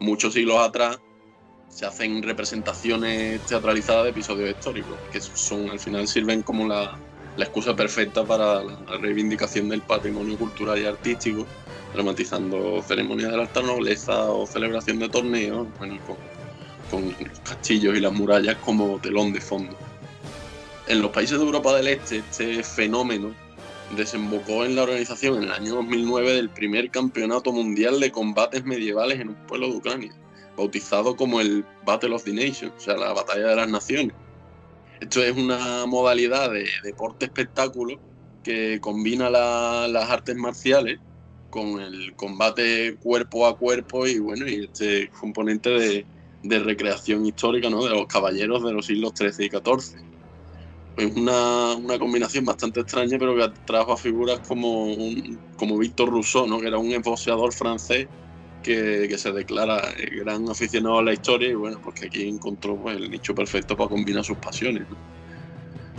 [0.00, 0.98] muchos siglos atrás,
[1.68, 6.98] se hacen representaciones teatralizadas de episodios históricos, que son al final sirven como la,
[7.44, 11.46] excusa perfecta para la reivindicación del patrimonio cultural y artístico,
[11.94, 15.98] dramatizando ceremonias de la alta nobleza o celebración de torneos, con,
[16.90, 19.76] con los castillos y las murallas como telón de fondo.
[20.88, 23.34] En los países de Europa del Este, este fenómeno
[23.96, 29.20] desembocó en la organización en el año 2009 del primer campeonato mundial de combates medievales
[29.20, 30.12] en un pueblo de Ucrania,
[30.56, 34.14] bautizado como el Battle of the Nations, o sea, la batalla de las naciones.
[35.00, 38.00] Esto es una modalidad de deporte espectáculo
[38.42, 40.98] que combina las artes marciales
[41.50, 46.06] con el combate cuerpo a cuerpo y bueno, y este componente de,
[46.60, 47.84] recreación histórica ¿no?
[47.84, 50.08] de los caballeros de los siglos XIII y XIV
[50.96, 54.88] es una, una, combinación bastante extraña, pero que trajo a figuras como,
[55.56, 56.58] como Víctor Rousseau, ¿no?
[56.58, 58.08] que era un boxeador francés
[58.62, 59.82] que, que, se declara
[60.12, 63.90] gran aficionado a la historia y bueno, porque aquí encontró pues, el nicho perfecto para
[63.90, 64.84] combinar sus pasiones.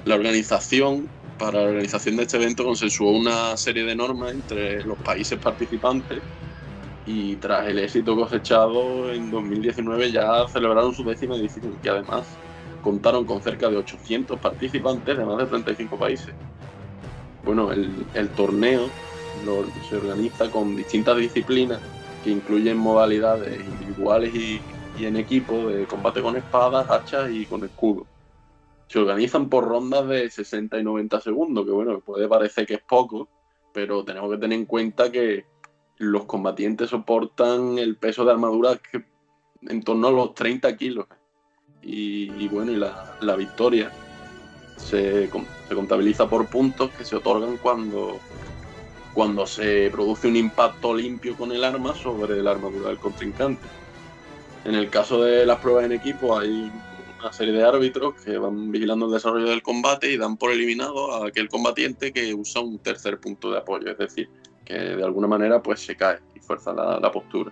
[0.06, 4.98] La organización, para la organización de este evento, consensuó una serie de normas entre los
[4.99, 6.19] países participantes
[7.06, 12.26] y tras el éxito cosechado en 2019 ya celebraron su décima edición, que además
[12.84, 16.34] contaron con cerca de 800 participantes de más de 35 países.
[17.44, 18.90] Bueno, el, torneo
[19.90, 21.80] se organiza con distintas disciplinas
[22.30, 24.61] incluyen modalidades individuales y,
[24.99, 28.06] en equipo de combate con espadas, hachas y con escudo.
[28.88, 32.81] Se organizan por rondas de 60 y 90 segundos, que bueno, puede parecer que es
[32.81, 33.30] poco,
[33.73, 35.45] pero tenemos que tener en cuenta que
[35.99, 38.77] los combatientes soportan el peso de armadura
[39.61, 41.06] en torno a los 30 kilos
[41.81, 43.91] y, bueno, y la, victoria
[44.77, 45.30] se,
[45.73, 48.19] contabiliza por puntos que se otorgan cuando,
[49.20, 53.68] cuando se produce un impacto limpio con el arma sobre la armadura del contrincante.
[54.64, 56.72] En el caso de las pruebas en equipo hay
[57.20, 61.12] una serie de árbitros que van vigilando el desarrollo del combate y dan por eliminado
[61.12, 64.30] a aquel combatiente que usa un tercer punto de apoyo, es decir,
[64.64, 67.52] que de alguna manera pues se cae y fuerza la, postura.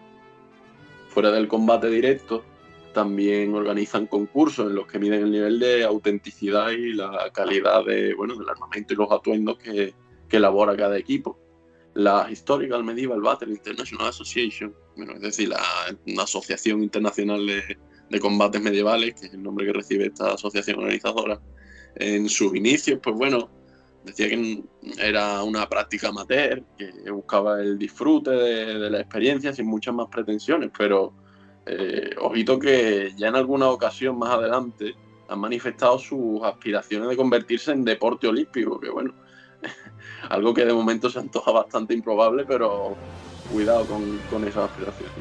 [1.10, 2.45] Fuera del combate directo,
[2.94, 8.14] también organizan concursos en los que miden el nivel de autenticidad y la calidad de,
[8.14, 9.94] bueno, del armamento y los atuendos que
[10.31, 11.38] elabora cada equipo.
[11.98, 15.60] La Historical Medieval Battle International Association, bueno, es decir, la,
[16.06, 17.76] una asociación internacional de,
[18.07, 21.41] de, combates medievales, que es el nombre que recibe esta asociación organizadora,
[21.95, 23.49] en sus inicios, pues bueno,
[24.06, 24.64] decía que
[24.99, 30.07] era una práctica amateur, que buscaba el disfrute de, de la experiencia sin muchas más
[30.11, 31.15] pretensiones, pero
[31.65, 34.94] eh, ojito que ya en alguna ocasión más adelante
[35.28, 39.15] han manifestado sus aspiraciones de convertirse en deporte olímpico, que bueno,
[40.29, 42.95] algo que de momento se antoja bastante improbable, pero
[43.51, 45.13] cuidado con, esas aspiraciones.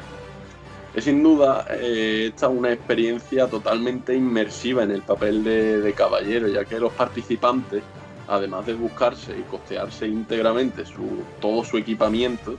[0.93, 6.65] Es sin duda eh, esta una experiencia totalmente inmersiva en el papel de, caballero, ya
[6.65, 7.83] que los participantes,
[8.27, 12.55] además de buscarse y costearse íntegramente su, todo su equipamiento,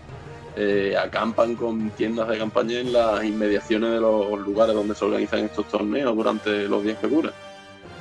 [0.56, 5.40] eh, acampan con tiendas de campaña en las inmediaciones de los lugares donde se organizan
[5.40, 7.32] estos torneos durante los días que duran.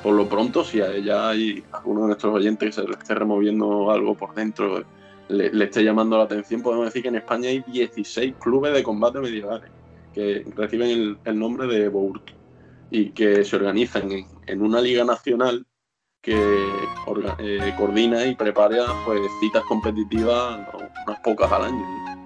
[0.07, 3.13] Por lo pronto, si a ella hay alguno de nuestros oyentes que se le esté
[3.13, 4.85] removiendo algo por dentro,
[5.27, 9.19] le, esté llamando la atención, podemos decir que en España hay 16 clubes de combate
[9.19, 9.69] medievales
[10.13, 12.29] que reciben el, nombre de BOURT
[12.89, 14.09] y que se organizan
[14.45, 15.65] en, una liga nacional
[16.21, 20.69] que eh, coordina y prepara pues, citas competitivas
[21.05, 22.16] unas pocas al año.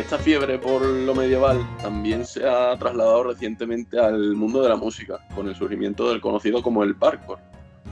[0.00, 5.18] Esta fiebre por lo medieval también se ha trasladado recientemente al mundo de la música,
[5.34, 7.38] con el surgimiento del conocido como el parkour,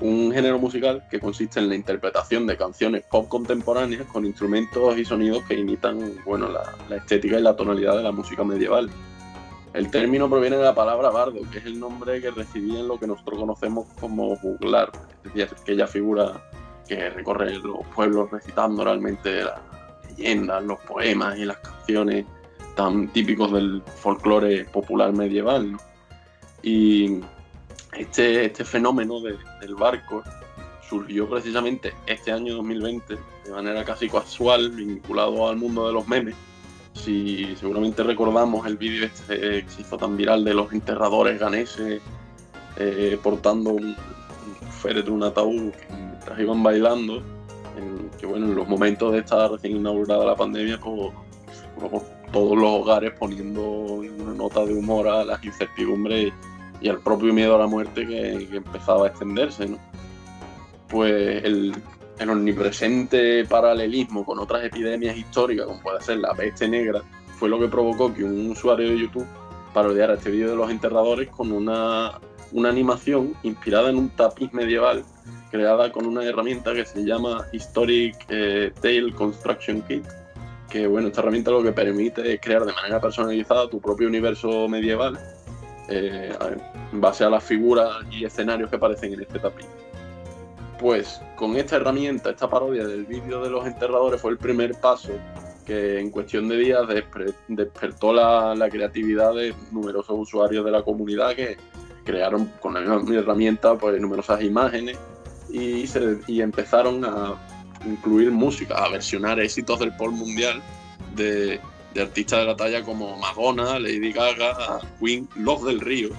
[0.01, 5.05] un género musical que consiste en la interpretación de canciones pop contemporáneas con instrumentos y
[5.05, 8.89] sonidos que imitan bueno, la, estética y la tonalidad de la música medieval.
[9.75, 12.99] El término proviene de la palabra bardo, que es el nombre que recibía en lo
[12.99, 14.91] que nosotros conocemos como juglar,
[15.27, 16.43] es decir, aquella figura
[16.89, 19.61] que recorre los pueblos recitando realmente la,
[20.19, 22.27] leyendas, los poemas y las canciones
[22.75, 25.77] tan típicos del folclore popular medieval.
[26.63, 27.21] Y
[27.97, 30.23] este, este fenómeno del barco
[30.89, 36.35] surgió precisamente este año 2020 de manera casi casual, vinculado al mundo de los memes.
[36.95, 42.03] Si seguramente recordamos el vídeo este que se hizo tan viral de los enterradores ganeses
[42.77, 47.23] eh, portando un, un féretro, un ataúd, mientras iban bailando,
[48.19, 51.13] que bueno, en los momentos de estar recién inaugurada la pandemia, pues,
[52.33, 56.33] todos los hogares poniendo una nota de humor a las incertidumbres
[56.81, 59.79] y al propio miedo a la muerte que, empezaba a extenderse, ¿no?
[60.89, 61.75] pues el,
[62.29, 67.03] omnipresente paralelismo con otras epidemias históricas, como puede ser la peste negra,
[67.39, 69.27] fue lo que provocó que un usuario de YouTube
[69.73, 72.19] parodiara este vídeo de los enterradores con una,
[72.69, 75.05] animación inspirada en un tapiz medieval
[75.51, 80.05] creada con una herramienta que se llama Historic eh, Tale Construction Kit,
[80.69, 84.69] que bueno, esta herramienta lo que permite es crear de manera personalizada tu propio universo
[84.69, 85.19] medieval
[85.89, 86.33] eh,
[86.93, 89.67] en base a las figuras y escenarios que aparecen en este tapiz.
[90.79, 95.13] Pues con esta herramienta, esta parodia del vídeo de los enterradores fue el primer paso
[95.67, 96.81] que en cuestión de días
[97.49, 101.59] despertó la, creatividad de numerosos usuarios de la comunidad que
[102.09, 104.97] crearon con la misma herramienta pues, numerosas imágenes
[105.51, 105.85] y,
[106.27, 107.35] y empezaron a
[107.85, 110.63] incluir música, a versionar éxitos del pop mundial
[111.15, 111.61] de,
[111.93, 116.11] de artistas de la talla como Madonna, Lady Gaga, Queen, Los del Río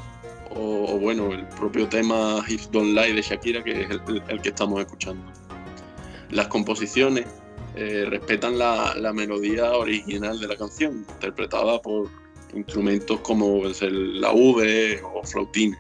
[0.51, 4.79] o, bueno, el propio tema Hips Don't Lie de Shakira, que es el, que estamos
[4.79, 5.23] escuchando.
[6.31, 7.25] Las composiciones
[7.75, 12.09] eh, respetan la, melodía original de la canción, interpretada por
[12.53, 15.79] instrumentos como el la V o flautines.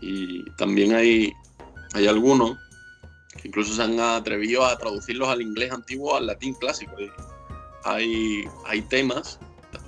[0.00, 1.32] Y también hay,
[1.94, 2.58] hay algunos
[3.40, 6.92] que incluso se han atrevido a traducirlos al inglés antiguo al latín clásico.
[7.84, 9.38] Hay, hay temas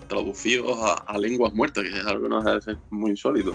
[0.08, 3.54] traducidos a, lenguas muertas, que es algo que hace muy insólito.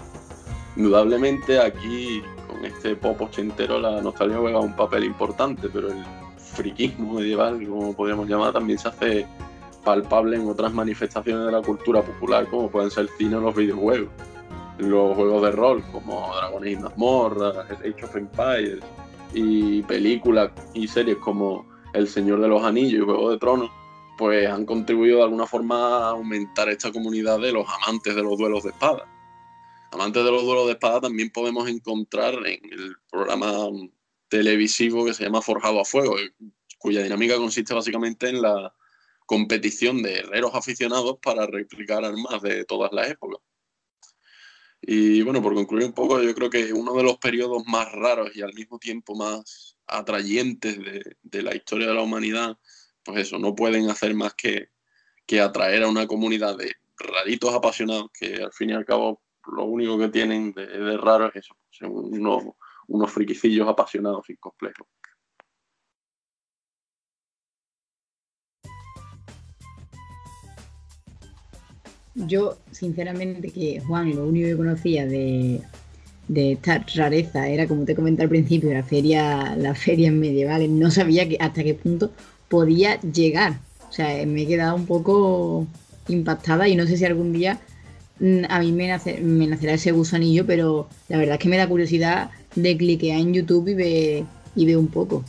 [0.76, 6.04] Indudablemente aquí, con este pop ochentero, la nostalgia juega un papel importante, pero el
[6.36, 9.26] friquismo medieval, como podríamos llamar, también se hace
[9.84, 13.54] palpable en otras manifestaciones de la cultura popular, como pueden ser el cine o los
[13.54, 14.10] videojuegos.
[14.78, 18.80] Los juegos de rol, como Dragones y Mazmorras, Age of Empires,
[19.34, 23.70] y películas y series como El Señor de los Anillos y Juego de Tronos,
[24.18, 28.36] pues han contribuido de alguna forma a aumentar esta comunidad de los amantes de los
[28.38, 29.06] duelos de espada.
[29.92, 33.68] Amantes de los duelos de espada también podemos encontrar en el programa
[34.28, 36.16] televisivo que se llama Forjado a Fuego,
[36.78, 38.72] cuya dinámica consiste básicamente en la
[39.30, 43.40] competición de herreros aficionados para replicar armas de todas las épocas.
[44.82, 48.34] Y bueno, por concluir un poco, yo creo que uno de los periodos más raros
[48.34, 50.80] y al mismo tiempo más atrayentes
[51.22, 52.58] de, la historia de la humanidad
[53.04, 54.68] pues eso, no pueden hacer más que,
[55.40, 59.96] atraer a una comunidad de raritos apasionados que al fin y al cabo lo único
[59.96, 61.54] que tienen de, raro es eso,
[61.88, 62.42] unos,
[62.88, 64.88] unos friquicillos apasionados y complejos.
[72.26, 75.60] Yo, sinceramente, que Juan, lo único que conocía de,
[76.28, 80.70] de esta rareza era, como te comenté al principio, la feria, las ferias medievales.
[80.70, 82.12] No sabía que, hasta qué punto
[82.48, 83.58] podía llegar.
[83.88, 85.66] O sea, me he quedado un poco
[86.08, 87.60] impactada y no sé si algún día
[88.20, 92.30] mm, a mí me, nacerá ese gusanillo, pero la verdad es que me da curiosidad
[92.54, 94.24] de cliquear en YouTube y ver,
[94.54, 95.24] y un poco.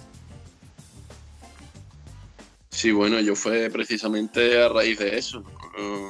[2.69, 5.43] Sí, bueno, yo fue precisamente a raíz de eso.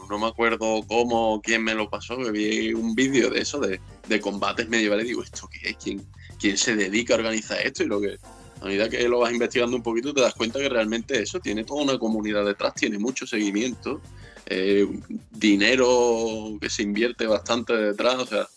[0.10, 3.80] No me acuerdo cómo, quién me lo pasó, que vi un vídeo de eso, de,
[4.22, 5.08] combates medievales.
[5.08, 5.78] Digo, ¿esto qué es?
[5.78, 6.06] ¿Quién,
[6.40, 7.84] ¿Quién se dedica a organizar esto?
[7.84, 8.18] Y lo que
[8.62, 11.64] a medida que lo vas investigando un poquito, te das cuenta que realmente eso tiene
[11.64, 14.02] toda una comunidad detrás, tiene mucho seguimiento,
[14.46, 14.88] eh,
[15.32, 18.48] dinero que se invierte bastante detrás, o sea,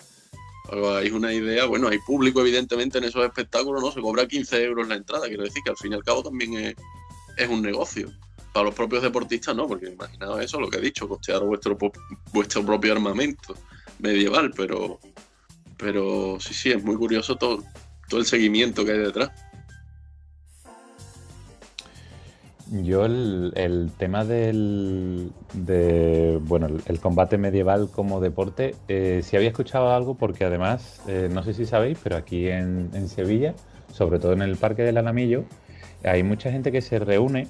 [0.99, 3.93] hay una idea, bueno, hay público evidentemente en esos espectáculos, ¿no?
[3.93, 6.77] Se cobra 15 euros la entrada, quiero decir que al fin y al cabo también
[7.37, 8.13] es, un negocio.
[8.55, 11.77] Para los propios deportistas no, porque imaginaos eso, lo que he dicho, costear vuestro,
[12.33, 13.57] vuestro propio armamento
[13.99, 15.01] medieval, pero,
[15.77, 17.65] pero sí, sí, es muy curioso todo,
[18.09, 19.33] todo el seguimiento que hay detrás.
[22.71, 29.93] Yo el, tema del de, bueno, el, combate medieval como deporte, eh, sí había escuchado
[29.93, 33.55] algo porque además, eh, no sé si sabéis, pero aquí en, Sevilla,
[33.93, 35.45] sobre todo en el Parque del Alamillo,
[36.05, 37.49] hay mucha gente que se reúne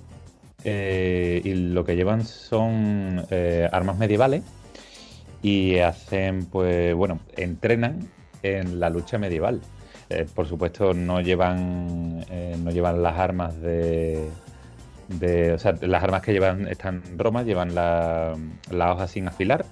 [0.64, 4.42] eh, y lo que llevan son eh, armas medievales
[5.42, 8.08] y hacen, pues, bueno, entrenan
[8.42, 9.60] en la lucha medieval.
[10.34, 12.20] por supuesto, no llevan,
[12.62, 14.28] no llevan las armas de
[15.08, 18.34] de, o sea, las armas que llevan están romas, llevan la,
[18.70, 19.64] la hoja sin afilar,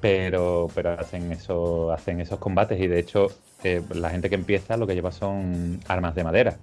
[0.00, 3.28] pero, pero hacen, eso, hacen esos combates y de hecho
[3.64, 6.56] eh, la gente que empieza lo que lleva son armas de madera.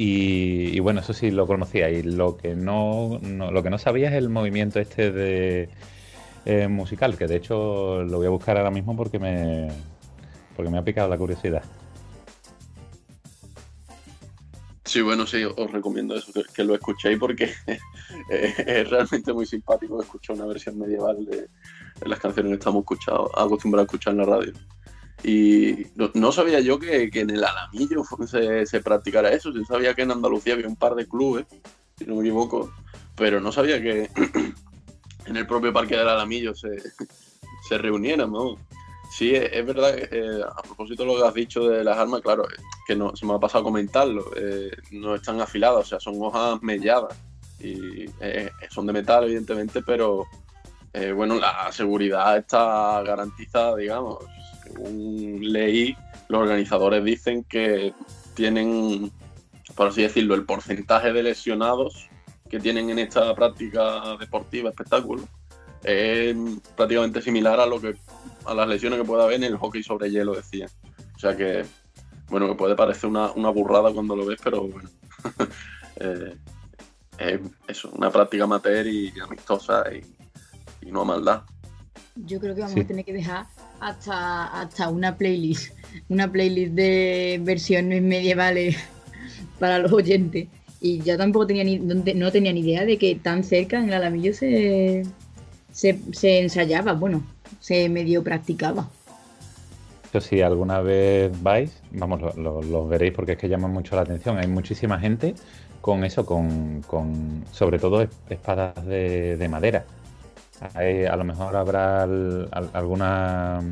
[0.00, 4.14] Y, bueno, eso sí lo conocía y lo que no, lo que no sabía es
[4.14, 5.68] el movimiento este de
[6.44, 9.66] eh, musical, que de hecho lo voy a buscar ahora mismo porque me,
[10.54, 11.64] porque me ha picado la curiosidad.
[14.84, 17.52] Sí, bueno, sí, os recomiendo eso, que, lo escuchéis porque
[18.30, 21.48] es realmente muy simpático escuchar una versión medieval de,
[22.06, 22.84] las canciones que estamos
[23.36, 24.52] acostumbrados a escuchar en la radio.
[25.24, 29.52] Y no, sabía yo que, en el Alamillo se, se, practicara eso.
[29.52, 31.46] Yo sabía que en Andalucía había un par de clubes,
[31.96, 32.72] si no me equivoco,
[33.16, 34.08] pero no sabía que
[35.26, 36.68] en el propio Parque del Alamillo se,
[37.68, 38.30] se reunieran.
[38.30, 38.56] ¿no?
[39.10, 42.44] Sí, es, verdad, eh, a propósito de lo que has dicho de las armas, claro,
[42.86, 46.14] que no, se me ha pasado a comentarlo, eh, no están afiladas, o sea, son
[46.20, 47.16] hojas melladas
[47.58, 50.26] y eh, son de metal, evidentemente, pero
[51.14, 54.18] bueno, la seguridad está garantizada, digamos
[54.68, 55.96] según leí,
[56.28, 57.92] los organizadores dicen que
[58.34, 59.10] tienen,
[59.74, 62.08] por así decirlo, el porcentaje de lesionados
[62.48, 65.22] que tienen en esta práctica deportiva, espectáculo,
[65.82, 66.36] es
[66.76, 67.96] prácticamente similar a lo que
[68.46, 70.66] a las lesiones que puede haber en el hockey sobre hielo, decía.
[71.14, 71.64] O sea que,
[72.28, 74.88] bueno, que puede parecer una, burrada cuando lo ves, pero bueno.
[75.96, 76.36] eh,
[77.18, 81.42] es eso, una práctica amateur y amistosa y, y no a maldad.
[82.14, 83.46] Yo creo que vamos a tener que dejar
[83.80, 85.72] hasta, hasta una playlist,
[86.08, 88.76] una playlist de versiones medievales
[89.58, 90.48] para los oyentes.
[90.80, 93.94] Y ya tampoco tenía ni, no tenía ni idea de que tan cerca en el
[93.94, 95.02] Alamillo se,
[95.72, 97.24] se, ensayaba, bueno,
[97.58, 98.88] se medio practicaba.
[100.20, 104.38] si alguna vez vais, vamos, lo, veréis porque es que llama mucho la atención.
[104.38, 105.34] Hay muchísima gente
[105.80, 109.84] con eso, con, con sobre todo espadas de madera
[110.60, 113.62] a lo mejor habrá algunas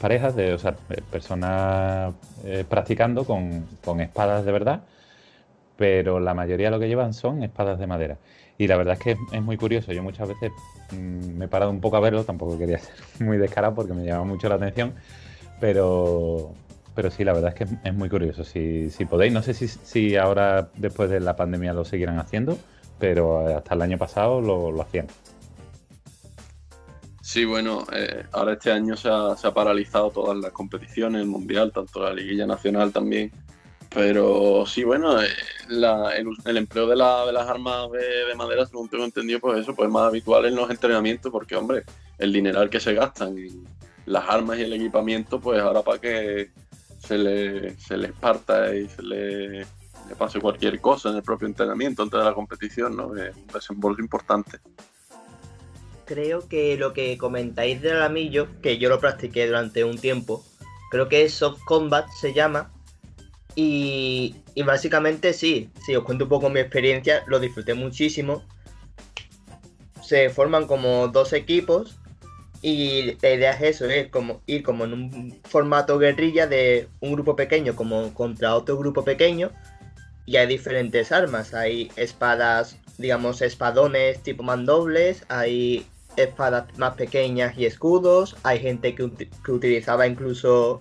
[0.00, 0.74] parejas de o sea,
[1.10, 4.80] personas eh, practicando con, espadas de verdad,
[5.76, 8.18] pero la mayoría lo que llevan son espadas de madera.
[8.58, 9.92] Y la verdad es que es, muy curioso.
[9.92, 10.52] Yo muchas veces
[10.92, 14.04] mm, me he parado un poco a verlo, tampoco quería ser muy descarado porque me
[14.04, 14.94] llama mucho la atención,
[15.60, 16.52] pero,
[16.94, 18.44] pero sí, la verdad es que es, muy curioso.
[18.44, 22.58] Si, si, podéis, no sé si, si ahora después de la pandemia lo seguirán haciendo,
[22.98, 25.06] pero hasta el año pasado lo, lo hacían.
[27.22, 32.02] Sí, bueno, eh, ahora este año se ha, paralizado todas las competiciones, el mundial, tanto
[32.02, 33.30] la liguilla nacional también.
[33.90, 35.28] Pero sí, bueno, eh,
[35.68, 40.04] el, empleo de, las armas de, madera, según tengo entendido, pues eso pues es más
[40.04, 41.84] habitual en los entrenamientos, porque, hombre,
[42.18, 43.68] el dineral que se gastan en
[44.06, 46.50] las armas y el equipamiento, pues ahora para que
[47.00, 49.66] se le, se les parta y se le,
[50.18, 53.14] pase cualquier cosa en el propio entrenamiento antes de la competición, ¿no?
[53.16, 54.58] Es un desembolso importante
[56.10, 60.44] creo que lo que comentáis del alamillo, que yo lo practiqué durante un tiempo,
[60.90, 62.72] creo que es Soft Combat se llama.
[63.54, 64.34] Y,
[64.66, 68.42] básicamente sí, si os cuento un poco mi experiencia, lo disfruté muchísimo.
[70.02, 72.00] Se forman como dos equipos
[72.60, 77.12] y la idea es eso, es como ir como en un formato guerrilla de un
[77.12, 79.52] grupo pequeño como contra otro grupo pequeño.
[80.26, 85.86] Y hay diferentes armas, hay espadas, digamos, espadones tipo mandobles, hay
[86.24, 88.36] espadas más pequeñas y escudos.
[88.42, 89.10] Hay gente que,
[89.48, 90.80] utilizaba incluso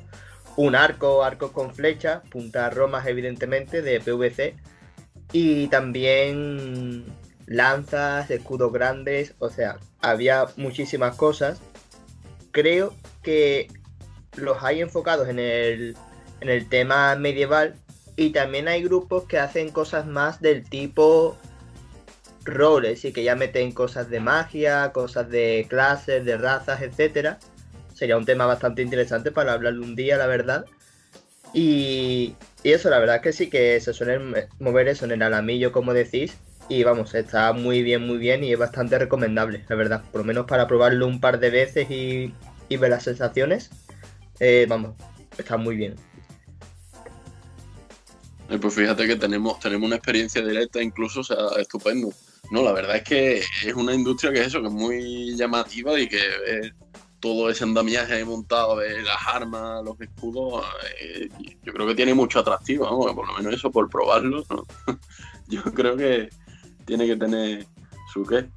[0.55, 4.55] un arco, arcos con flecha, puntas romas evidentemente de PVC.
[5.31, 7.05] Y también
[7.45, 11.61] lanzas, escudos grandes, o sea, había muchísimas cosas.
[12.51, 13.67] Creo que
[14.35, 15.95] los hay enfocados en el,
[16.41, 17.75] en el tema medieval
[18.15, 21.37] y también hay grupos que hacen cosas más del tipo
[22.49, 27.39] roles y que ya meten cosas de magia, cosas de clases, de razas, etcétera.
[27.93, 30.65] Sería un tema bastante interesante para hablarlo un día, la verdad.
[31.53, 35.71] Y, eso, la verdad es que sí que se suelen mover eso en el alamillo,
[35.71, 36.37] como decís.
[36.67, 40.03] Y vamos, está muy bien, muy bien y es bastante recomendable, la verdad.
[40.11, 42.33] Por lo menos para probarlo un par de veces y,
[42.69, 43.71] ver las sensaciones.
[44.39, 44.95] Eh, vamos,
[45.37, 45.95] está muy bien.
[48.61, 52.09] Pues fíjate que tenemos, tenemos una experiencia directa, incluso, o sea, estupendo.
[52.51, 55.99] No, la verdad es que es una industria que es eso, que es muy llamativa
[55.99, 56.19] y que
[57.19, 60.65] todo ese andamiaje montado de las armas, los escudos,
[61.01, 61.29] eh,
[61.63, 64.43] yo creo que tiene mucho atractivo, por lo menos eso por probarlo,
[65.47, 66.29] yo creo que
[66.85, 67.67] tiene que tener
[68.13, 68.47] su qué.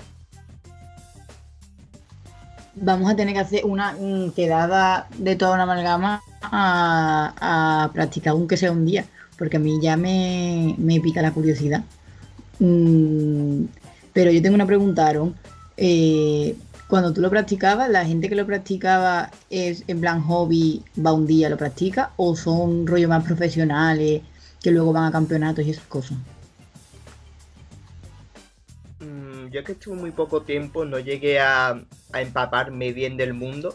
[2.75, 3.95] Vamos a tener que hacer una
[4.35, 9.05] quedada de toda una amalgama a, practicar aunque sea un día,
[9.37, 11.85] porque a mí ya me, pica la curiosidad.
[12.61, 13.65] Mm,
[14.13, 15.35] pero yo tengo una pregunta, Aaron.
[15.77, 16.57] Eh,
[16.89, 21.27] cuando tú lo practicabas, la gente que lo practicaba es en plan hobby, va un
[21.27, 24.21] día, lo practica, o son rollo más profesionales
[24.63, 26.19] que luego van a campeonatos y esas cosas.
[29.01, 31.81] Mm, yo que estuve muy poco tiempo, no llegué a,
[32.13, 33.75] a empaparme bien del mundo.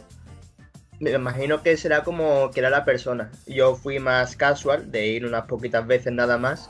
[1.00, 3.32] Me imagino que será como que era la persona.
[3.46, 6.70] Yo fui más casual, de ir unas poquitas veces nada más.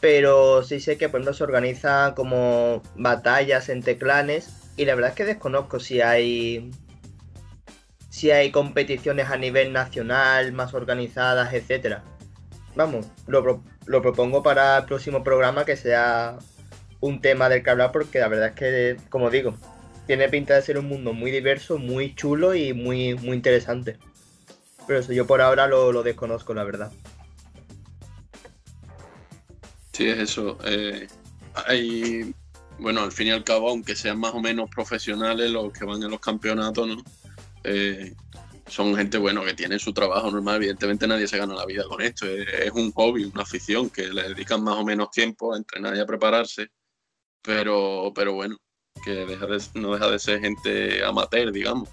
[0.00, 4.50] Pero sí sé que por ejemplo se organizan como batallas entre clanes.
[4.76, 6.70] Y la verdad es que desconozco si hay.
[8.10, 12.04] si hay competiciones a nivel nacional, más organizadas, etcétera.
[12.76, 16.38] Vamos, lo, lo propongo para el próximo programa que sea
[17.00, 19.54] un tema del que hablar porque la verdad es que, como digo,
[20.06, 23.98] tiene pinta de ser un mundo muy diverso, muy chulo y muy, muy interesante.
[24.86, 26.90] Pero eso yo por ahora lo, lo desconozco, la verdad.
[29.98, 30.56] Sí, es eso.
[30.64, 31.08] eh,
[31.66, 32.32] hay,
[32.78, 36.00] bueno, al fin y al cabo, aunque sean más o menos profesionales los que van
[36.04, 37.02] en los campeonatos.
[37.64, 38.14] Eh,
[38.68, 40.58] son gente, bueno, que tiene su trabajo normal.
[40.58, 42.26] Evidentemente nadie se gana la vida con esto.
[42.26, 45.96] Es, es un hobby, una afición que le dedican más o menos tiempo a entrenar
[45.96, 46.68] y a prepararse.
[47.42, 48.56] Pero, pero bueno,
[49.04, 51.88] que deja de- no deja de ser gente amateur, digamos.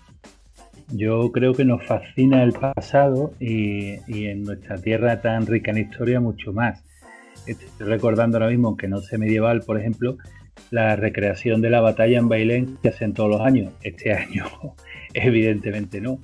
[0.90, 3.96] Yo creo que nos fascina el pasado y
[4.28, 6.84] en nuestra tierra tan rica en historia mucho más.
[7.46, 10.18] Estoy recordando ahora mismo, aunque no sé medieval, por ejemplo,
[10.72, 13.74] la recreación de la batalla en Bailén que hacen todos los años.
[13.82, 14.46] Este año,
[15.14, 16.20] evidentemente no.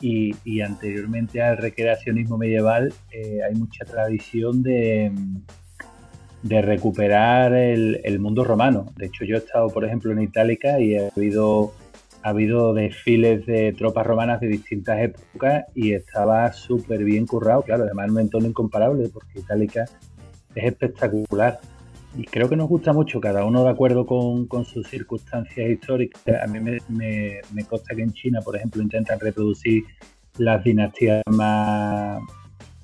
[0.00, 5.10] Y, anteriormente al recreacionismo medieval eh, hay mucha tradición de,
[6.42, 8.92] recuperar el, el mundo romano.
[8.96, 11.72] De hecho, yo he estado, por ejemplo, en Itálica y ha habido
[12.24, 17.84] ha habido desfiles de tropas romanas de distintas épocas y estaba súper bien currado, claro,
[17.84, 19.84] además en un entorno incomparable porque Itálica
[20.54, 21.60] es espectacular
[22.16, 26.22] y creo que nos gusta mucho, cada uno de acuerdo con, sus circunstancias históricas.
[26.42, 29.84] A mí me, me, me consta que en China, por ejemplo, intentan reproducir
[30.38, 32.22] las dinastías más,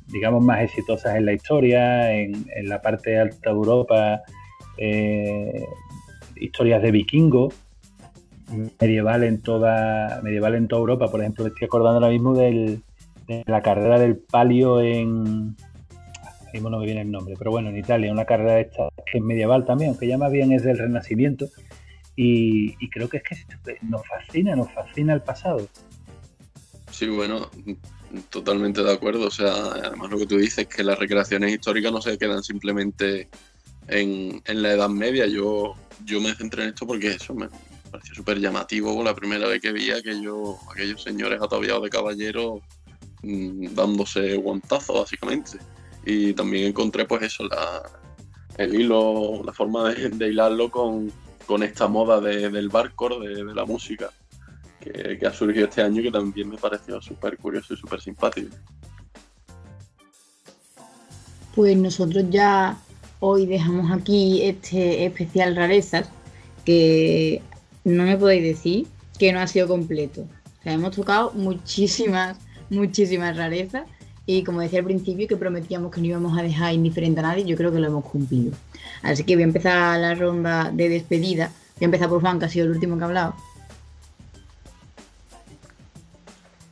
[0.09, 4.21] digamos, más exitosas en la historia, en, la parte alta de Europa,
[4.79, 5.65] eh,
[6.37, 7.55] historias de vikingos
[8.81, 11.09] medieval en toda medieval en toda Europa.
[11.09, 12.81] Por ejemplo, me estoy acordando ahora mismo de
[13.47, 15.55] la carrera del palio en
[16.53, 19.25] mismo no me viene el nombre, pero bueno, en Italia, una carrera esta que es
[19.25, 21.49] medieval también, aunque ya más bien es del Renacimiento.
[22.17, 25.67] Y, creo que es que nos fascina, nos fascina el pasado.
[26.91, 27.49] Sí, bueno,
[28.29, 29.29] totalmente de acuerdo.
[29.29, 33.29] O sea, además lo que tú dices, que las recreaciones históricas no se quedan simplemente
[33.89, 35.27] en, en la Edad Media.
[35.27, 35.75] Yo,
[36.05, 37.49] yo me centré en esto porque eso me
[37.91, 42.61] pareció súper llamativo la primera vez que vi a aquellos, aquellos señores ataviados de caballeros
[43.23, 45.59] mmm, dándose guantazos, básicamente.
[46.05, 47.45] Y también encontré, pues eso,
[48.57, 51.13] el hilo, la forma de, hilarlo con,
[51.47, 54.11] con, esta moda de, del barcore, de, la música
[54.81, 58.55] que, que, ha surgido este año que también me pareció súper curioso y súper simpático.
[61.55, 62.79] Pues nosotros ya
[63.19, 66.09] hoy dejamos aquí este especial rarezas
[66.65, 67.43] que
[67.85, 68.87] no me podéis decir
[69.19, 70.23] que no ha sido completo.
[70.23, 72.39] O sea, hemos tocado muchísimas,
[72.71, 73.85] muchísimas rarezas
[74.31, 77.45] y como decía al principio que prometíamos que no íbamos a dejar indiferente a nadie,
[77.45, 78.53] yo creo que lo hemos cumplido.
[79.03, 81.51] Así que voy a empezar la ronda de despedida.
[81.77, 83.35] Voy a empezar por Juan, que ha sido el último que ha hablado.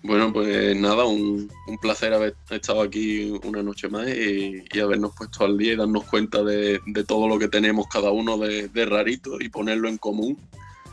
[0.04, 5.12] Bueno, pues nada, un, un, placer haber estado aquí una noche más y, y habernos
[5.16, 8.68] puesto al día y darnos cuenta de, de todo lo que tenemos cada uno de,
[8.68, 10.38] de, rarito y ponerlo en común,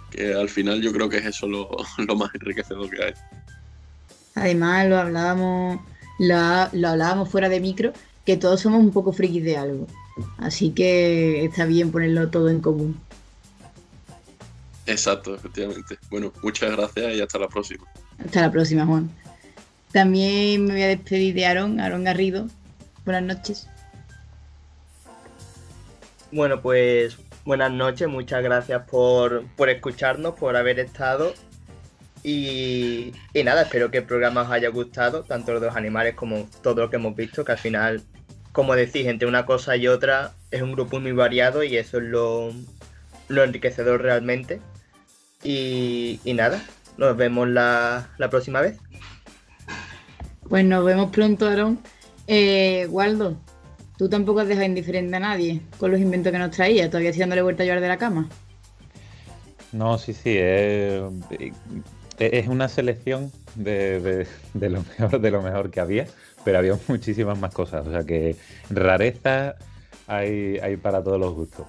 [0.09, 1.69] que al final yo creo que es eso lo,
[1.99, 3.13] lo más enriquecedor que hay.
[4.33, 5.79] Además, lo hablábamos,
[6.19, 7.93] lo, lo hablábamos fuera de micro,
[8.25, 9.87] que todos somos un poco frikis de algo.
[10.37, 12.99] Así que está bien ponerlo todo en común.
[14.85, 15.97] Exacto, efectivamente.
[16.09, 17.85] Bueno, muchas gracias y hasta la próxima.
[18.23, 19.09] Hasta la próxima, Juan.
[19.91, 22.47] También me voy a despedir de Aaron, Aaron Garrido.
[23.03, 23.67] Buenas noches.
[26.31, 31.33] Bueno, pues buenas noches, muchas gracias por, por escucharnos, por haber estado.
[32.27, 36.49] Y, y, nada, espero que el programa os haya gustado, tanto los dos animales como
[36.63, 38.01] todo lo que hemos visto, que al final,
[38.51, 42.05] como decís, entre una cosa y otra es un grupo muy variado y eso es
[42.05, 42.51] lo,
[43.27, 44.59] lo enriquecedor realmente.
[45.43, 46.65] Y, y, nada,
[46.97, 48.79] nos vemos la, la, próxima vez.
[50.49, 51.77] Pues nos vemos pronto, Aaron.
[52.25, 53.37] Eh, Waldo,
[53.99, 57.19] tú tampoco has dejado indiferente a nadie con los inventos que nos traía, todavía estoy
[57.19, 58.27] dándole vuelta a llevar de la cama.
[59.71, 61.03] No, sí, sí, es,
[62.19, 66.05] es una selección de, de, lo mejor de lo mejor que había,
[66.43, 68.35] pero había muchísimas más cosas, o sea que
[68.69, 69.55] rareza
[70.07, 71.65] hay, hay para todos los gustos.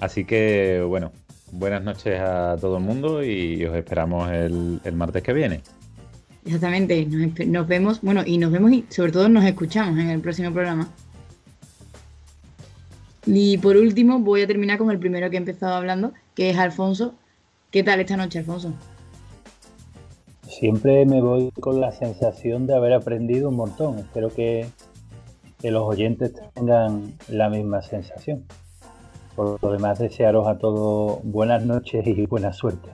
[0.00, 1.12] Así que, bueno,
[1.52, 5.60] buenas noches a todo el mundo y os esperamos el, martes que viene.
[6.44, 10.20] Exactamente, nos, nos, vemos, bueno, y nos vemos y sobre todo nos escuchamos en el
[10.20, 10.88] próximo programa.
[13.24, 16.58] Y por último, voy a terminar con el primero que he empezado hablando, que es
[16.58, 17.14] Alfonso.
[17.72, 18.72] ¿Qué tal esta noche, Alfonso?
[20.48, 23.98] Siempre me voy con la sensación de haber aprendido un montón.
[23.98, 24.66] Espero que,
[25.62, 28.44] los oyentes tengan la misma sensación.
[29.34, 32.90] Por lo demás, desearos a todos buenas noches y buena suerte.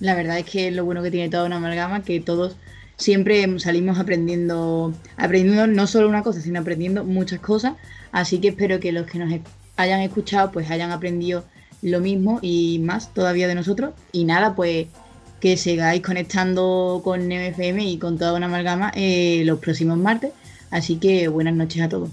[0.00, 2.56] La verdad es que lo bueno que tiene toda una amalgama, que todos
[2.96, 7.74] siempre salimos aprendiendo, aprendiendo no solo una cosa, sino aprendiendo muchas cosas.
[8.10, 9.30] Así que espero que los que nos
[9.76, 11.44] hayan escuchado, pues hayan aprendido
[11.82, 13.92] lo mismo y más todavía de nosotros.
[14.12, 14.86] Y nada, pues
[15.42, 20.30] que sigáis conectando con MFM y con toda una amalgama eh, los próximos martes.
[20.70, 22.10] Así que buenas noches a todos.